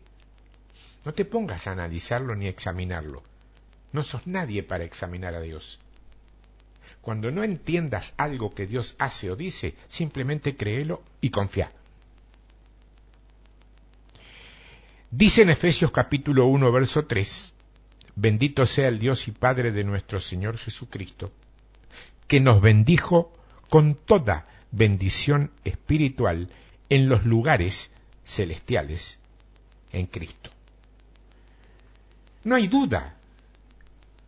no 1.04 1.12
te 1.12 1.24
pongas 1.24 1.66
a 1.66 1.72
analizarlo 1.72 2.36
ni 2.36 2.46
a 2.46 2.50
examinarlo. 2.50 3.22
No 3.92 4.04
sos 4.04 4.26
nadie 4.26 4.62
para 4.62 4.84
examinar 4.84 5.34
a 5.34 5.40
Dios. 5.40 5.78
Cuando 7.02 7.32
no 7.32 7.42
entiendas 7.42 8.14
algo 8.16 8.54
que 8.54 8.66
Dios 8.66 8.94
hace 8.98 9.30
o 9.30 9.36
dice, 9.36 9.74
simplemente 9.88 10.56
créelo 10.56 11.02
y 11.20 11.30
confía. 11.30 11.70
Dice 15.10 15.42
en 15.42 15.50
Efesios 15.50 15.90
capítulo 15.90 16.46
1, 16.46 16.72
verso 16.72 17.04
3, 17.04 17.54
bendito 18.14 18.66
sea 18.66 18.88
el 18.88 19.00
Dios 19.00 19.26
y 19.26 19.32
Padre 19.32 19.72
de 19.72 19.82
nuestro 19.82 20.20
Señor 20.20 20.56
Jesucristo, 20.56 21.32
que 22.28 22.40
nos 22.40 22.60
bendijo 22.62 23.32
con 23.68 23.96
toda 23.96 24.46
bendición 24.70 25.50
espiritual 25.64 26.50
en 26.88 27.08
los 27.08 27.26
lugares 27.26 27.90
celestiales 28.24 29.18
en 29.92 30.06
Cristo. 30.06 30.50
No 32.44 32.54
hay 32.54 32.68
duda 32.68 33.16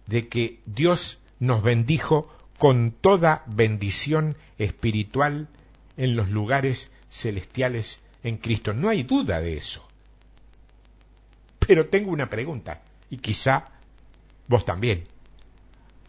de 0.06 0.28
que 0.28 0.60
Dios 0.66 1.20
nos 1.38 1.62
bendijo 1.62 2.34
con 2.64 2.92
toda 2.92 3.44
bendición 3.44 4.38
espiritual 4.56 5.48
en 5.98 6.16
los 6.16 6.30
lugares 6.30 6.90
celestiales 7.10 7.98
en 8.22 8.38
Cristo. 8.38 8.72
No 8.72 8.88
hay 8.88 9.02
duda 9.02 9.42
de 9.42 9.58
eso. 9.58 9.86
Pero 11.58 11.90
tengo 11.90 12.10
una 12.10 12.30
pregunta, 12.30 12.80
y 13.10 13.18
quizá 13.18 13.66
vos 14.48 14.64
también. 14.64 15.06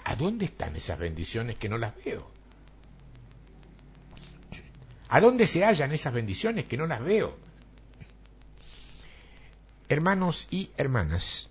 ¿A 0.05 0.15
dónde 0.15 0.45
están 0.45 0.77
esas 0.77 0.97
bendiciones 0.97 1.57
que 1.57 1.67
no 1.67 1.77
las 1.77 1.93
veo? 2.05 2.31
¿A 5.09 5.19
dónde 5.19 5.47
se 5.47 5.65
hallan 5.65 5.91
esas 5.91 6.13
bendiciones 6.13 6.63
que 6.63 6.77
no 6.77 6.87
las 6.87 7.03
veo? 7.03 7.37
Hermanos 9.89 10.47
y 10.51 10.69
hermanas, 10.77 11.49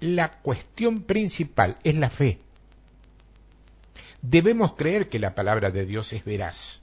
la 0.00 0.30
cuestión 0.40 1.02
principal 1.02 1.76
es 1.84 1.96
la 1.96 2.08
fe. 2.08 2.45
Debemos 4.22 4.72
creer 4.74 5.08
que 5.08 5.18
la 5.18 5.34
palabra 5.34 5.70
de 5.70 5.86
Dios 5.86 6.12
es 6.12 6.24
veraz. 6.24 6.82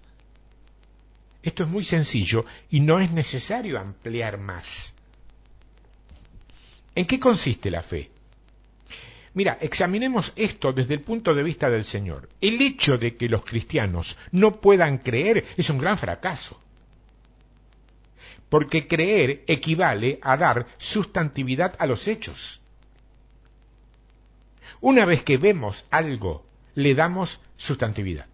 Esto 1.41 1.63
es 1.63 1.69
muy 1.69 1.83
sencillo 1.83 2.45
y 2.69 2.79
no 2.79 2.99
es 2.99 3.11
necesario 3.11 3.79
ampliar 3.79 4.37
más. 4.37 4.93
¿En 6.95 7.05
qué 7.05 7.19
consiste 7.19 7.69
la 7.69 7.83
fe? 7.83 8.11
Mira, 9.33 9.57
examinemos 9.61 10.31
esto 10.35 10.73
desde 10.73 10.93
el 10.93 11.01
punto 11.01 11.33
de 11.33 11.43
vista 11.43 11.69
del 11.69 11.83
Señor. 11.83 12.29
El 12.39 12.61
hecho 12.61 12.97
de 12.97 13.17
que 13.17 13.27
los 13.27 13.43
cristianos 13.43 14.17
no 14.31 14.61
puedan 14.61 14.99
creer 14.99 15.45
es 15.57 15.69
un 15.69 15.79
gran 15.79 15.97
fracaso. 15.97 16.59
Porque 18.47 18.87
creer 18.87 19.43
equivale 19.47 20.19
a 20.21 20.37
dar 20.37 20.67
sustantividad 20.77 21.75
a 21.79 21.87
los 21.87 22.07
hechos. 22.07 22.61
Una 24.81 25.05
vez 25.05 25.23
que 25.23 25.37
vemos 25.37 25.85
algo, 25.89 26.45
le 26.75 26.95
damos 26.95 27.39
sustantividad. 27.57 28.27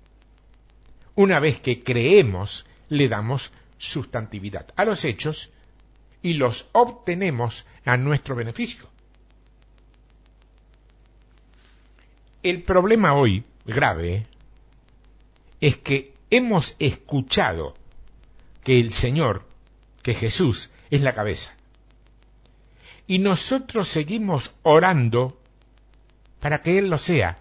Una 1.16 1.40
vez 1.40 1.60
que 1.60 1.84
creemos, 1.84 2.66
le 2.88 3.10
damos 3.10 3.52
sustantividad 3.78 4.68
a 4.76 4.86
los 4.86 5.06
hechos 5.06 5.52
y 6.22 6.34
los 6.34 6.68
obtenemos 6.72 7.66
a 7.86 7.98
nuestro 7.98 8.36
beneficio. 8.36 8.88
El 12.42 12.64
problema 12.64 13.14
hoy, 13.14 13.44
grave, 13.66 14.26
es 15.60 15.78
que 15.78 16.14
hemos 16.30 16.76
escuchado 16.80 17.76
que 18.64 18.80
el 18.80 18.94
Señor, 18.94 19.46
que 20.02 20.14
Jesús, 20.14 20.70
es 20.90 21.02
la 21.02 21.14
cabeza. 21.14 21.54
Y 23.08 23.20
nosotros 23.20 23.88
seguimos 23.88 24.52
orando 24.64 25.38
para 26.40 26.62
que 26.62 26.78
Él 26.78 26.90
lo 26.90 26.98
sea. 26.98 27.40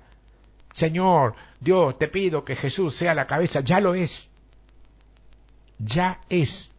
Señor, 0.72 1.34
Dios, 1.60 1.98
te 1.98 2.08
pido 2.08 2.44
que 2.44 2.56
Jesús 2.56 2.94
sea 2.94 3.14
la 3.14 3.26
cabeza. 3.26 3.60
Ya 3.60 3.80
lo 3.80 3.94
es. 3.94 4.28
Ya 5.78 6.20
es. 6.28 6.70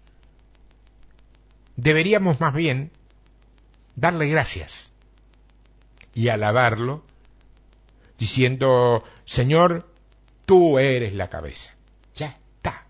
Deberíamos 1.76 2.40
más 2.40 2.54
bien 2.54 2.92
darle 3.96 4.28
gracias 4.28 4.92
y 6.14 6.30
alabarlo 6.30 7.04
diciendo, 8.18 9.04
Señor, 9.26 9.90
tú 10.46 10.78
eres 10.80 11.14
la 11.14 11.30
cabeza. 11.30 11.74
Ya 12.16 12.28
está. 12.28 12.86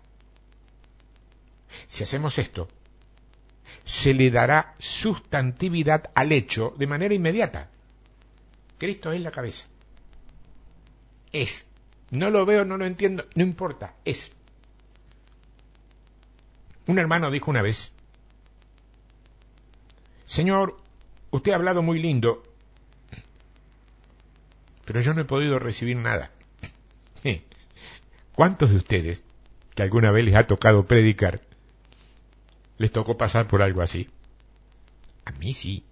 Si 1.86 2.02
hacemos 2.02 2.38
esto, 2.38 2.68
se 3.84 4.14
le 4.14 4.30
dará 4.30 4.74
sustantividad 4.78 6.10
al 6.14 6.32
hecho 6.32 6.74
de 6.76 6.86
manera 6.86 7.14
inmediata. 7.14 7.68
Cristo 8.78 9.12
es 9.12 9.20
la 9.20 9.30
cabeza. 9.30 9.66
Es. 11.32 11.66
No 12.10 12.30
lo 12.30 12.44
veo, 12.44 12.64
no 12.64 12.76
lo 12.76 12.86
entiendo, 12.86 13.26
no 13.34 13.42
importa, 13.42 13.94
es. 14.04 14.32
Un 16.86 16.98
hermano 16.98 17.30
dijo 17.30 17.50
una 17.50 17.62
vez, 17.62 17.92
Señor, 20.26 20.76
usted 21.30 21.52
ha 21.52 21.56
hablado 21.56 21.82
muy 21.82 22.00
lindo, 22.00 22.42
pero 24.84 25.00
yo 25.00 25.14
no 25.14 25.20
he 25.20 25.24
podido 25.24 25.58
recibir 25.58 25.96
nada. 25.96 26.30
¿Cuántos 28.34 28.70
de 28.70 28.76
ustedes, 28.76 29.24
que 29.74 29.82
alguna 29.82 30.10
vez 30.10 30.24
les 30.24 30.34
ha 30.34 30.46
tocado 30.46 30.86
predicar, 30.86 31.42
les 32.78 32.90
tocó 32.90 33.18
pasar 33.18 33.46
por 33.46 33.60
algo 33.60 33.82
así? 33.82 34.08
A 35.26 35.32
mí 35.32 35.52
sí. 35.52 35.84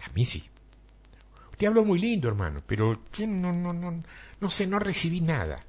A 0.00 0.08
mí 0.14 0.24
sí. 0.24 0.48
Usted 1.62 1.68
habló 1.68 1.84
muy 1.84 2.00
lindo, 2.00 2.26
hermano, 2.26 2.60
pero 2.66 3.00
yo 3.12 3.24
no, 3.28 3.52
no, 3.52 3.72
no, 3.72 4.02
no 4.40 4.50
sé, 4.50 4.66
no 4.66 4.80
recibí 4.80 5.20
nada. 5.20 5.60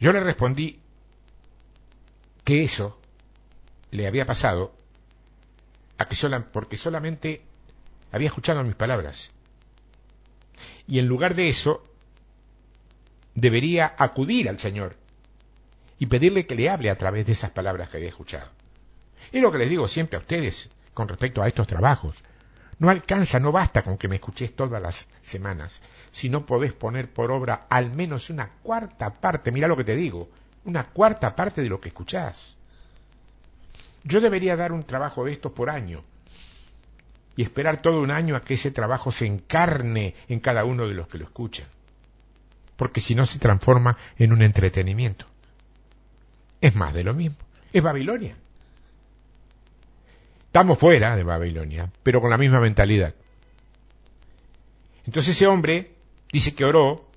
Yo 0.00 0.10
le 0.10 0.20
respondí 0.20 0.80
que 2.44 2.64
eso 2.64 2.98
le 3.90 4.06
había 4.06 4.24
pasado 4.24 4.74
a 5.98 6.06
que 6.06 6.16
sola, 6.16 6.50
porque 6.50 6.78
solamente 6.78 7.42
había 8.10 8.28
escuchado 8.28 8.64
mis 8.64 8.74
palabras 8.74 9.32
Y 10.86 10.98
en 10.98 11.08
lugar 11.08 11.34
de 11.34 11.50
eso, 11.50 11.84
debería 13.34 13.94
acudir 13.98 14.48
al 14.48 14.58
Señor 14.58 14.96
y 15.98 16.06
pedirle 16.06 16.46
que 16.46 16.54
le 16.54 16.70
hable 16.70 16.88
a 16.88 16.96
través 16.96 17.26
de 17.26 17.32
esas 17.32 17.50
palabras 17.50 17.90
que 17.90 17.98
había 17.98 18.08
escuchado. 18.08 18.50
Es 19.30 19.42
lo 19.42 19.52
que 19.52 19.58
les 19.58 19.68
digo 19.68 19.88
siempre 19.88 20.16
a 20.16 20.20
ustedes 20.20 20.70
con 20.94 21.06
respecto 21.06 21.42
a 21.42 21.48
estos 21.48 21.66
trabajos. 21.66 22.24
No 22.78 22.90
alcanza, 22.90 23.40
no 23.40 23.52
basta 23.52 23.82
con 23.82 23.96
que 23.96 24.08
me 24.08 24.16
escuches 24.16 24.54
todas 24.54 24.82
las 24.82 25.08
semanas, 25.22 25.80
si 26.10 26.28
no 26.28 26.44
podés 26.44 26.74
poner 26.74 27.10
por 27.10 27.30
obra 27.30 27.66
al 27.70 27.94
menos 27.94 28.28
una 28.28 28.50
cuarta 28.62 29.14
parte, 29.14 29.50
mira 29.50 29.68
lo 29.68 29.76
que 29.76 29.84
te 29.84 29.96
digo, 29.96 30.28
una 30.64 30.84
cuarta 30.84 31.34
parte 31.34 31.62
de 31.62 31.68
lo 31.68 31.80
que 31.80 31.88
escuchás. 31.88 32.56
Yo 34.04 34.20
debería 34.20 34.56
dar 34.56 34.72
un 34.72 34.82
trabajo 34.82 35.24
de 35.24 35.32
estos 35.32 35.52
por 35.52 35.70
año 35.70 36.04
y 37.34 37.42
esperar 37.42 37.80
todo 37.80 38.00
un 38.00 38.10
año 38.10 38.36
a 38.36 38.40
que 38.42 38.54
ese 38.54 38.70
trabajo 38.70 39.10
se 39.10 39.26
encarne 39.26 40.14
en 40.28 40.40
cada 40.40 40.64
uno 40.64 40.86
de 40.86 40.94
los 40.94 41.08
que 41.08 41.18
lo 41.18 41.24
escuchan, 41.24 41.66
porque 42.76 43.00
si 43.00 43.14
no 43.14 43.24
se 43.26 43.38
transforma 43.38 43.96
en 44.18 44.32
un 44.32 44.42
entretenimiento. 44.42 45.26
Es 46.60 46.74
más 46.74 46.92
de 46.92 47.04
lo 47.04 47.14
mismo, 47.14 47.36
es 47.72 47.82
Babilonia. 47.82 48.36
Estamos 50.56 50.78
fuera 50.78 51.14
de 51.16 51.22
Babilonia, 51.22 51.92
pero 52.02 52.22
con 52.22 52.30
la 52.30 52.38
misma 52.38 52.60
mentalidad. 52.60 53.14
Entonces 55.04 55.36
ese 55.36 55.46
hombre 55.46 55.90
dice 56.32 56.54
que 56.54 56.64
oró 56.64 57.10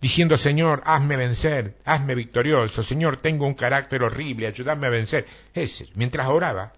diciendo, 0.00 0.38
Señor, 0.38 0.80
hazme 0.84 1.16
vencer, 1.16 1.78
hazme 1.84 2.14
victorioso, 2.14 2.84
Señor, 2.84 3.16
tengo 3.16 3.44
un 3.44 3.54
carácter 3.54 4.04
horrible, 4.04 4.46
ayúdame 4.46 4.86
a 4.86 4.90
vencer. 4.90 5.26
Ese, 5.52 5.88
mientras 5.96 6.28
oraba, 6.28 6.74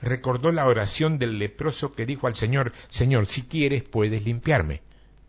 recordó 0.00 0.52
la 0.52 0.68
oración 0.68 1.18
del 1.18 1.38
leproso 1.38 1.92
que 1.92 2.06
dijo 2.06 2.26
al 2.26 2.34
Señor, 2.34 2.72
Señor, 2.88 3.26
si 3.26 3.42
quieres 3.42 3.82
puedes 3.82 4.24
limpiarme. 4.24 4.80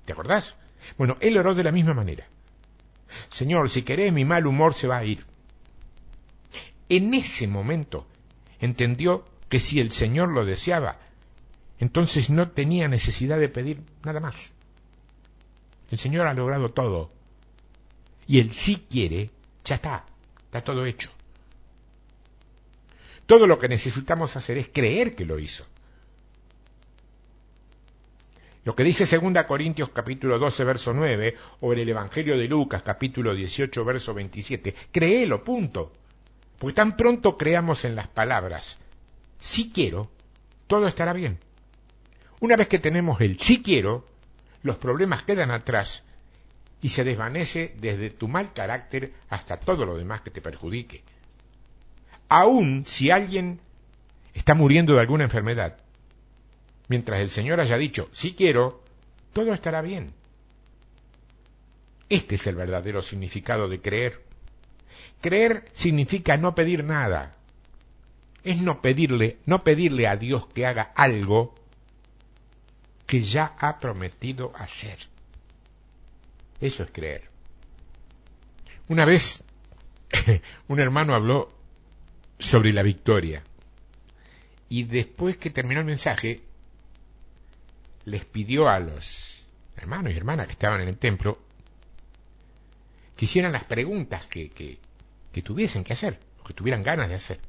¿Te 0.05 0.13
acordás? 0.13 0.55
Bueno, 0.97 1.17
él 1.19 1.35
oró 1.35 1.53
de 1.53 1.65
la 1.65 1.73
misma 1.73 1.95
manera. 1.95 2.29
Señor, 3.27 3.69
si 3.69 3.81
querés 3.81 4.13
mi 4.13 4.23
mal 4.23 4.47
humor 4.47 4.73
se 4.73 4.87
va 4.87 4.99
a 4.99 5.03
ir. 5.03 5.25
En 6.87 7.13
ese 7.13 7.45
momento 7.45 8.07
entendió 8.65 9.25
que 9.49 9.59
si 9.59 9.79
el 9.79 9.91
Señor 9.91 10.29
lo 10.29 10.45
deseaba, 10.45 10.99
entonces 11.79 12.29
no 12.29 12.51
tenía 12.51 12.87
necesidad 12.87 13.39
de 13.39 13.49
pedir 13.49 13.81
nada 14.03 14.19
más. 14.19 14.53
El 15.91 15.99
Señor 15.99 16.27
ha 16.27 16.33
logrado 16.33 16.69
todo. 16.69 17.11
Y 18.27 18.39
el 18.39 18.53
sí 18.53 18.85
quiere, 18.89 19.29
ya 19.63 19.75
está, 19.75 20.05
está 20.45 20.63
todo 20.63 20.85
hecho. 20.85 21.11
Todo 23.25 23.47
lo 23.47 23.57
que 23.57 23.67
necesitamos 23.67 24.35
hacer 24.35 24.57
es 24.57 24.69
creer 24.69 25.15
que 25.15 25.25
lo 25.25 25.39
hizo. 25.39 25.65
Lo 28.63 28.75
que 28.75 28.83
dice 28.83 29.05
2 29.05 29.45
Corintios 29.45 29.89
capítulo 29.89 30.39
12 30.39 30.63
verso 30.63 30.91
9 30.91 31.35
o 31.61 31.73
el 31.73 31.87
Evangelio 31.87 32.35
de 32.35 32.47
Lucas 32.47 32.81
capítulo 32.81 33.35
18 33.35 33.85
verso 33.85 34.13
27, 34.15 34.73
créelo, 34.91 35.43
punto. 35.43 35.91
Porque 36.65 36.77
tan 36.77 36.97
pronto 36.97 37.37
creamos 37.37 37.85
en 37.85 37.93
las 37.93 38.07
palabras, 38.07 38.77
si 39.39 39.69
quiero, 39.69 40.09
todo 40.65 40.87
estará 40.87 41.13
bien. 41.13 41.37
Una 42.39 42.55
vez 42.55 42.67
que 42.67 42.79
tenemos 42.79 43.21
el 43.21 43.39
sí 43.39 43.61
quiero, 43.61 44.03
los 44.63 44.77
problemas 44.77 45.21
quedan 45.21 45.51
atrás 45.51 46.01
y 46.81 46.89
se 46.89 47.03
desvanece 47.03 47.75
desde 47.77 48.09
tu 48.09 48.27
mal 48.27 48.51
carácter 48.51 49.13
hasta 49.29 49.59
todo 49.59 49.85
lo 49.85 49.95
demás 49.95 50.21
que 50.21 50.31
te 50.31 50.41
perjudique. 50.41 51.03
Aun 52.29 52.83
si 52.87 53.11
alguien 53.11 53.59
está 54.33 54.55
muriendo 54.55 54.95
de 54.95 55.01
alguna 55.01 55.25
enfermedad, 55.25 55.77
mientras 56.87 57.19
el 57.19 57.29
Señor 57.29 57.59
haya 57.59 57.77
dicho, 57.77 58.09
sí 58.11 58.33
quiero, 58.33 58.81
todo 59.33 59.53
estará 59.53 59.83
bien. 59.83 60.15
Este 62.09 62.33
es 62.33 62.47
el 62.47 62.55
verdadero 62.55 63.03
significado 63.03 63.69
de 63.69 63.81
creer. 63.81 64.24
Creer 65.25 65.67
significa 65.73 66.37
no 66.37 66.53
pedir 66.53 66.83
nada. 66.83 67.35
Es 68.43 68.61
no 68.61 68.83
pedirle, 68.83 69.39
no 69.47 69.63
pedirle 69.63 70.05
a 70.05 70.17
Dios 70.17 70.45
que 70.45 70.67
haga 70.67 70.91
algo 70.95 71.55
que 73.07 73.21
ya 73.21 73.55
ha 73.57 73.79
prometido 73.79 74.53
hacer. 74.55 74.99
Eso 76.61 76.83
es 76.83 76.91
creer. 76.91 77.27
Una 78.87 79.03
vez 79.03 79.43
un 80.67 80.79
hermano 80.79 81.15
habló 81.15 81.51
sobre 82.37 82.71
la 82.71 82.83
victoria 82.83 83.43
y 84.69 84.83
después 84.83 85.37
que 85.37 85.49
terminó 85.49 85.79
el 85.79 85.87
mensaje 85.87 86.43
les 88.03 88.25
pidió 88.25 88.69
a 88.69 88.79
los 88.79 89.43
hermanos 89.75 90.13
y 90.13 90.17
hermanas 90.17 90.45
que 90.45 90.53
estaban 90.53 90.81
en 90.81 90.89
el 90.89 90.97
templo 90.99 91.39
que 93.17 93.25
hicieran 93.25 93.53
las 93.53 93.63
preguntas 93.63 94.27
que, 94.27 94.51
que, 94.51 94.84
que 95.35 95.41
tuviesen 95.41 95.83
que 95.83 95.91
hacer, 95.91 96.17
que 96.47 96.53
tuvieran 96.53 96.81
ganas 96.81 97.09
de 97.09 97.15
hacer. 97.15 97.41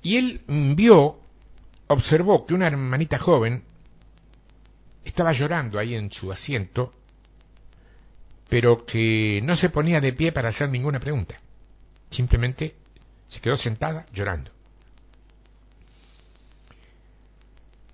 Y 0.00 0.16
él 0.16 0.40
vio, 0.74 1.20
observó 1.88 2.46
que 2.46 2.54
una 2.54 2.68
hermanita 2.68 3.18
joven 3.18 3.62
estaba 5.04 5.34
llorando 5.34 5.78
ahí 5.78 5.94
en 5.94 6.10
su 6.10 6.32
asiento, 6.32 6.94
pero 8.48 8.86
que 8.86 9.42
no 9.44 9.56
se 9.56 9.68
ponía 9.68 10.00
de 10.00 10.14
pie 10.14 10.32
para 10.32 10.48
hacer 10.48 10.70
ninguna 10.70 11.00
pregunta. 11.00 11.38
Simplemente 12.08 12.74
se 13.28 13.42
quedó 13.42 13.58
sentada 13.58 14.06
llorando. 14.10 14.52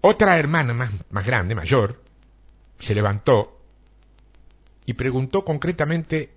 Otra 0.00 0.38
hermana 0.38 0.74
más, 0.74 0.92
más 1.10 1.26
grande, 1.26 1.56
mayor, 1.56 2.00
se 2.78 2.94
levantó 2.94 3.60
y 4.86 4.92
preguntó 4.92 5.44
concretamente, 5.44 6.32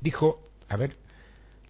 dijo, 0.00 0.51
a 0.72 0.76
ver, 0.76 0.96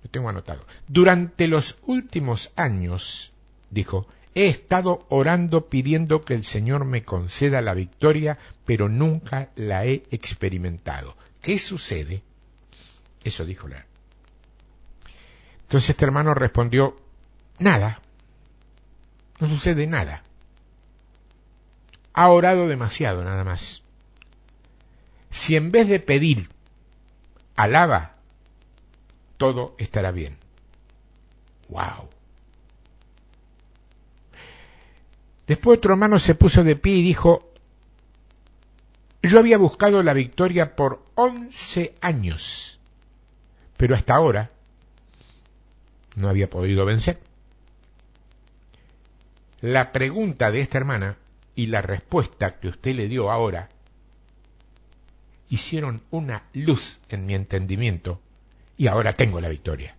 lo 0.03 0.11
tengo 0.11 0.29
anotado. 0.29 0.65
Durante 0.89 1.49
los 1.49 1.79
últimos 1.83 2.53
años, 2.57 3.33
dijo, 3.71 4.07
he 4.35 4.49
estado 4.49 5.05
orando 5.09 5.67
pidiendo 5.69 6.23
que 6.23 6.35
el 6.35 6.45
Señor 6.45 6.85
me 6.85 7.05
conceda 7.05 7.61
la 7.61 7.75
victoria, 7.75 8.39
pero 8.65 8.89
nunca 8.89 9.51
la 9.57 9.85
he 9.85 10.03
experimentado. 10.11 11.17
¿Qué 11.41 11.59
sucede? 11.59 12.23
Eso 13.25 13.45
dijo 13.45 13.69
la. 13.69 13.85
Entonces 15.63 15.91
este 15.91 16.05
hermano 16.05 16.35
respondió, 16.35 16.97
nada, 17.59 18.01
no 19.41 19.49
sucede 19.49 19.87
nada. 19.87 20.23
Ha 22.13 22.29
orado 22.29 22.69
demasiado 22.69 23.25
nada 23.25 23.43
más. 23.45 23.83
Si 25.31 25.57
en 25.57 25.73
vez 25.73 25.89
de 25.89 25.99
pedir, 25.99 26.51
alaba, 27.57 28.12
todo 29.37 29.75
estará 29.79 30.11
bien. 30.11 30.37
¡Wow! 31.69 32.09
Después 35.47 35.79
otro 35.79 35.93
hermano 35.93 36.19
se 36.19 36.35
puso 36.35 36.65
de 36.65 36.77
pie 36.77 36.95
y 36.97 37.03
dijo, 37.03 37.53
yo 39.23 39.39
había 39.39 39.59
buscado 39.59 40.03
la 40.03 40.15
victoria 40.15 40.77
por 40.77 41.05
once 41.15 41.95
años, 42.01 42.79
pero 43.77 43.95
hasta 43.95 44.15
ahora 44.15 44.51
no 46.17 46.29
había 46.29 46.49
podido 46.49 46.85
vencer. 46.85 47.21
La 49.61 49.93
pregunta 49.93 50.51
de 50.51 50.61
esta 50.61 50.79
hermana 50.79 51.17
y 51.55 51.67
la 51.67 51.83
respuesta 51.83 52.59
que 52.59 52.69
usted 52.69 52.95
le 52.95 53.09
dio 53.09 53.31
ahora 53.31 53.69
hicieron 55.49 56.03
una 56.11 56.45
luz 56.53 56.99
en 57.09 57.27
mi 57.27 57.35
entendimiento 57.35 58.21
y 58.83 58.89
ahora 58.89 59.13
tengo 59.13 59.41
la 59.41 59.49
victoria. 59.49 59.97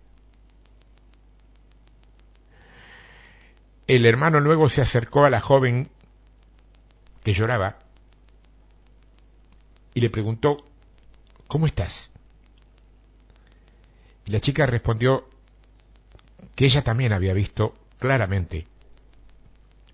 El 3.86 4.04
hermano 4.04 4.40
luego 4.40 4.68
se 4.68 4.82
acercó 4.82 5.24
a 5.24 5.30
la 5.30 5.40
joven 5.40 5.88
que 7.22 7.32
lloraba 7.32 7.78
y 9.94 10.02
le 10.02 10.10
preguntó, 10.10 10.66
¿cómo 11.46 11.66
estás? 11.66 12.10
Y 14.26 14.32
la 14.32 14.40
chica 14.40 14.66
respondió 14.66 15.30
que 16.54 16.66
ella 16.66 16.84
también 16.84 17.14
había 17.14 17.32
visto 17.32 17.74
claramente 17.98 18.66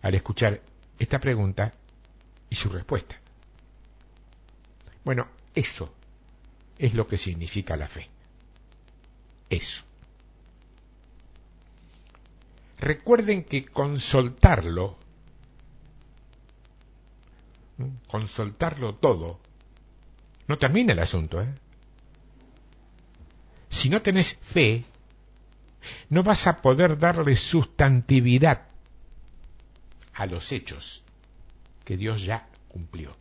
al 0.02 0.16
escuchar 0.16 0.62
esta 0.98 1.20
pregunta 1.20 1.74
y 2.48 2.56
su 2.56 2.68
respuesta. 2.70 3.16
Bueno, 5.04 5.28
eso 5.54 5.94
es 6.76 6.94
lo 6.94 7.06
que 7.06 7.18
significa 7.18 7.76
la 7.76 7.86
fe 7.86 8.10
eso. 9.50 9.82
Recuerden 12.78 13.44
que 13.44 13.66
con 13.66 14.00
soltarlo, 14.00 14.96
con 18.08 18.26
soltarlo 18.26 18.94
todo, 18.94 19.38
no 20.46 20.56
termina 20.56 20.94
el 20.94 20.98
asunto. 21.00 21.42
¿eh? 21.42 21.54
Si 23.68 23.90
no 23.90 24.00
tenés 24.00 24.38
fe, 24.40 24.84
no 26.08 26.22
vas 26.22 26.46
a 26.46 26.62
poder 26.62 26.98
darle 26.98 27.36
sustantividad 27.36 28.66
a 30.14 30.26
los 30.26 30.52
hechos 30.52 31.04
que 31.84 31.96
Dios 31.96 32.22
ya 32.24 32.48
cumplió. 32.68 33.16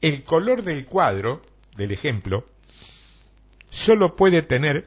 El 0.00 0.24
color 0.24 0.62
del 0.62 0.86
cuadro, 0.86 1.42
del 1.76 1.92
ejemplo, 1.92 2.48
solo 3.76 4.16
puede 4.16 4.40
tener 4.40 4.86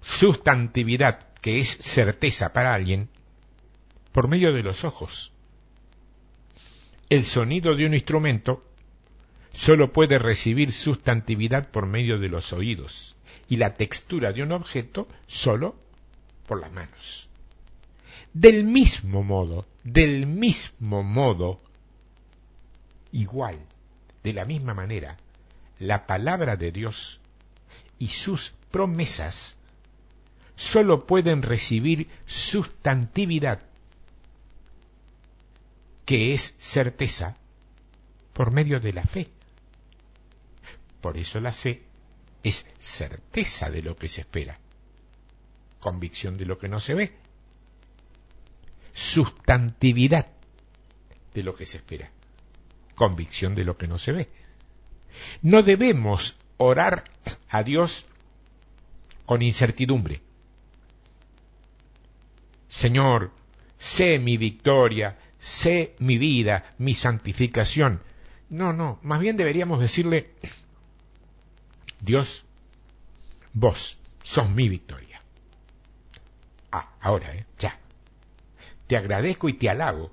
sustantividad, 0.00 1.34
que 1.42 1.60
es 1.60 1.68
certeza 1.68 2.54
para 2.54 2.72
alguien, 2.72 3.10
por 4.10 4.26
medio 4.26 4.54
de 4.54 4.62
los 4.62 4.84
ojos. 4.84 5.32
El 7.10 7.26
sonido 7.26 7.76
de 7.76 7.84
un 7.84 7.92
instrumento 7.92 8.64
solo 9.52 9.92
puede 9.92 10.18
recibir 10.18 10.72
sustantividad 10.72 11.70
por 11.70 11.84
medio 11.84 12.18
de 12.18 12.30
los 12.30 12.54
oídos 12.54 13.16
y 13.50 13.58
la 13.58 13.74
textura 13.74 14.32
de 14.32 14.42
un 14.42 14.52
objeto 14.52 15.06
solo 15.26 15.76
por 16.46 16.58
las 16.58 16.72
manos. 16.72 17.28
Del 18.32 18.64
mismo 18.64 19.22
modo, 19.22 19.66
del 19.84 20.26
mismo 20.26 21.02
modo, 21.02 21.60
igual, 23.12 23.58
de 24.24 24.32
la 24.32 24.46
misma 24.46 24.72
manera, 24.72 25.18
la 25.78 26.06
palabra 26.06 26.56
de 26.56 26.72
Dios 26.72 27.20
y 27.98 28.08
sus 28.08 28.50
promesas 28.70 29.54
solo 30.56 31.06
pueden 31.06 31.42
recibir 31.42 32.08
sustantividad, 32.26 33.62
que 36.04 36.34
es 36.34 36.54
certeza, 36.58 37.36
por 38.32 38.52
medio 38.52 38.80
de 38.80 38.92
la 38.92 39.02
fe. 39.02 39.28
Por 41.00 41.16
eso 41.16 41.40
la 41.40 41.52
fe 41.52 41.82
es 42.42 42.66
certeza 42.78 43.70
de 43.70 43.82
lo 43.82 43.96
que 43.96 44.08
se 44.08 44.22
espera, 44.22 44.58
convicción 45.80 46.36
de 46.36 46.46
lo 46.46 46.58
que 46.58 46.68
no 46.68 46.80
se 46.80 46.94
ve, 46.94 47.16
sustantividad 48.92 50.26
de 51.34 51.42
lo 51.42 51.54
que 51.54 51.66
se 51.66 51.78
espera, 51.78 52.10
convicción 52.94 53.54
de 53.54 53.64
lo 53.64 53.76
que 53.76 53.88
no 53.88 53.98
se 53.98 54.12
ve. 54.12 54.28
No 55.42 55.62
debemos 55.62 56.36
orar 56.58 57.04
a 57.48 57.62
Dios 57.62 58.06
con 59.24 59.42
incertidumbre. 59.42 60.20
Señor, 62.68 63.32
sé 63.78 64.18
mi 64.18 64.36
victoria, 64.36 65.18
sé 65.38 65.94
mi 65.98 66.18
vida, 66.18 66.74
mi 66.78 66.94
santificación. 66.94 68.02
No, 68.48 68.72
no, 68.72 68.98
más 69.02 69.20
bien 69.20 69.36
deberíamos 69.36 69.80
decirle, 69.80 70.30
Dios, 72.00 72.44
vos 73.52 73.98
sos 74.22 74.50
mi 74.50 74.68
victoria. 74.68 75.20
Ah, 76.70 76.92
ahora, 77.00 77.34
¿eh? 77.34 77.46
Ya. 77.58 77.78
Te 78.86 78.96
agradezco 78.96 79.48
y 79.48 79.54
te 79.54 79.68
alabo 79.68 80.12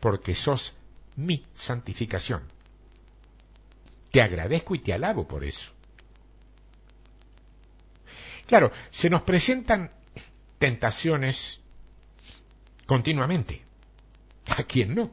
porque 0.00 0.34
sos 0.34 0.74
mi 1.16 1.44
santificación. 1.54 2.42
Te 4.14 4.22
agradezco 4.22 4.76
y 4.76 4.78
te 4.78 4.92
alabo 4.92 5.26
por 5.26 5.42
eso. 5.42 5.72
Claro, 8.46 8.70
se 8.90 9.10
nos 9.10 9.22
presentan 9.22 9.90
tentaciones 10.60 11.60
continuamente. 12.86 13.64
¿A 14.46 14.62
quién 14.62 14.94
no? 14.94 15.10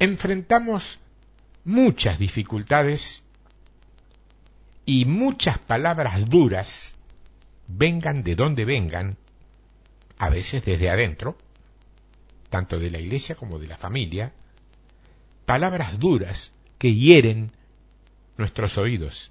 Enfrentamos 0.00 0.98
muchas 1.62 2.18
dificultades 2.18 3.22
y 4.84 5.04
muchas 5.04 5.56
palabras 5.56 6.28
duras, 6.28 6.96
vengan 7.68 8.24
de 8.24 8.34
donde 8.34 8.64
vengan, 8.64 9.18
a 10.18 10.30
veces 10.30 10.64
desde 10.64 10.90
adentro, 10.90 11.38
tanto 12.48 12.80
de 12.80 12.90
la 12.90 12.98
iglesia 12.98 13.36
como 13.36 13.60
de 13.60 13.68
la 13.68 13.78
familia, 13.78 14.32
palabras 15.46 15.96
duras 15.96 16.54
que 16.80 16.94
hieren 16.94 17.52
nuestros 18.38 18.78
oídos. 18.78 19.30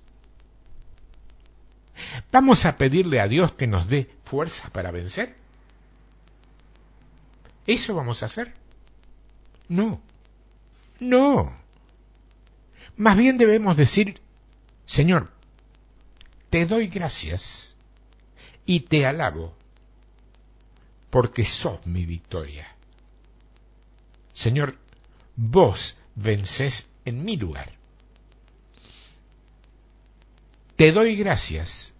¿Vamos 2.32 2.66
a 2.66 2.78
pedirle 2.78 3.20
a 3.20 3.28
Dios 3.28 3.52
que 3.54 3.66
nos 3.66 3.88
dé 3.88 4.08
fuerzas 4.24 4.70
para 4.70 4.92
vencer? 4.92 5.36
¿Eso 7.66 7.96
vamos 7.96 8.22
a 8.22 8.28
hacer? 8.28 8.54
No, 9.68 10.00
no. 11.00 11.52
Más 12.96 13.18
bien 13.18 13.40
debemos 13.40 13.76
decir, 13.76 14.22
Señor, 14.86 15.32
te 16.52 16.68
doy 16.68 16.88
gracias 16.88 17.78
y 18.68 18.82
te 18.82 19.08
alabo 19.08 19.56
porque 21.10 21.46
sos 21.46 21.84
mi 21.88 22.06
victoria. 22.06 22.68
Señor, 24.36 24.78
vos 25.36 25.98
vencés 26.14 26.89
en 27.06 27.24
mi 27.24 27.38
lugar. 27.38 27.72
Te 30.76 30.92
doy 30.92 31.16
gracias 31.16 31.94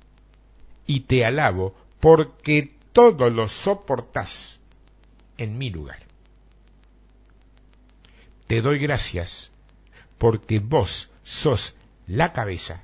y 0.88 1.02
te 1.02 1.26
alabo 1.26 1.76
porque 2.00 2.74
todo 2.94 3.30
lo 3.30 3.50
soportás 3.50 4.60
en 5.38 5.58
mi 5.58 5.70
lugar. 5.70 6.00
Te 8.48 8.62
doy 8.62 8.80
gracias 8.80 9.52
porque 10.18 10.60
vos 10.60 11.10
sos 11.24 11.76
la 12.08 12.34
cabeza 12.34 12.84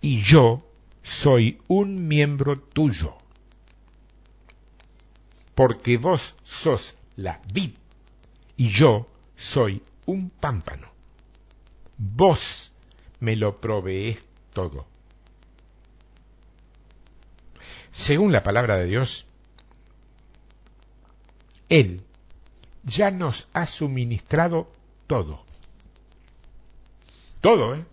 y 0.00 0.22
yo 0.22 0.66
soy 1.02 1.58
un 1.68 2.08
miembro 2.08 2.58
tuyo. 2.58 3.16
Porque 5.54 5.98
vos 5.98 6.36
sos 6.42 6.96
la 7.16 7.40
vid 7.52 7.72
y 8.56 8.70
yo 8.70 9.06
soy 9.36 9.82
un 10.06 10.30
pámpano. 10.30 10.88
Vos 12.02 12.72
me 13.20 13.36
lo 13.36 13.60
proveés 13.60 14.24
todo. 14.54 14.86
Según 17.92 18.32
la 18.32 18.42
palabra 18.42 18.76
de 18.76 18.86
Dios, 18.86 19.26
Él 21.68 22.02
ya 22.84 23.10
nos 23.10 23.48
ha 23.52 23.66
suministrado 23.66 24.72
todo. 25.06 25.44
Todo, 27.42 27.74
¿eh? 27.74 27.84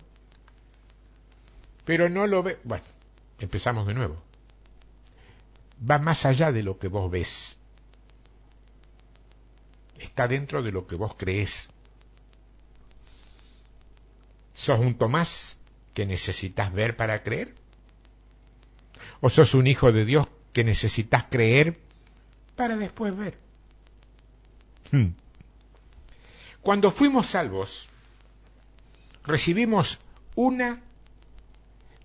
Pero 1.84 2.08
no 2.08 2.26
lo 2.26 2.42
ve. 2.42 2.58
Bueno, 2.64 2.84
empezamos 3.38 3.86
de 3.86 3.92
nuevo. 3.92 4.16
Va 5.88 5.98
más 5.98 6.24
allá 6.24 6.50
de 6.50 6.62
lo 6.62 6.78
que 6.78 6.88
vos 6.88 7.10
ves. 7.10 7.58
Está 9.98 10.26
dentro 10.28 10.62
de 10.62 10.72
lo 10.72 10.86
que 10.86 10.96
vos 10.96 11.14
crees. 11.14 11.68
¿Sos 14.58 14.80
un 14.80 14.98
Tomás 14.98 15.60
que 15.94 16.04
necesitas 16.04 16.72
ver 16.72 16.96
para 16.96 17.22
creer? 17.22 17.54
¿O 19.20 19.30
sos 19.30 19.54
un 19.54 19.68
hijo 19.68 19.92
de 19.92 20.04
Dios 20.04 20.26
que 20.52 20.64
necesitas 20.64 21.26
creer 21.30 21.78
para 22.56 22.76
después 22.76 23.16
ver? 23.16 23.38
Hmm. 24.90 25.10
Cuando 26.60 26.90
fuimos 26.90 27.28
salvos, 27.28 27.88
recibimos 29.24 29.98
una 30.34 30.82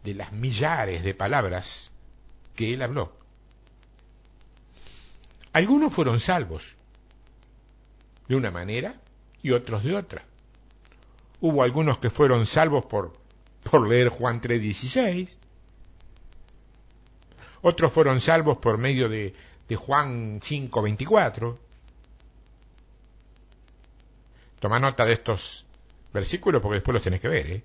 de 0.03 0.13
las 0.13 0.31
millares 0.31 1.03
de 1.03 1.15
palabras 1.15 1.89
que 2.55 2.75
él 2.75 2.83
habló. 2.83 3.17
Algunos 5.53 5.91
fueron 5.91 6.19
salvos 6.19 6.75
de 8.27 8.35
una 8.35 8.51
manera 8.51 9.01
y 9.41 9.49
otros 9.49 9.83
de 9.83 9.95
otra. 9.95 10.23
Hubo 11.43 11.61
algunos 11.61 11.97
que 11.97 12.09
fueron 12.09 12.45
salvos 12.45 12.85
por, 12.85 13.11
por 13.69 13.85
leer 13.85 14.07
Juan 14.07 14.39
3.16, 14.39 15.27
otros 17.61 17.91
fueron 17.91 18.21
salvos 18.21 18.59
por 18.59 18.77
medio 18.77 19.09
de, 19.09 19.33
de 19.67 19.75
Juan 19.75 20.39
5.24. 20.39 21.57
Toma 24.61 24.79
nota 24.79 25.03
de 25.03 25.11
estos 25.11 25.65
versículos 26.13 26.61
porque 26.61 26.75
después 26.75 26.93
los 26.93 27.03
tenés 27.03 27.19
que 27.19 27.27
ver. 27.27 27.51
¿eh? 27.51 27.63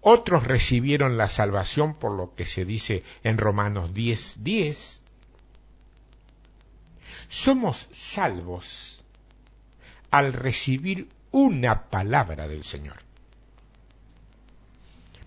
Otros 0.00 0.44
recibieron 0.44 1.18
la 1.18 1.28
salvación 1.28 1.92
por 1.92 2.12
lo 2.12 2.34
que 2.34 2.46
se 2.46 2.64
dice 2.64 3.02
en 3.22 3.36
Romanos 3.36 3.90
10.10. 3.90 4.34
10. 4.36 5.02
Somos 7.28 7.90
salvos 7.92 9.02
al 10.10 10.32
recibir 10.32 11.17
una 11.30 11.88
palabra 11.90 12.48
del 12.48 12.64
Señor. 12.64 12.96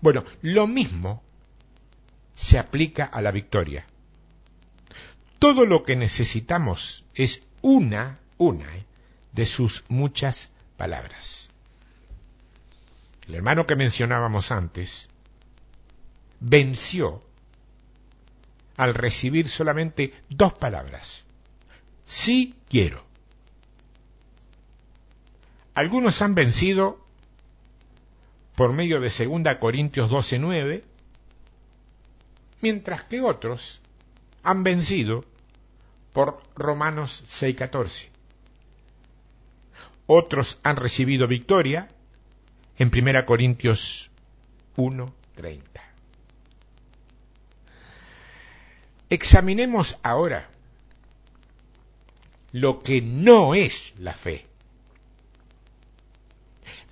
Bueno, 0.00 0.24
lo 0.42 0.66
mismo 0.66 1.22
se 2.34 2.58
aplica 2.58 3.04
a 3.04 3.22
la 3.22 3.30
victoria. 3.30 3.86
Todo 5.38 5.64
lo 5.64 5.84
que 5.84 5.96
necesitamos 5.96 7.04
es 7.14 7.42
una, 7.62 8.18
una 8.38 8.64
¿eh? 8.76 8.84
de 9.32 9.46
sus 9.46 9.84
muchas 9.88 10.50
palabras. 10.76 11.50
El 13.28 13.36
hermano 13.36 13.66
que 13.66 13.76
mencionábamos 13.76 14.50
antes 14.50 15.08
venció 16.40 17.22
al 18.76 18.94
recibir 18.94 19.48
solamente 19.48 20.12
dos 20.28 20.52
palabras. 20.54 21.24
Sí 22.06 22.54
quiero. 22.68 23.11
Algunos 25.74 26.20
han 26.20 26.34
vencido 26.34 27.02
por 28.56 28.72
medio 28.72 29.00
de 29.00 29.08
2 29.08 29.56
Corintios 29.56 30.10
12:9, 30.10 30.82
mientras 32.60 33.04
que 33.04 33.22
otros 33.22 33.80
han 34.42 34.62
vencido 34.64 35.24
por 36.12 36.42
Romanos 36.54 37.24
6:14. 37.26 38.08
Otros 40.06 40.58
han 40.62 40.76
recibido 40.76 41.26
victoria 41.26 41.88
en 42.76 42.90
1 42.90 43.24
Corintios 43.24 44.10
1:30. 44.76 45.62
Examinemos 49.08 49.98
ahora 50.02 50.48
lo 52.52 52.82
que 52.82 53.00
no 53.00 53.54
es 53.54 53.94
la 53.98 54.12
fe. 54.12 54.46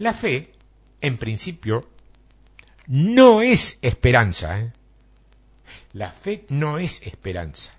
La 0.01 0.15
fe, 0.15 0.51
en 1.03 1.19
principio, 1.19 1.87
no 2.87 3.43
es 3.43 3.79
esperanza. 3.83 4.59
¿eh? 4.59 4.73
La 5.93 6.11
fe 6.11 6.47
no 6.49 6.79
es 6.79 7.03
esperanza. 7.03 7.75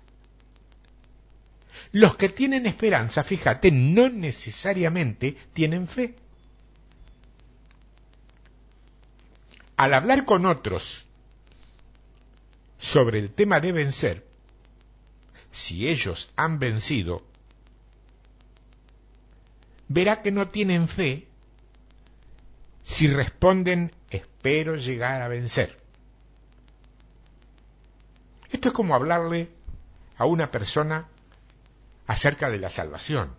Los 1.90 2.14
que 2.14 2.28
tienen 2.28 2.66
esperanza, 2.66 3.24
fíjate, 3.24 3.72
no 3.72 4.08
necesariamente 4.08 5.36
tienen 5.52 5.88
fe. 5.88 6.14
Al 9.76 9.92
hablar 9.92 10.24
con 10.24 10.46
otros 10.46 11.06
sobre 12.78 13.18
el 13.18 13.32
tema 13.32 13.58
de 13.58 13.72
vencer, 13.72 14.24
si 15.50 15.88
ellos 15.88 16.30
han 16.36 16.60
vencido, 16.60 17.26
verá 19.88 20.22
que 20.22 20.30
no 20.30 20.50
tienen 20.50 20.86
fe 20.86 21.26
si 22.82 23.06
responden 23.06 23.92
espero 24.10 24.76
llegar 24.76 25.22
a 25.22 25.28
vencer. 25.28 25.76
Esto 28.50 28.68
es 28.68 28.74
como 28.74 28.94
hablarle 28.94 29.48
a 30.16 30.26
una 30.26 30.50
persona 30.50 31.08
acerca 32.06 32.50
de 32.50 32.58
la 32.58 32.70
salvación. 32.70 33.34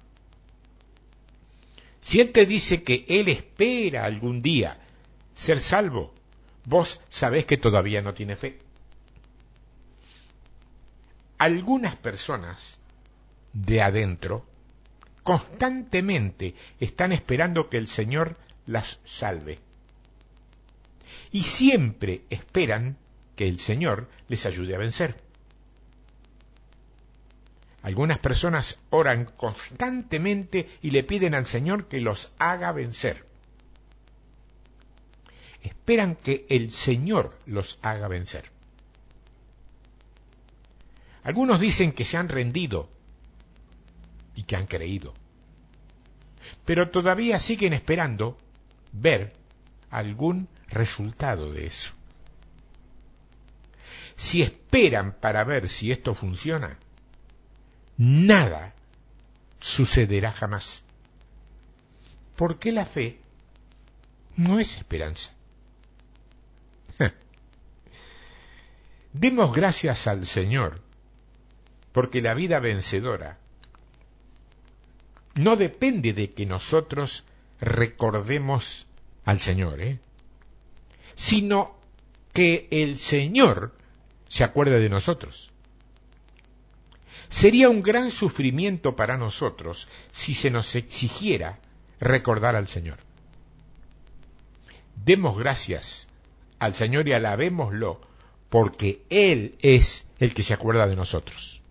Si 2.01 2.19
Él 2.19 2.31
te 2.31 2.45
dice 2.45 2.83
que 2.83 3.05
Él 3.07 3.29
espera 3.29 4.05
algún 4.05 4.41
día 4.41 4.77
ser 5.35 5.59
salvo, 5.59 6.13
vos 6.65 6.99
sabés 7.09 7.45
que 7.45 7.57
todavía 7.57 8.01
no 8.01 8.13
tiene 8.13 8.35
fe. 8.35 8.59
Algunas 11.37 11.95
personas 11.95 12.79
de 13.53 13.81
adentro 13.81 14.45
constantemente 15.23 16.55
están 16.79 17.11
esperando 17.11 17.69
que 17.69 17.77
el 17.77 17.87
Señor 17.87 18.37
las 18.65 18.99
salve. 19.05 19.59
Y 21.31 21.43
siempre 21.43 22.23
esperan 22.29 22.97
que 23.35 23.47
el 23.47 23.59
Señor 23.59 24.09
les 24.27 24.45
ayude 24.45 24.75
a 24.75 24.79
vencer. 24.79 25.15
Algunas 27.81 28.17
personas 28.17 28.79
oran 28.91 29.25
constantemente 29.25 30.69
y 30.81 30.91
le 30.91 31.03
piden 31.03 31.35
al 31.35 31.45
Señor 31.45 31.87
que 31.87 31.99
los 31.99 32.31
haga 32.39 32.71
vencer. 32.71 33.25
Esperan 35.61 36.15
que 36.15 36.45
el 36.49 36.71
Señor 36.71 37.37
los 37.45 37.79
haga 37.81 38.07
vencer. 38.07 38.51
Algunos 41.23 41.59
dicen 41.59 41.91
que 41.91 42.05
se 42.05 42.17
han 42.17 42.29
rendido 42.29 42.89
y 44.35 44.43
que 44.43 44.55
han 44.55 44.67
creído. 44.67 45.13
Pero 46.65 46.89
todavía 46.89 47.39
siguen 47.39 47.73
esperando 47.73 48.37
ver 48.93 49.33
algún 49.89 50.47
resultado 50.67 51.51
de 51.51 51.67
eso. 51.67 51.91
Si 54.15 54.41
esperan 54.41 55.13
para 55.13 55.43
ver 55.43 55.67
si 55.67 55.91
esto 55.91 56.13
funciona, 56.13 56.77
nada 57.97 58.73
sucederá 59.59 60.31
jamás. 60.31 60.83
Porque 62.35 62.71
la 62.71 62.85
fe 62.85 63.19
no 64.35 64.59
es 64.59 64.77
esperanza. 64.77 65.31
Demos 69.13 69.53
gracias 69.53 70.07
al 70.07 70.25
Señor, 70.25 70.79
porque 71.91 72.21
la 72.21 72.33
vida 72.33 72.59
vencedora 72.59 73.37
no 75.35 75.55
depende 75.55 76.13
de 76.13 76.31
que 76.31 76.45
nosotros 76.45 77.25
recordemos 77.63 78.87
al 79.25 79.39
Señor, 79.39 79.81
¿eh? 79.81 79.99
sino 81.15 81.75
que 82.33 82.67
el 82.71 82.97
Señor 82.97 83.73
se 84.27 84.43
acuerde 84.43 84.79
de 84.79 84.89
nosotros. 84.89 85.51
Sería 87.29 87.69
un 87.69 87.81
gran 87.81 88.11
sufrimiento 88.11 88.95
para 88.95 89.17
nosotros 89.17 89.87
si 90.11 90.33
se 90.33 90.51
nos 90.51 90.75
exigiera 90.75 91.59
recordar 91.99 92.55
al 92.55 92.67
Señor. 92.67 92.97
Demos 95.03 95.37
gracias 95.37 96.07
al 96.59 96.75
Señor 96.75 97.07
y 97.07 97.13
alabémoslo 97.13 98.01
porque 98.49 99.03
Él 99.09 99.55
es 99.61 100.05
el 100.19 100.33
que 100.33 100.43
se 100.43 100.53
acuerda 100.53 100.85
de 100.85 100.95
nosotros. 100.95 101.61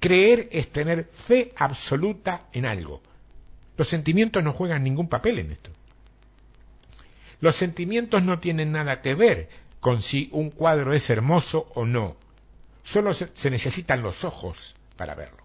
Creer 0.00 0.48
es 0.52 0.70
tener 0.70 1.04
fe 1.04 1.52
absoluta 1.56 2.46
en 2.52 2.66
algo. 2.66 3.02
Los 3.78 3.88
sentimientos 3.88 4.42
no 4.42 4.52
juegan 4.52 4.82
ningún 4.82 5.08
papel 5.08 5.38
en 5.38 5.52
esto. 5.52 5.70
Los 7.40 7.54
sentimientos 7.54 8.24
no 8.24 8.40
tienen 8.40 8.72
nada 8.72 9.00
que 9.02 9.14
ver 9.14 9.48
con 9.78 10.02
si 10.02 10.28
un 10.32 10.50
cuadro 10.50 10.92
es 10.92 11.08
hermoso 11.10 11.64
o 11.74 11.86
no. 11.86 12.16
Solo 12.82 13.14
se 13.14 13.50
necesitan 13.50 14.02
los 14.02 14.24
ojos 14.24 14.74
para 14.96 15.14
verlo. 15.14 15.44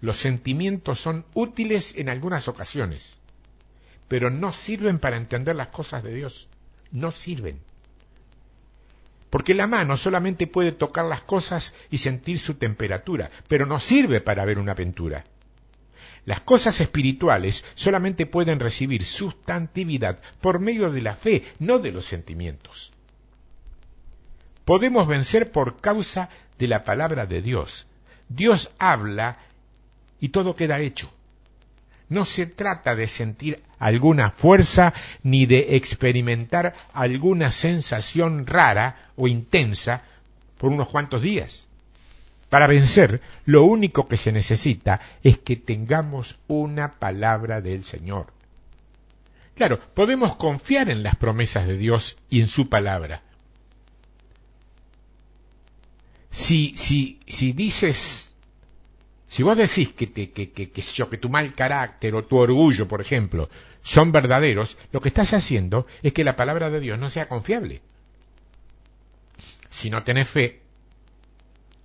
Los 0.00 0.18
sentimientos 0.18 1.00
son 1.00 1.24
útiles 1.34 1.96
en 1.96 2.08
algunas 2.08 2.46
ocasiones, 2.46 3.18
pero 4.06 4.30
no 4.30 4.52
sirven 4.52 5.00
para 5.00 5.16
entender 5.16 5.56
las 5.56 5.68
cosas 5.68 6.04
de 6.04 6.14
Dios. 6.14 6.48
No 6.92 7.10
sirven. 7.10 7.60
Porque 9.28 9.54
la 9.54 9.66
mano 9.66 9.96
solamente 9.96 10.46
puede 10.46 10.70
tocar 10.70 11.06
las 11.06 11.24
cosas 11.24 11.74
y 11.90 11.98
sentir 11.98 12.38
su 12.38 12.54
temperatura, 12.54 13.32
pero 13.48 13.66
no 13.66 13.80
sirve 13.80 14.20
para 14.20 14.44
ver 14.44 14.60
una 14.60 14.76
pintura. 14.76 15.24
Las 16.24 16.40
cosas 16.40 16.80
espirituales 16.80 17.64
solamente 17.74 18.26
pueden 18.26 18.60
recibir 18.60 19.04
sustantividad 19.04 20.18
por 20.40 20.58
medio 20.58 20.90
de 20.90 21.02
la 21.02 21.14
fe, 21.14 21.44
no 21.58 21.78
de 21.78 21.92
los 21.92 22.06
sentimientos. 22.06 22.92
Podemos 24.64 25.06
vencer 25.06 25.52
por 25.52 25.80
causa 25.80 26.30
de 26.58 26.68
la 26.68 26.84
palabra 26.84 27.26
de 27.26 27.42
Dios. 27.42 27.86
Dios 28.28 28.70
habla 28.78 29.38
y 30.18 30.30
todo 30.30 30.56
queda 30.56 30.80
hecho. 30.80 31.12
No 32.08 32.24
se 32.24 32.46
trata 32.46 32.94
de 32.94 33.08
sentir 33.08 33.62
alguna 33.78 34.30
fuerza 34.30 34.94
ni 35.22 35.44
de 35.44 35.76
experimentar 35.76 36.74
alguna 36.94 37.52
sensación 37.52 38.46
rara 38.46 39.10
o 39.16 39.28
intensa 39.28 40.02
por 40.56 40.70
unos 40.70 40.88
cuantos 40.88 41.20
días. 41.20 41.68
Para 42.54 42.68
vencer, 42.68 43.20
lo 43.46 43.64
único 43.64 44.06
que 44.06 44.16
se 44.16 44.30
necesita 44.30 45.00
es 45.24 45.38
que 45.38 45.56
tengamos 45.56 46.38
una 46.46 46.92
palabra 47.00 47.60
del 47.60 47.82
Señor. 47.82 48.28
Claro, 49.56 49.80
podemos 49.92 50.36
confiar 50.36 50.88
en 50.88 51.02
las 51.02 51.16
promesas 51.16 51.66
de 51.66 51.76
Dios 51.76 52.16
y 52.30 52.42
en 52.42 52.46
su 52.46 52.68
palabra. 52.68 53.22
Si, 56.30 56.76
si, 56.76 57.18
si 57.26 57.52
dices 57.52 58.30
si 59.26 59.42
vos 59.42 59.56
decís 59.56 59.92
que, 59.92 60.06
te, 60.06 60.30
que, 60.30 60.52
que, 60.52 60.70
que, 60.70 60.82
yo, 60.82 61.10
que 61.10 61.18
tu 61.18 61.28
mal 61.28 61.52
carácter 61.56 62.14
o 62.14 62.22
tu 62.22 62.36
orgullo, 62.36 62.86
por 62.86 63.00
ejemplo, 63.00 63.50
son 63.82 64.12
verdaderos, 64.12 64.78
lo 64.92 65.00
que 65.00 65.08
estás 65.08 65.34
haciendo 65.34 65.88
es 66.04 66.12
que 66.12 66.22
la 66.22 66.36
palabra 66.36 66.70
de 66.70 66.78
Dios 66.78 67.00
no 67.00 67.10
sea 67.10 67.26
confiable. 67.26 67.82
Si 69.70 69.90
no 69.90 70.04
tenés 70.04 70.28
fe, 70.28 70.62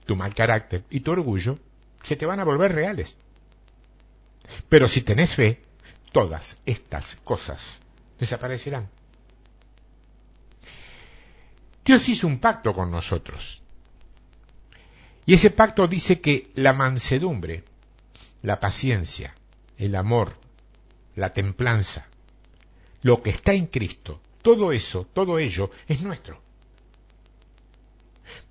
tu 0.10 0.16
mal 0.16 0.34
carácter 0.34 0.84
y 0.90 1.02
tu 1.02 1.12
orgullo 1.12 1.60
se 2.02 2.16
te 2.16 2.26
van 2.26 2.40
a 2.40 2.44
volver 2.44 2.74
reales. 2.74 3.16
Pero 4.68 4.88
si 4.88 5.02
tenés 5.04 5.36
fe, 5.36 5.62
todas 6.12 6.58
estas 6.66 7.16
cosas 7.18 7.78
desaparecerán. 8.18 8.90
Dios 11.86 12.10
hizo 12.10 12.26
un 12.26 12.40
pacto 12.40 12.74
con 12.74 12.90
nosotros. 12.90 13.62
Y 15.28 15.36
ese 15.36 15.52
pacto 15.52 15.88
dice 15.88 16.20
que 16.20 16.50
la 16.56 16.74
mansedumbre, 16.74 17.64
la 18.42 18.60
paciencia, 18.60 19.36
el 19.78 19.94
amor, 19.94 20.38
la 21.16 21.36
templanza, 21.36 22.08
lo 23.04 23.22
que 23.22 23.30
está 23.30 23.54
en 23.54 23.68
Cristo, 23.68 24.20
todo 24.42 24.72
eso, 24.72 25.06
todo 25.14 25.38
ello 25.38 25.70
es 25.88 26.02
nuestro. 26.02 26.42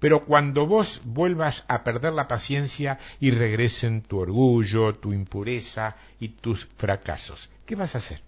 Pero 0.00 0.24
cuando 0.24 0.66
vos 0.66 1.00
vuelvas 1.04 1.64
a 1.68 1.82
perder 1.82 2.12
la 2.12 2.28
paciencia 2.28 2.98
y 3.18 3.32
regresen 3.32 4.02
tu 4.02 4.18
orgullo, 4.18 4.94
tu 4.94 5.12
impureza 5.12 5.96
y 6.20 6.28
tus 6.28 6.66
fracasos, 6.76 7.50
¿qué 7.66 7.74
vas 7.74 7.94
a 7.94 7.98
hacer? 7.98 8.22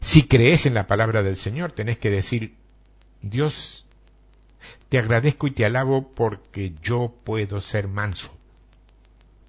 Si 0.00 0.24
crees 0.24 0.66
en 0.66 0.74
la 0.74 0.86
palabra 0.86 1.22
del 1.22 1.38
Señor, 1.38 1.72
tenés 1.72 1.96
que 1.96 2.10
decir, 2.10 2.56
Dios, 3.22 3.86
te 4.88 4.98
agradezco 4.98 5.46
y 5.46 5.52
te 5.52 5.64
alabo 5.64 6.12
porque 6.12 6.74
yo 6.82 7.14
puedo 7.24 7.60
ser 7.60 7.88
manso, 7.88 8.30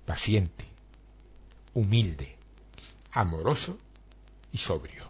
paciente, 0.06 0.66
humilde, 1.74 2.36
amoroso 3.12 3.78
y 4.52 4.60
sobrio. 4.60 5.10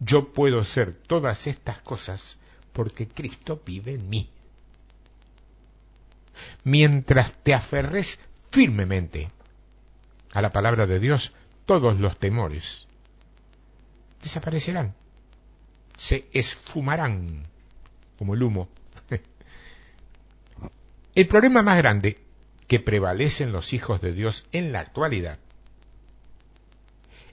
Yo 0.00 0.32
puedo 0.32 0.62
ser 0.64 0.92
todas 0.92 1.46
estas 1.46 1.80
cosas 1.80 2.38
porque 2.72 3.08
Cristo 3.08 3.62
vive 3.64 3.94
en 3.94 4.08
mí. 4.08 4.30
Mientras 6.64 7.32
te 7.32 7.54
aferres 7.54 8.18
firmemente 8.50 9.30
a 10.32 10.42
la 10.42 10.52
palabra 10.52 10.86
de 10.86 11.00
Dios, 11.00 11.32
todos 11.64 11.98
los 11.98 12.18
temores 12.18 12.86
desaparecerán, 14.22 14.94
se 15.96 16.28
esfumarán 16.32 17.46
como 18.18 18.34
el 18.34 18.42
humo. 18.42 18.68
el 21.14 21.26
problema 21.26 21.62
más 21.62 21.78
grande 21.78 22.18
que 22.66 22.80
prevalecen 22.80 23.52
los 23.52 23.72
hijos 23.72 24.00
de 24.00 24.12
Dios 24.12 24.46
en 24.52 24.72
la 24.72 24.80
actualidad 24.80 25.38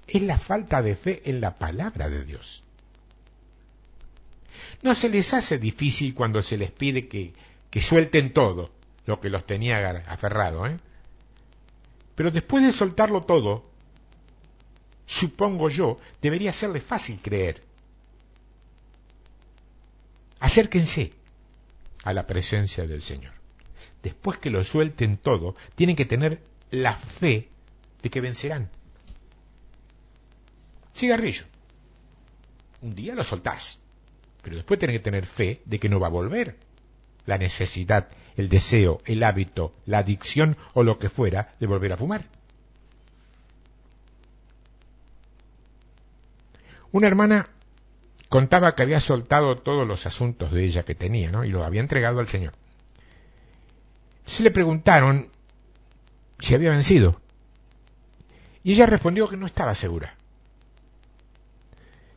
es 0.08 0.22
la 0.22 0.38
falta 0.38 0.82
de 0.82 0.96
fe 0.96 1.22
en 1.26 1.42
la 1.42 1.56
palabra 1.56 2.10
de 2.10 2.26
Dios. 2.26 2.64
No 4.82 4.96
se 4.96 5.10
les 5.10 5.34
hace 5.34 5.58
difícil 5.58 6.14
cuando 6.14 6.42
se 6.42 6.58
les 6.58 6.72
pide 6.72 7.08
que, 7.08 7.34
que 7.70 7.82
suelten 7.82 8.34
todo 8.34 8.70
lo 9.06 9.20
que 9.20 9.30
los 9.30 9.46
tenía 9.46 9.90
aferrado, 10.08 10.68
¿eh? 10.68 10.78
Pero 12.16 12.32
después 12.32 12.64
de 12.64 12.72
soltarlo 12.72 13.22
todo, 13.22 13.66
supongo 15.08 15.70
yo, 15.70 15.98
debería 16.22 16.54
serle 16.54 16.80
fácil 16.80 17.20
creer. 17.22 17.64
Acérquense 20.40 21.14
a 22.04 22.14
la 22.14 22.28
presencia 22.28 22.86
del 22.86 23.02
Señor. 23.02 23.34
Después 24.04 24.38
que 24.38 24.50
lo 24.50 24.64
suelten 24.64 25.18
todo, 25.18 25.56
tienen 25.76 25.96
que 25.96 26.06
tener 26.06 26.42
la 26.70 26.96
fe 26.96 27.50
de 28.02 28.10
que 28.10 28.22
vencerán. 28.22 28.70
Cigarrillo. 30.94 31.44
Un 32.82 32.96
día 32.96 33.16
lo 33.16 33.24
soltás, 33.24 33.80
pero 34.42 34.56
después 34.56 34.80
tenés 34.80 34.98
que 34.98 35.04
tener 35.04 35.26
fe 35.26 35.62
de 35.66 35.80
que 35.80 35.90
no 35.90 36.00
va 36.00 36.08
a 36.08 36.12
volver. 36.12 36.58
La 37.26 37.38
necesidad, 37.38 38.10
el 38.36 38.50
deseo, 38.50 39.02
el 39.06 39.24
hábito, 39.24 39.74
la 39.86 40.00
adicción 40.00 40.58
o 40.74 40.84
lo 40.84 41.00
que 41.00 41.10
fuera 41.10 41.56
de 41.60 41.68
volver 41.68 41.94
a 41.94 41.98
fumar. 41.98 42.26
Una 46.92 47.08
hermana 47.08 47.50
contaba 48.30 48.76
que 48.76 48.84
había 48.84 49.00
soltado 49.00 49.56
todos 49.56 49.88
los 49.88 50.06
asuntos 50.06 50.52
de 50.52 50.66
ella 50.66 50.84
que 50.84 50.96
tenía, 50.96 51.32
¿no? 51.32 51.46
Y 51.46 51.50
lo 51.50 51.64
había 51.64 51.82
entregado 51.82 52.20
al 52.20 52.28
Señor. 52.28 52.54
Se 54.26 54.44
le 54.44 54.52
preguntaron 54.52 55.30
si 56.40 56.54
había 56.54 56.72
vencido. 56.72 57.22
Y 58.64 58.74
ella 58.74 58.86
respondió 58.86 59.28
que 59.28 59.38
no 59.38 59.46
estaba 59.46 59.74
segura. 59.76 60.18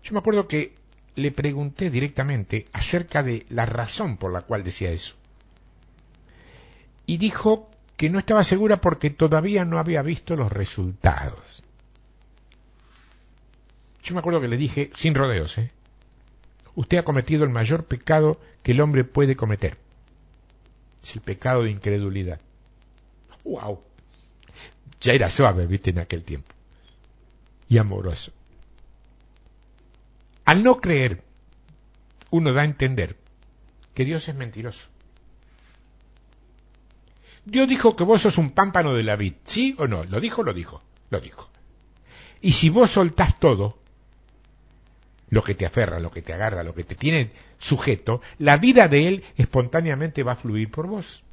Yo 0.07 0.13
me 0.13 0.21
acuerdo 0.21 0.47
que 0.47 0.73
le 1.17 1.33
pregunté 1.33 1.91
directamente 1.91 2.67
acerca 2.73 3.25
de 3.25 3.45
la 3.49 3.67
razón 3.67 4.19
por 4.19 4.33
la 4.33 4.43
cual 4.43 4.63
decía 4.63 4.93
eso. 4.93 5.17
Y 7.07 7.17
dijo 7.17 7.69
que 7.97 8.09
no 8.09 8.21
estaba 8.21 8.45
segura 8.45 8.81
porque 8.81 9.11
todavía 9.11 9.65
no 9.65 9.81
había 9.81 10.03
visto 10.03 10.37
los 10.37 10.53
resultados. 10.53 11.65
Yo 14.05 14.15
me 14.15 14.21
acuerdo 14.21 14.41
que 14.41 14.47
le 14.47 14.57
dije, 14.57 14.93
sin 14.95 15.17
rodeos, 15.17 15.59
¿eh? 15.59 15.73
usted 16.77 16.99
ha 16.99 17.05
cometido 17.05 17.43
el 17.43 17.51
mayor 17.51 17.87
pecado 17.87 18.41
que 18.63 18.73
el 18.73 18.81
hombre 18.83 19.03
puede 19.03 19.35
cometer. 19.35 19.77
Es 21.03 21.17
el 21.17 21.21
pecado 21.21 21.65
de 21.65 21.73
incredulidad. 21.73 22.41
¡Wow! 23.43 23.83
Ya 25.01 25.15
era 25.15 25.31
suave, 25.31 25.67
viste, 25.67 25.91
en 25.91 25.99
aquel 25.99 26.23
tiempo. 26.23 26.55
Y 27.69 27.79
amoroso. 27.79 28.31
Al 30.47 30.63
no 30.63 30.81
creer, 30.81 31.23
uno 32.31 32.53
da 32.53 32.63
a 32.63 32.65
entender 32.65 33.17
que 33.95 34.05
Dios 34.05 34.29
es 34.29 34.35
mentiroso. 34.35 34.89
Dios 37.45 37.69
dijo 37.69 37.95
que 37.95 38.05
vos 38.05 38.23
sos 38.23 38.39
un 38.39 38.51
pámpano 38.51 38.95
de 38.95 39.03
la 39.03 39.17
vid, 39.17 39.35
¿sí 39.45 39.77
o 39.79 39.87
no? 39.87 40.05
¿Lo 40.05 40.21
dijo 40.21 40.43
lo 40.43 40.53
dijo? 40.53 40.83
Lo 41.11 41.21
dijo. 41.21 41.51
Y 42.41 42.53
si 42.53 42.71
vos 42.71 42.91
soltás 42.91 43.39
todo, 43.39 43.79
lo 45.31 45.43
que 45.43 45.55
te 45.55 45.67
aferra, 45.67 45.99
lo 45.99 46.11
que 46.11 46.23
te 46.23 46.33
agarra, 46.33 46.63
lo 46.63 46.75
que 46.75 46.85
te 46.85 46.95
tiene 46.95 47.33
sujeto, 47.59 48.21
la 48.39 48.57
vida 48.57 48.89
de 48.89 49.09
él 49.09 49.25
espontáneamente 49.37 50.23
va 50.23 50.33
a 50.33 50.37
fluir 50.37 50.71
por 50.71 50.87
vos. 50.87 51.25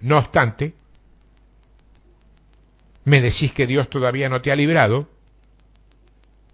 No 0.00 0.18
obstante, 0.18 0.74
me 3.04 3.20
decís 3.20 3.52
que 3.52 3.66
Dios 3.66 3.90
todavía 3.90 4.28
no 4.28 4.40
te 4.42 4.52
ha 4.52 4.56
librado, 4.56 5.08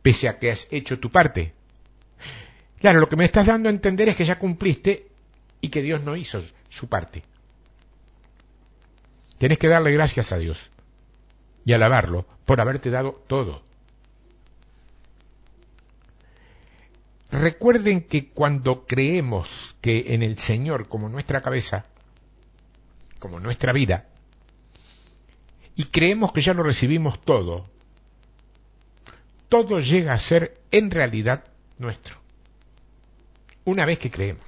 pese 0.03 0.29
a 0.29 0.39
que 0.39 0.51
has 0.51 0.69
hecho 0.71 0.99
tu 0.99 1.11
parte. 1.11 1.53
Claro, 2.81 3.01
lo 3.01 3.09
que 3.09 3.17
me 3.17 3.25
estás 3.25 3.47
dando 3.47 3.69
a 3.69 3.73
entender 3.73 4.09
es 4.09 4.17
que 4.17 4.25
ya 4.25 4.39
cumpliste 4.39 5.09
y 5.61 5.69
que 5.69 5.83
Dios 5.83 6.03
no 6.03 6.17
hizo 6.17 6.43
su 6.69 6.89
parte. 6.89 7.23
Tienes 9.39 9.59
que 9.59 9.69
darle 9.69 9.93
gracias 9.93 10.33
a 10.33 10.39
Dios 10.39 10.71
y 11.65 11.73
alabarlo 11.73 12.27
por 12.45 12.61
haberte 12.61 12.91
dado 12.91 13.23
todo. 13.27 13.63
Recuerden 17.31 18.03
que 18.03 18.29
cuando 18.29 18.87
creemos 18.87 19.77
que 19.81 20.15
en 20.15 20.23
el 20.23 20.37
Señor 20.39 20.89
como 20.89 21.09
nuestra 21.09 21.41
cabeza, 21.41 21.87
como 23.19 23.39
nuestra 23.39 23.73
vida, 23.73 24.07
y 25.77 25.85
creemos 25.85 26.33
que 26.33 26.41
ya 26.41 26.55
lo 26.55 26.63
recibimos 26.63 27.21
todo, 27.21 27.71
todo 29.51 29.81
llega 29.81 30.15
a 30.15 30.19
ser 30.19 30.59
en 30.71 30.91
realidad 30.91 31.45
nuestro. 31.77 32.17
Una 33.67 33.85
vez 33.85 33.99
que 33.99 34.11
creemos. 34.11 34.47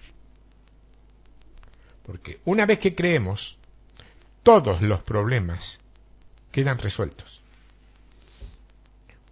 Porque 2.07 2.41
una 2.47 2.65
vez 2.65 2.79
que 2.79 2.95
creemos, 2.95 3.59
todos 4.43 4.81
los 4.81 5.03
problemas 5.03 5.79
quedan 6.51 6.79
resueltos. 6.79 7.43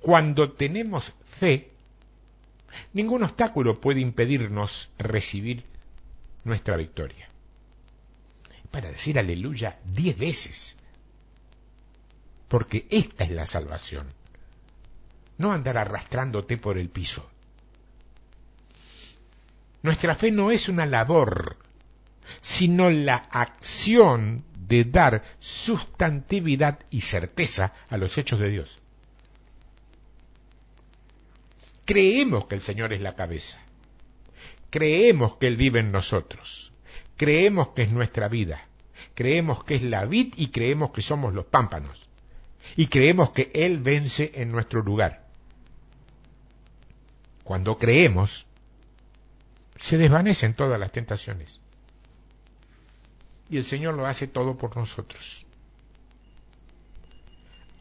Cuando 0.02 0.52
tenemos 0.52 1.14
fe, 1.24 1.70
Ningún 2.92 3.22
obstáculo 3.22 3.80
puede 3.80 4.00
impedirnos 4.00 4.90
recibir 4.98 5.64
nuestra 6.44 6.76
victoria. 6.76 7.28
Para 8.70 8.90
decir 8.90 9.18
aleluya 9.18 9.78
diez 9.84 10.16
veces. 10.16 10.76
Porque 12.48 12.86
esta 12.90 13.24
es 13.24 13.30
la 13.30 13.46
salvación. 13.46 14.06
No 15.40 15.52
andar 15.52 15.78
arrastrándote 15.78 16.58
por 16.58 16.76
el 16.76 16.90
piso. 16.90 17.26
Nuestra 19.80 20.14
fe 20.14 20.30
no 20.30 20.50
es 20.50 20.68
una 20.68 20.84
labor, 20.84 21.56
sino 22.42 22.90
la 22.90 23.14
acción 23.14 24.44
de 24.68 24.84
dar 24.84 25.22
sustantividad 25.38 26.80
y 26.90 27.00
certeza 27.00 27.72
a 27.88 27.96
los 27.96 28.18
hechos 28.18 28.38
de 28.38 28.50
Dios. 28.50 28.80
Creemos 31.86 32.44
que 32.44 32.56
el 32.56 32.60
Señor 32.60 32.92
es 32.92 33.00
la 33.00 33.16
cabeza. 33.16 33.62
Creemos 34.68 35.36
que 35.36 35.46
Él 35.46 35.56
vive 35.56 35.80
en 35.80 35.90
nosotros. 35.90 36.70
Creemos 37.16 37.68
que 37.68 37.84
es 37.84 37.92
nuestra 37.92 38.28
vida. 38.28 38.68
Creemos 39.14 39.64
que 39.64 39.76
es 39.76 39.82
la 39.82 40.04
vid 40.04 40.34
y 40.36 40.48
creemos 40.48 40.90
que 40.90 41.00
somos 41.00 41.32
los 41.32 41.46
pámpanos. 41.46 42.10
Y 42.76 42.88
creemos 42.88 43.30
que 43.30 43.50
Él 43.54 43.78
vence 43.78 44.32
en 44.34 44.52
nuestro 44.52 44.82
lugar. 44.82 45.29
Cuando 47.50 47.78
creemos, 47.78 48.46
se 49.80 49.98
desvanecen 49.98 50.54
todas 50.54 50.78
las 50.78 50.92
tentaciones. 50.92 51.58
Y 53.48 53.56
el 53.56 53.64
Señor 53.64 53.94
lo 53.94 54.06
hace 54.06 54.28
todo 54.28 54.56
por 54.56 54.76
nosotros. 54.76 55.44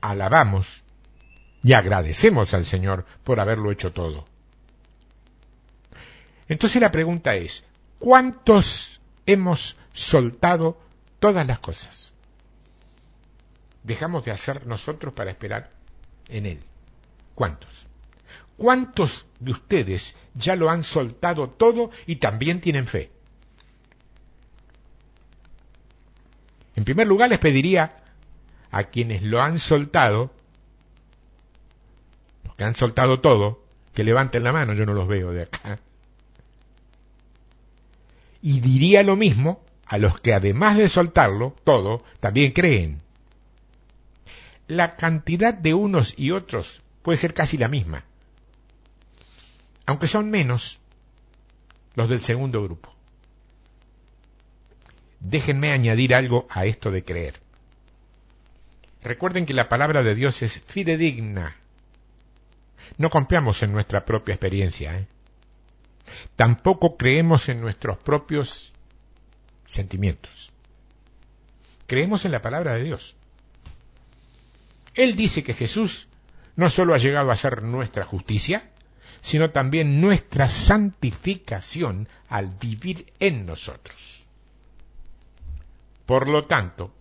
Alabamos 0.01 0.83
y 1.61 1.73
agradecemos 1.73 2.55
al 2.55 2.65
Señor 2.65 3.05
por 3.23 3.39
haberlo 3.39 3.71
hecho 3.71 3.93
todo. 3.93 4.25
Entonces 6.47 6.81
la 6.81 6.91
pregunta 6.91 7.35
es, 7.35 7.63
¿cuántos 7.99 8.99
hemos 9.27 9.77
soltado 9.93 10.81
todas 11.19 11.45
las 11.45 11.59
cosas? 11.59 12.11
Dejamos 13.83 14.25
de 14.25 14.31
hacer 14.31 14.65
nosotros 14.65 15.13
para 15.13 15.29
esperar 15.29 15.69
en 16.27 16.47
Él. 16.47 16.59
¿Cuántos? 17.35 17.85
¿Cuántos 18.57 19.27
de 19.39 19.51
ustedes 19.51 20.15
ya 20.35 20.55
lo 20.55 20.69
han 20.69 20.83
soltado 20.83 21.49
todo 21.49 21.91
y 22.05 22.17
también 22.17 22.61
tienen 22.61 22.87
fe? 22.87 23.11
En 26.75 26.85
primer 26.85 27.07
lugar 27.07 27.29
les 27.29 27.39
pediría 27.39 28.03
a 28.71 28.85
quienes 28.85 29.21
lo 29.21 29.41
han 29.41 29.59
soltado, 29.59 30.31
los 32.45 32.55
que 32.55 32.63
han 32.63 32.75
soltado 32.75 33.19
todo, 33.19 33.63
que 33.93 34.03
levanten 34.03 34.43
la 34.43 34.53
mano, 34.53 34.73
yo 34.73 34.85
no 34.85 34.93
los 34.93 35.07
veo 35.07 35.31
de 35.31 35.43
acá. 35.43 35.79
Y 38.41 38.61
diría 38.61 39.03
lo 39.03 39.15
mismo 39.17 39.61
a 39.85 39.97
los 39.97 40.21
que 40.21 40.33
además 40.33 40.77
de 40.77 40.87
soltarlo 40.87 41.55
todo, 41.63 42.03
también 42.19 42.51
creen. 42.51 43.01
La 44.67 44.95
cantidad 44.95 45.53
de 45.53 45.73
unos 45.73 46.13
y 46.15 46.31
otros 46.31 46.81
puede 47.01 47.17
ser 47.17 47.33
casi 47.33 47.57
la 47.57 47.67
misma, 47.67 48.05
aunque 49.89 50.07
son 50.07 50.29
menos 50.29 50.77
los 51.95 52.09
del 52.09 52.21
segundo 52.21 52.61
grupo. 52.61 52.93
Déjenme 55.19 55.71
añadir 55.71 56.13
algo 56.13 56.45
a 56.51 56.65
esto 56.65 56.91
de 56.91 57.03
creer. 57.03 57.39
Recuerden 59.01 59.47
que 59.47 59.55
la 59.55 59.67
palabra 59.67 60.03
de 60.03 60.13
Dios 60.13 60.43
es 60.43 60.59
fidedigna. 60.59 61.55
No 62.99 63.09
confiamos 63.09 63.63
en 63.63 63.71
nuestra 63.71 64.05
propia 64.05 64.35
experiencia. 64.35 64.95
¿eh? 64.95 65.07
Tampoco 66.35 66.95
creemos 66.95 67.49
en 67.49 67.59
nuestros 67.59 67.97
propios 67.97 68.73
sentimientos. 69.65 70.51
Creemos 71.87 72.25
en 72.25 72.31
la 72.31 72.43
palabra 72.43 72.75
de 72.75 72.83
Dios. 72.83 73.15
Él 74.93 75.15
dice 75.15 75.43
que 75.43 75.55
Jesús 75.55 76.09
no 76.55 76.69
solo 76.69 76.93
ha 76.93 76.99
llegado 76.99 77.31
a 77.31 77.35
ser 77.35 77.63
nuestra 77.63 78.05
justicia, 78.05 78.69
sino 79.21 79.51
también 79.51 80.01
nuestra 80.01 80.49
santificación 80.49 82.07
al 82.27 82.47
vivir 82.47 83.05
en 83.19 83.45
nosotros. 83.45 84.25
Por 86.05 86.27
lo 86.27 86.45
tanto, 86.45 86.91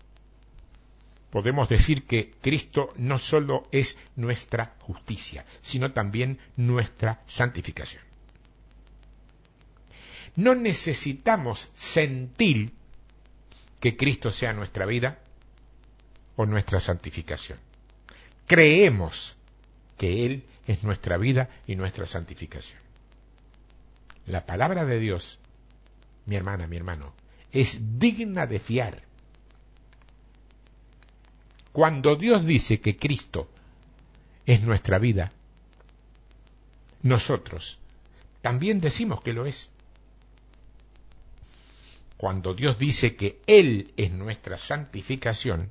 podemos 1.30 1.68
decir 1.68 2.06
que 2.06 2.30
Cristo 2.42 2.92
no 2.96 3.18
solo 3.18 3.66
es 3.72 3.96
nuestra 4.16 4.74
justicia, 4.80 5.46
sino 5.62 5.92
también 5.92 6.38
nuestra 6.56 7.22
santificación. 7.26 8.02
No 10.36 10.54
necesitamos 10.54 11.70
sentir 11.74 12.72
que 13.80 13.96
Cristo 13.96 14.30
sea 14.30 14.52
nuestra 14.52 14.86
vida 14.86 15.18
o 16.36 16.46
nuestra 16.46 16.80
santificación. 16.80 17.58
Creemos 18.46 19.37
que 19.98 20.24
Él 20.24 20.44
es 20.66 20.82
nuestra 20.84 21.18
vida 21.18 21.50
y 21.66 21.76
nuestra 21.76 22.06
santificación. 22.06 22.80
La 24.26 24.46
palabra 24.46 24.86
de 24.86 24.98
Dios, 24.98 25.38
mi 26.24 26.36
hermana, 26.36 26.66
mi 26.66 26.76
hermano, 26.76 27.12
es 27.52 27.98
digna 27.98 28.46
de 28.46 28.60
fiar. 28.60 29.02
Cuando 31.72 32.16
Dios 32.16 32.46
dice 32.46 32.80
que 32.80 32.96
Cristo 32.96 33.50
es 34.46 34.62
nuestra 34.62 34.98
vida, 34.98 35.32
nosotros 37.02 37.78
también 38.40 38.80
decimos 38.80 39.20
que 39.20 39.34
lo 39.34 39.44
es 39.44 39.70
cuando 42.18 42.52
Dios 42.52 42.80
dice 42.80 43.14
que 43.14 43.40
Él 43.46 43.92
es 43.96 44.10
nuestra 44.10 44.58
santificación, 44.58 45.70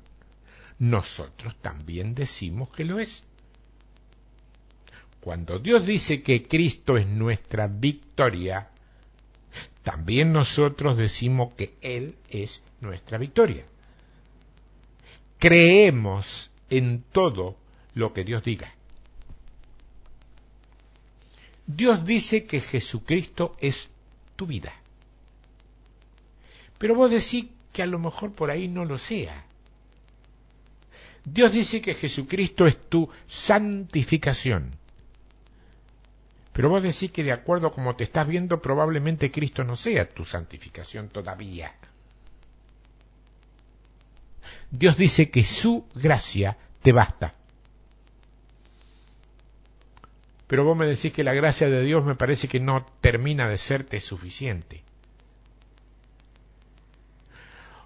nosotros 0.78 1.54
también 1.60 2.14
decimos 2.14 2.70
que 2.70 2.86
lo 2.86 2.98
es. 2.98 3.24
Cuando 5.20 5.58
Dios 5.58 5.84
dice 5.84 6.22
que 6.22 6.42
Cristo 6.42 6.96
es 6.96 7.06
nuestra 7.06 7.66
victoria, 7.66 8.70
también 9.82 10.32
nosotros 10.32 10.96
decimos 10.98 11.54
que 11.54 11.74
Él 11.80 12.16
es 12.30 12.62
nuestra 12.80 13.18
victoria. 13.18 13.64
Creemos 15.38 16.50
en 16.70 17.02
todo 17.12 17.56
lo 17.94 18.12
que 18.12 18.24
Dios 18.24 18.42
diga. 18.44 18.74
Dios 21.66 22.04
dice 22.04 22.46
que 22.46 22.60
Jesucristo 22.60 23.56
es 23.60 23.90
tu 24.36 24.46
vida. 24.46 24.72
Pero 26.78 26.94
vos 26.94 27.10
decís 27.10 27.46
que 27.72 27.82
a 27.82 27.86
lo 27.86 27.98
mejor 27.98 28.32
por 28.32 28.50
ahí 28.50 28.68
no 28.68 28.84
lo 28.84 28.98
sea. 28.98 29.44
Dios 31.24 31.52
dice 31.52 31.82
que 31.82 31.94
Jesucristo 31.94 32.66
es 32.66 32.78
tu 32.88 33.10
santificación. 33.26 34.77
Pero 36.58 36.70
vos 36.70 36.82
decís 36.82 37.12
que 37.12 37.22
de 37.22 37.30
acuerdo 37.30 37.68
a 37.68 37.72
como 37.72 37.94
te 37.94 38.02
estás 38.02 38.26
viendo, 38.26 38.60
probablemente 38.60 39.30
Cristo 39.30 39.62
no 39.62 39.76
sea 39.76 40.08
tu 40.08 40.24
santificación 40.24 41.08
todavía. 41.08 41.72
Dios 44.68 44.96
dice 44.96 45.30
que 45.30 45.44
su 45.44 45.84
gracia 45.94 46.58
te 46.82 46.90
basta. 46.90 47.36
Pero 50.48 50.64
vos 50.64 50.76
me 50.76 50.86
decís 50.88 51.12
que 51.12 51.22
la 51.22 51.32
gracia 51.32 51.70
de 51.70 51.84
Dios 51.84 52.04
me 52.04 52.16
parece 52.16 52.48
que 52.48 52.58
no 52.58 52.84
termina 53.00 53.48
de 53.48 53.56
serte 53.56 54.00
suficiente. 54.00 54.82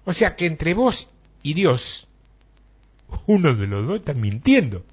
O 0.03 0.13
sea 0.13 0.35
que 0.35 0.47
entre 0.47 0.73
vos 0.73 1.09
y 1.43 1.53
Dios, 1.53 2.07
uno 3.27 3.53
de 3.53 3.67
los 3.67 3.85
dos 3.85 3.99
está 3.99 4.15
mintiendo. 4.15 4.83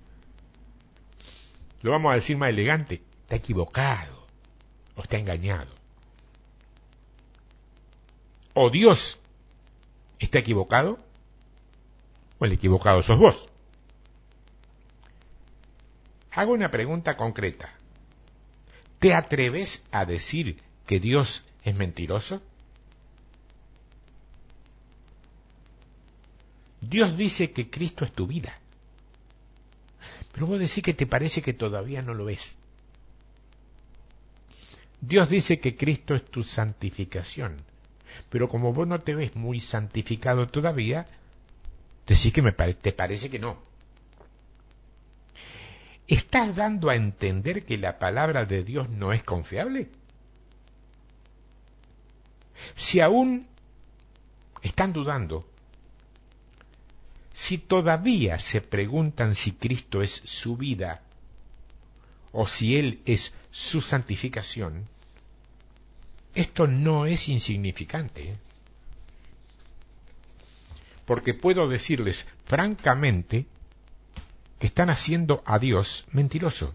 Lo 1.80 1.92
vamos 1.92 2.12
a 2.12 2.16
decir 2.16 2.36
más 2.36 2.50
elegante, 2.50 3.00
está 3.30 3.36
equivocado 3.36 4.26
o 4.96 5.02
está 5.02 5.16
engañado. 5.16 5.72
O 8.54 8.70
Dios 8.70 9.20
está 10.18 10.40
equivocado 10.40 10.98
o 12.40 12.44
el 12.44 12.52
equivocado 12.52 13.04
sos 13.04 13.18
vos. 13.18 13.46
Hago 16.32 16.52
una 16.52 16.72
pregunta 16.72 17.16
concreta. 17.16 17.72
¿Te 18.98 19.14
atreves 19.14 19.84
a 19.92 20.04
decir 20.06 20.60
que 20.86 20.98
Dios 20.98 21.44
es 21.62 21.76
mentiroso? 21.76 22.42
Dios 26.80 27.16
dice 27.16 27.52
que 27.52 27.70
Cristo 27.70 28.04
es 28.04 28.10
tu 28.10 28.26
vida. 28.26 28.58
Pero 30.32 30.46
vos 30.46 30.58
decís 30.58 30.82
que 30.82 30.94
te 30.94 31.06
parece 31.06 31.42
que 31.42 31.54
todavía 31.54 32.02
no 32.02 32.14
lo 32.14 32.28
es. 32.28 32.56
Dios 35.00 35.28
dice 35.28 35.60
que 35.60 35.76
Cristo 35.76 36.14
es 36.14 36.24
tu 36.24 36.42
santificación. 36.42 37.56
Pero 38.28 38.48
como 38.48 38.72
vos 38.72 38.86
no 38.86 38.98
te 38.98 39.14
ves 39.14 39.34
muy 39.34 39.60
santificado 39.60 40.46
todavía, 40.46 41.06
decís 42.06 42.32
que 42.32 42.42
me 42.42 42.52
te 42.52 42.92
parece 42.92 43.30
que 43.30 43.38
no. 43.38 43.58
¿Estás 46.06 46.56
dando 46.56 46.90
a 46.90 46.96
entender 46.96 47.64
que 47.64 47.78
la 47.78 47.98
palabra 47.98 48.44
de 48.44 48.64
Dios 48.64 48.88
no 48.88 49.12
es 49.12 49.22
confiable? 49.22 49.88
Si 52.74 53.00
aún 53.00 53.46
están 54.60 54.92
dudando, 54.92 55.48
si 57.32 57.58
todavía 57.58 58.38
se 58.40 58.60
preguntan 58.60 59.34
si 59.34 59.52
Cristo 59.52 60.02
es 60.02 60.10
su 60.24 60.56
vida 60.56 61.00
o 62.32 62.46
si 62.46 62.76
Él 62.76 63.00
es 63.04 63.34
su 63.50 63.80
santificación, 63.80 64.86
esto 66.34 66.66
no 66.66 67.06
es 67.06 67.28
insignificante. 67.28 68.36
Porque 71.04 71.34
puedo 71.34 71.68
decirles 71.68 72.26
francamente 72.44 73.46
que 74.58 74.66
están 74.66 74.90
haciendo 74.90 75.42
a 75.44 75.58
Dios 75.58 76.04
mentiroso. 76.12 76.74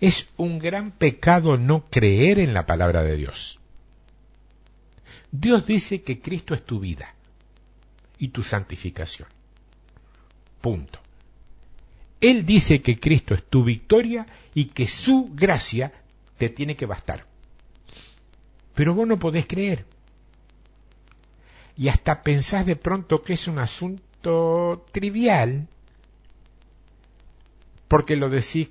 Es 0.00 0.28
un 0.36 0.58
gran 0.58 0.90
pecado 0.90 1.56
no 1.56 1.86
creer 1.88 2.38
en 2.38 2.54
la 2.54 2.66
palabra 2.66 3.02
de 3.02 3.16
Dios. 3.16 3.60
Dios 5.30 5.66
dice 5.66 6.02
que 6.02 6.20
Cristo 6.20 6.54
es 6.54 6.64
tu 6.64 6.80
vida 6.80 7.14
y 8.18 8.28
tu 8.28 8.42
santificación. 8.42 9.28
Punto. 10.60 11.05
Él 12.20 12.46
dice 12.46 12.82
que 12.82 12.98
Cristo 12.98 13.34
es 13.34 13.44
tu 13.44 13.64
victoria 13.64 14.26
y 14.54 14.66
que 14.66 14.88
su 14.88 15.30
gracia 15.34 15.92
te 16.36 16.48
tiene 16.48 16.76
que 16.76 16.86
bastar. 16.86 17.26
Pero 18.74 18.94
vos 18.94 19.06
no 19.06 19.18
podés 19.18 19.46
creer. 19.46 19.84
Y 21.76 21.88
hasta 21.88 22.22
pensás 22.22 22.64
de 22.64 22.76
pronto 22.76 23.22
que 23.22 23.34
es 23.34 23.48
un 23.48 23.58
asunto 23.58 24.86
trivial 24.92 25.68
porque 27.88 28.16
lo 28.16 28.30
decís 28.30 28.68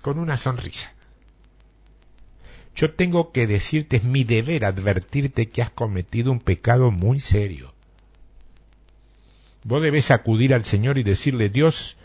con 0.00 0.18
una 0.18 0.36
sonrisa. 0.36 0.92
Yo 2.74 2.94
tengo 2.94 3.32
que 3.32 3.46
decirte, 3.46 3.96
es 3.96 4.04
mi 4.04 4.24
deber 4.24 4.64
advertirte 4.64 5.48
que 5.48 5.62
has 5.62 5.70
cometido 5.70 6.32
un 6.32 6.40
pecado 6.40 6.90
muy 6.90 7.20
serio. 7.20 7.72
Vos 9.64 9.82
debes 9.82 10.10
acudir 10.10 10.54
al 10.54 10.64
Señor 10.64 10.98
y 10.98 11.02
decirle, 11.02 11.48
Dios, 11.48 11.96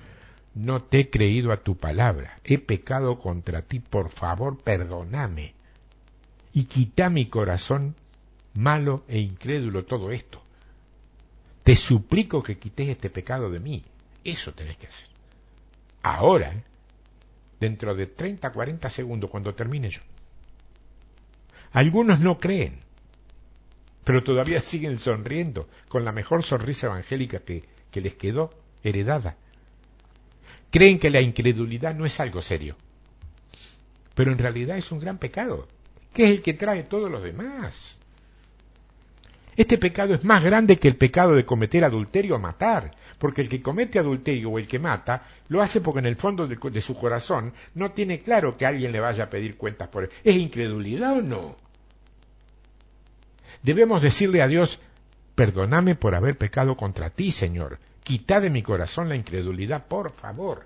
no 0.58 0.82
te 0.82 1.02
he 1.02 1.10
creído 1.10 1.52
a 1.52 1.58
tu 1.58 1.78
palabra, 1.78 2.40
he 2.44 2.58
pecado 2.58 3.16
contra 3.18 3.62
ti, 3.62 3.80
por 3.80 4.10
favor 4.10 4.58
perdóname 4.58 5.54
y 6.52 6.64
quita 6.64 7.12
mi 7.12 7.28
corazón 7.28 7.96
malo 8.56 9.04
e 9.08 9.20
incrédulo 9.20 9.86
todo 9.86 10.12
esto. 10.12 10.42
Te 11.64 11.76
suplico 11.76 12.42
que 12.42 12.58
quites 12.58 12.90
este 12.90 13.12
pecado 13.12 13.52
de 13.52 13.60
mí. 13.60 13.84
Eso 14.24 14.54
tenés 14.54 14.78
que 14.78 14.88
hacer. 14.88 15.06
Ahora, 16.02 16.64
dentro 17.60 17.94
de 17.94 18.08
30, 18.08 18.52
40 18.52 18.90
segundos, 18.90 19.30
cuando 19.30 19.54
termine 19.54 19.92
yo. 19.92 20.02
Algunos 21.72 22.20
no 22.20 22.40
creen, 22.40 22.80
pero 24.04 24.24
todavía 24.24 24.62
siguen 24.62 24.98
sonriendo 24.98 25.70
con 25.90 26.04
la 26.06 26.12
mejor 26.12 26.42
sonrisa 26.42 26.88
evangélica 26.88 27.42
que 27.42 28.02
les 28.02 28.16
quedó 28.16 28.50
heredada. 28.84 29.38
Creen 30.72 31.00
que 31.00 31.10
la 31.10 31.22
incredulidad 31.22 31.96
no 31.96 32.06
es 32.06 32.20
algo 32.20 32.42
serio, 32.42 32.76
pero 34.16 34.32
en 34.32 34.38
realidad 34.38 34.78
es 34.78 34.92
un 34.92 35.00
gran 35.00 35.18
pecado, 35.18 35.68
que 36.14 36.26
es 36.26 36.32
el 36.32 36.42
que 36.42 36.54
trae 36.54 36.84
todos 36.84 37.10
los 37.10 37.24
demás. 37.24 38.00
Este 39.56 39.80
pecado 39.80 40.14
es 40.14 40.24
más 40.24 40.44
grande 40.44 40.78
que 40.78 40.88
el 40.88 40.98
pecado 40.98 41.34
de 41.34 41.46
cometer 41.46 41.84
adulterio 41.84 42.36
o 42.36 42.40
matar, 42.40 42.94
porque 43.18 43.42
el 43.42 43.50
que 43.50 43.62
comete 43.62 43.98
adulterio 43.98 44.52
o 44.52 44.60
el 44.60 44.68
que 44.68 44.78
mata 44.78 45.26
lo 45.48 45.64
hace 45.64 45.82
porque 45.82 46.00
en 46.00 46.06
el 46.06 46.16
fondo 46.16 46.48
de, 46.48 46.82
su 46.82 46.94
corazón 46.94 47.54
no 47.74 47.92
tiene 47.92 48.20
claro 48.20 48.56
que 48.56 48.68
alguien 48.68 48.92
le 48.92 49.00
vaya 49.00 49.24
a 49.24 49.30
pedir 49.32 49.58
cuentas 49.58 49.88
por 49.88 50.04
él. 50.04 50.10
¿Es 50.24 50.36
incredulidad 50.36 51.14
o 51.14 51.22
no? 51.22 51.56
Debemos 53.64 54.04
decirle 54.04 54.44
a 54.44 54.48
Dios, 54.48 54.80
perdóname 55.34 55.96
por 55.96 56.14
haber 56.14 56.38
pecado 56.38 56.78
contra 56.78 57.10
ti, 57.10 57.32
Señor. 57.32 57.80
Quita 58.08 58.40
de 58.40 58.50
mi 58.50 58.64
corazón 58.64 59.10
la 59.10 59.18
incredulidad, 59.18 59.86
por 59.86 60.14
favor. 60.14 60.64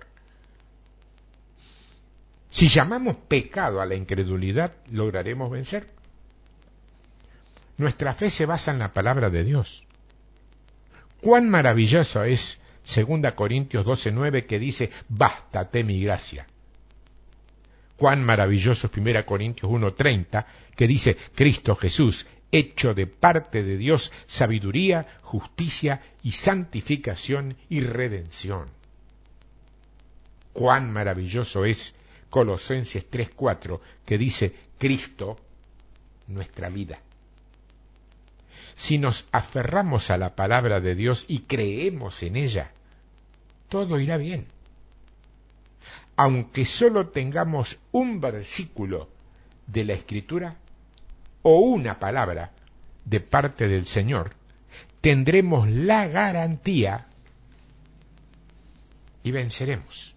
Si 2.48 2.68
llamamos 2.68 3.16
pecado 3.16 3.80
a 3.80 3.84
la 3.84 3.96
incredulidad, 3.96 4.76
lograremos 4.92 5.50
vencer. 5.50 5.88
Nuestra 7.78 8.14
fe 8.14 8.30
se 8.30 8.46
basa 8.46 8.70
en 8.70 8.78
la 8.78 8.92
palabra 8.92 9.28
de 9.28 9.42
Dios. 9.42 9.84
Cuán 11.20 11.48
maravilloso 11.48 12.22
es 12.22 12.60
2 12.86 13.32
Corintios 13.32 13.84
12:9 13.84 14.46
que 14.46 14.60
dice, 14.60 14.92
bástate 15.08 15.82
mi 15.82 16.00
gracia. 16.00 16.46
Cuán 17.96 18.22
maravilloso 18.22 18.86
es 18.86 18.96
1 18.96 19.26
Corintios 19.26 19.68
1:30 19.68 20.46
que 20.76 20.86
dice, 20.86 21.16
Cristo 21.34 21.74
Jesús, 21.74 22.24
hecho 22.52 22.94
de 22.94 23.06
parte 23.06 23.62
de 23.62 23.78
Dios 23.78 24.12
sabiduría, 24.26 25.06
justicia 25.22 26.02
y 26.22 26.32
santificación 26.32 27.56
y 27.68 27.80
redención. 27.80 28.68
Cuán 30.52 30.92
maravilloso 30.92 31.64
es 31.64 31.94
Colosenses 32.28 33.10
3:4 33.10 33.80
que 34.04 34.18
dice, 34.18 34.54
Cristo, 34.78 35.36
nuestra 36.28 36.68
vida. 36.68 37.00
Si 38.76 38.98
nos 38.98 39.26
aferramos 39.32 40.10
a 40.10 40.18
la 40.18 40.34
palabra 40.34 40.80
de 40.80 40.94
Dios 40.94 41.24
y 41.28 41.40
creemos 41.40 42.22
en 42.22 42.36
ella, 42.36 42.70
todo 43.68 43.98
irá 43.98 44.18
bien. 44.18 44.46
Aunque 46.16 46.66
solo 46.66 47.08
tengamos 47.08 47.78
un 47.92 48.20
versículo 48.20 49.08
de 49.66 49.84
la 49.84 49.94
Escritura 49.94 50.56
o 51.42 51.58
una 51.60 51.98
palabra 51.98 52.52
de 53.04 53.20
parte 53.20 53.68
del 53.68 53.86
Señor, 53.86 54.32
tendremos 55.00 55.68
la 55.68 56.06
garantía 56.06 57.06
y 59.22 59.30
venceremos. 59.30 60.14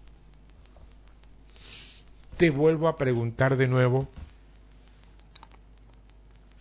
Te 2.36 2.50
vuelvo 2.50 2.88
a 2.88 2.96
preguntar 2.96 3.56
de 3.56 3.66
nuevo 3.66 4.08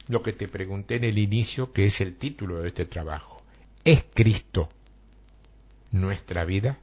lo 0.07 0.21
que 0.21 0.33
te 0.33 0.47
pregunté 0.47 0.95
en 0.95 1.03
el 1.03 1.17
inicio, 1.17 1.73
que 1.73 1.85
es 1.85 2.01
el 2.01 2.15
título 2.15 2.59
de 2.59 2.69
este 2.69 2.85
trabajo. 2.85 3.41
¿Es 3.83 4.05
Cristo 4.13 4.69
nuestra 5.91 6.45
vida? 6.45 6.77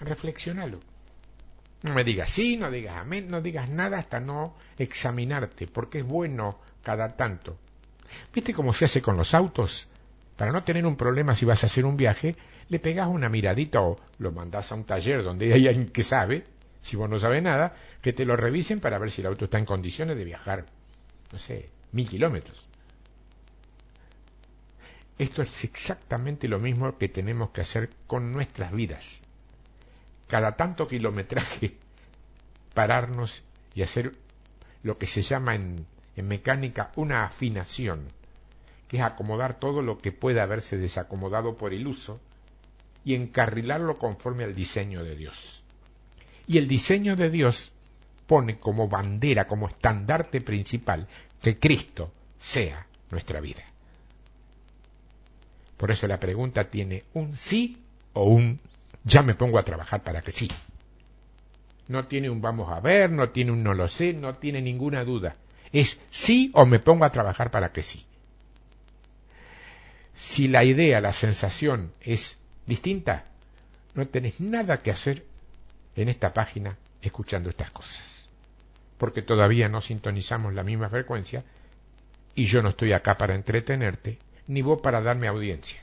Reflexionalo. 0.00 0.89
No 1.82 1.94
me 1.94 2.04
digas 2.04 2.30
sí, 2.30 2.56
no 2.56 2.70
digas 2.70 2.98
amén, 2.98 3.28
no 3.28 3.40
digas 3.40 3.68
nada 3.68 3.98
hasta 3.98 4.20
no 4.20 4.54
examinarte, 4.78 5.66
porque 5.66 6.00
es 6.00 6.04
bueno 6.04 6.60
cada 6.82 7.16
tanto. 7.16 7.58
¿Viste 8.34 8.52
cómo 8.52 8.72
se 8.72 8.84
hace 8.84 9.00
con 9.00 9.16
los 9.16 9.34
autos? 9.34 9.88
Para 10.36 10.52
no 10.52 10.64
tener 10.64 10.86
un 10.86 10.96
problema 10.96 11.34
si 11.34 11.44
vas 11.44 11.62
a 11.62 11.66
hacer 11.66 11.84
un 11.84 11.96
viaje, 11.96 12.36
le 12.68 12.78
pegas 12.80 13.08
una 13.08 13.28
miradita 13.28 13.82
o 13.82 13.96
lo 14.18 14.32
mandas 14.32 14.72
a 14.72 14.74
un 14.74 14.84
taller 14.84 15.22
donde 15.22 15.52
hay 15.52 15.68
alguien 15.68 15.88
que 15.88 16.02
sabe, 16.02 16.44
si 16.82 16.96
vos 16.96 17.08
no 17.08 17.18
sabes 17.18 17.42
nada, 17.42 17.74
que 18.02 18.12
te 18.12 18.24
lo 18.24 18.36
revisen 18.36 18.80
para 18.80 18.98
ver 18.98 19.10
si 19.10 19.20
el 19.20 19.26
auto 19.26 19.46
está 19.46 19.58
en 19.58 19.66
condiciones 19.66 20.16
de 20.16 20.24
viajar 20.24 20.66
no 21.32 21.38
sé, 21.38 21.70
mil 21.92 22.08
kilómetros. 22.08 22.68
Esto 25.18 25.42
es 25.42 25.64
exactamente 25.64 26.48
lo 26.48 26.58
mismo 26.58 26.96
que 26.96 27.08
tenemos 27.08 27.50
que 27.50 27.60
hacer 27.60 27.90
con 28.06 28.32
nuestras 28.32 28.72
vidas. 28.72 29.20
Cada 30.30 30.52
tanto 30.54 30.86
kilometraje, 30.86 31.76
pararnos 32.72 33.42
y 33.74 33.82
hacer 33.82 34.14
lo 34.84 34.96
que 34.96 35.08
se 35.08 35.22
llama 35.22 35.56
en, 35.56 35.84
en 36.14 36.28
mecánica 36.28 36.92
una 36.94 37.24
afinación, 37.24 38.06
que 38.86 38.98
es 38.98 39.02
acomodar 39.02 39.58
todo 39.58 39.82
lo 39.82 39.98
que 39.98 40.12
pueda 40.12 40.44
haberse 40.44 40.76
desacomodado 40.76 41.56
por 41.56 41.74
el 41.74 41.84
uso 41.88 42.20
y 43.04 43.16
encarrilarlo 43.16 43.98
conforme 43.98 44.44
al 44.44 44.54
diseño 44.54 45.02
de 45.02 45.16
Dios. 45.16 45.64
Y 46.46 46.58
el 46.58 46.68
diseño 46.68 47.16
de 47.16 47.28
Dios 47.28 47.72
pone 48.28 48.60
como 48.60 48.86
bandera, 48.86 49.48
como 49.48 49.66
estandarte 49.66 50.40
principal, 50.40 51.08
que 51.42 51.58
Cristo 51.58 52.12
sea 52.38 52.86
nuestra 53.10 53.40
vida. 53.40 53.64
Por 55.76 55.90
eso 55.90 56.06
la 56.06 56.20
pregunta 56.20 56.70
tiene 56.70 57.02
un 57.14 57.36
sí 57.36 57.82
o 58.12 58.26
un 58.26 58.60
ya 59.04 59.22
me 59.22 59.34
pongo 59.34 59.58
a 59.58 59.64
trabajar 59.64 60.02
para 60.02 60.22
que 60.22 60.32
sí. 60.32 60.48
No 61.88 62.06
tiene 62.06 62.30
un 62.30 62.40
vamos 62.40 62.70
a 62.70 62.80
ver, 62.80 63.10
no 63.10 63.30
tiene 63.30 63.52
un 63.52 63.62
no 63.62 63.74
lo 63.74 63.88
sé, 63.88 64.12
no 64.12 64.34
tiene 64.34 64.62
ninguna 64.62 65.04
duda. 65.04 65.36
Es 65.72 65.98
sí 66.10 66.50
o 66.54 66.66
me 66.66 66.78
pongo 66.78 67.04
a 67.04 67.12
trabajar 67.12 67.50
para 67.50 67.72
que 67.72 67.82
sí. 67.82 68.04
Si 70.14 70.48
la 70.48 70.64
idea, 70.64 71.00
la 71.00 71.12
sensación 71.12 71.92
es 72.00 72.36
distinta, 72.66 73.24
no 73.94 74.06
tenés 74.06 74.40
nada 74.40 74.82
que 74.82 74.90
hacer 74.90 75.24
en 75.96 76.08
esta 76.08 76.32
página 76.32 76.76
escuchando 77.02 77.48
estas 77.48 77.70
cosas 77.70 78.20
porque 79.00 79.22
todavía 79.22 79.70
no 79.70 79.80
sintonizamos 79.80 80.52
la 80.52 80.62
misma 80.62 80.90
frecuencia 80.90 81.42
y 82.34 82.44
yo 82.44 82.62
no 82.62 82.68
estoy 82.68 82.92
acá 82.92 83.16
para 83.16 83.34
entretenerte, 83.34 84.18
ni 84.46 84.60
vos 84.60 84.82
para 84.82 85.00
darme 85.00 85.26
audiencia. 85.26 85.80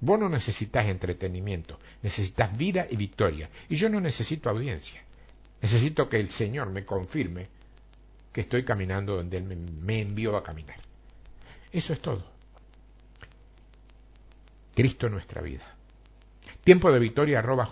Vos 0.00 0.18
no 0.18 0.28
necesitas 0.28 0.86
entretenimiento, 0.86 1.78
necesitas 2.02 2.56
vida 2.56 2.86
y 2.88 2.96
victoria, 2.96 3.48
y 3.68 3.76
yo 3.76 3.88
no 3.88 4.00
necesito 4.00 4.50
audiencia. 4.50 5.02
Necesito 5.62 6.08
que 6.08 6.20
el 6.20 6.30
Señor 6.30 6.70
me 6.70 6.84
confirme 6.84 7.48
que 8.32 8.42
estoy 8.42 8.64
caminando 8.64 9.16
donde 9.16 9.38
Él 9.38 9.44
me, 9.80 10.00
envió 10.00 10.36
a 10.36 10.42
caminar. 10.42 10.76
Eso 11.72 11.94
es 11.94 12.00
todo. 12.00 12.24
Cristo 14.74 15.08
nuestra 15.08 15.40
vida. 15.40 15.64
Tiempo 16.62 16.92
de 16.92 16.98
victoria 16.98 17.38
arroba 17.38 17.66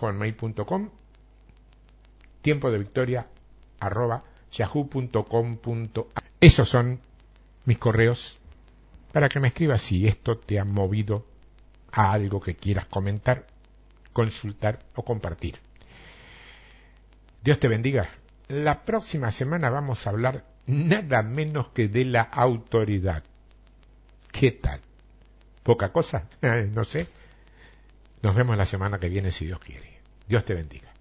Tiempo 2.41 2.71
de 2.71 2.77
victoria 2.79 3.27
arroba. 3.79 4.23
Esos 6.39 6.69
son 6.69 6.99
mis 7.65 7.77
correos 7.77 8.37
para 9.11 9.29
que 9.29 9.39
me 9.39 9.49
escribas 9.49 9.81
si 9.81 10.07
esto 10.07 10.37
te 10.37 10.59
ha 10.59 10.65
movido 10.65 11.25
a 11.95 12.11
algo 12.11 12.41
que 12.41 12.55
quieras 12.55 12.85
comentar, 12.85 13.47
consultar 14.11 14.79
o 14.95 15.05
compartir. 15.05 15.55
Dios 17.41 17.59
te 17.59 17.69
bendiga. 17.69 18.09
La 18.49 18.83
próxima 18.83 19.31
semana 19.31 19.69
vamos 19.69 20.05
a 20.05 20.09
hablar 20.09 20.45
nada 20.67 21.23
menos 21.23 21.69
que 21.69 21.87
de 21.87 22.03
la 22.05 22.21
autoridad. 22.21 23.23
¿Qué 24.31 24.51
tal? 24.51 24.81
¿Poca 25.63 25.93
cosa? 25.93 26.27
no 26.73 26.83
sé. 26.83 27.07
Nos 28.21 28.35
vemos 28.35 28.57
la 28.57 28.65
semana 28.65 28.99
que 28.99 29.09
viene 29.09 29.31
si 29.31 29.45
Dios 29.45 29.59
quiere. 29.59 29.99
Dios 30.27 30.43
te 30.43 30.53
bendiga. 30.53 30.94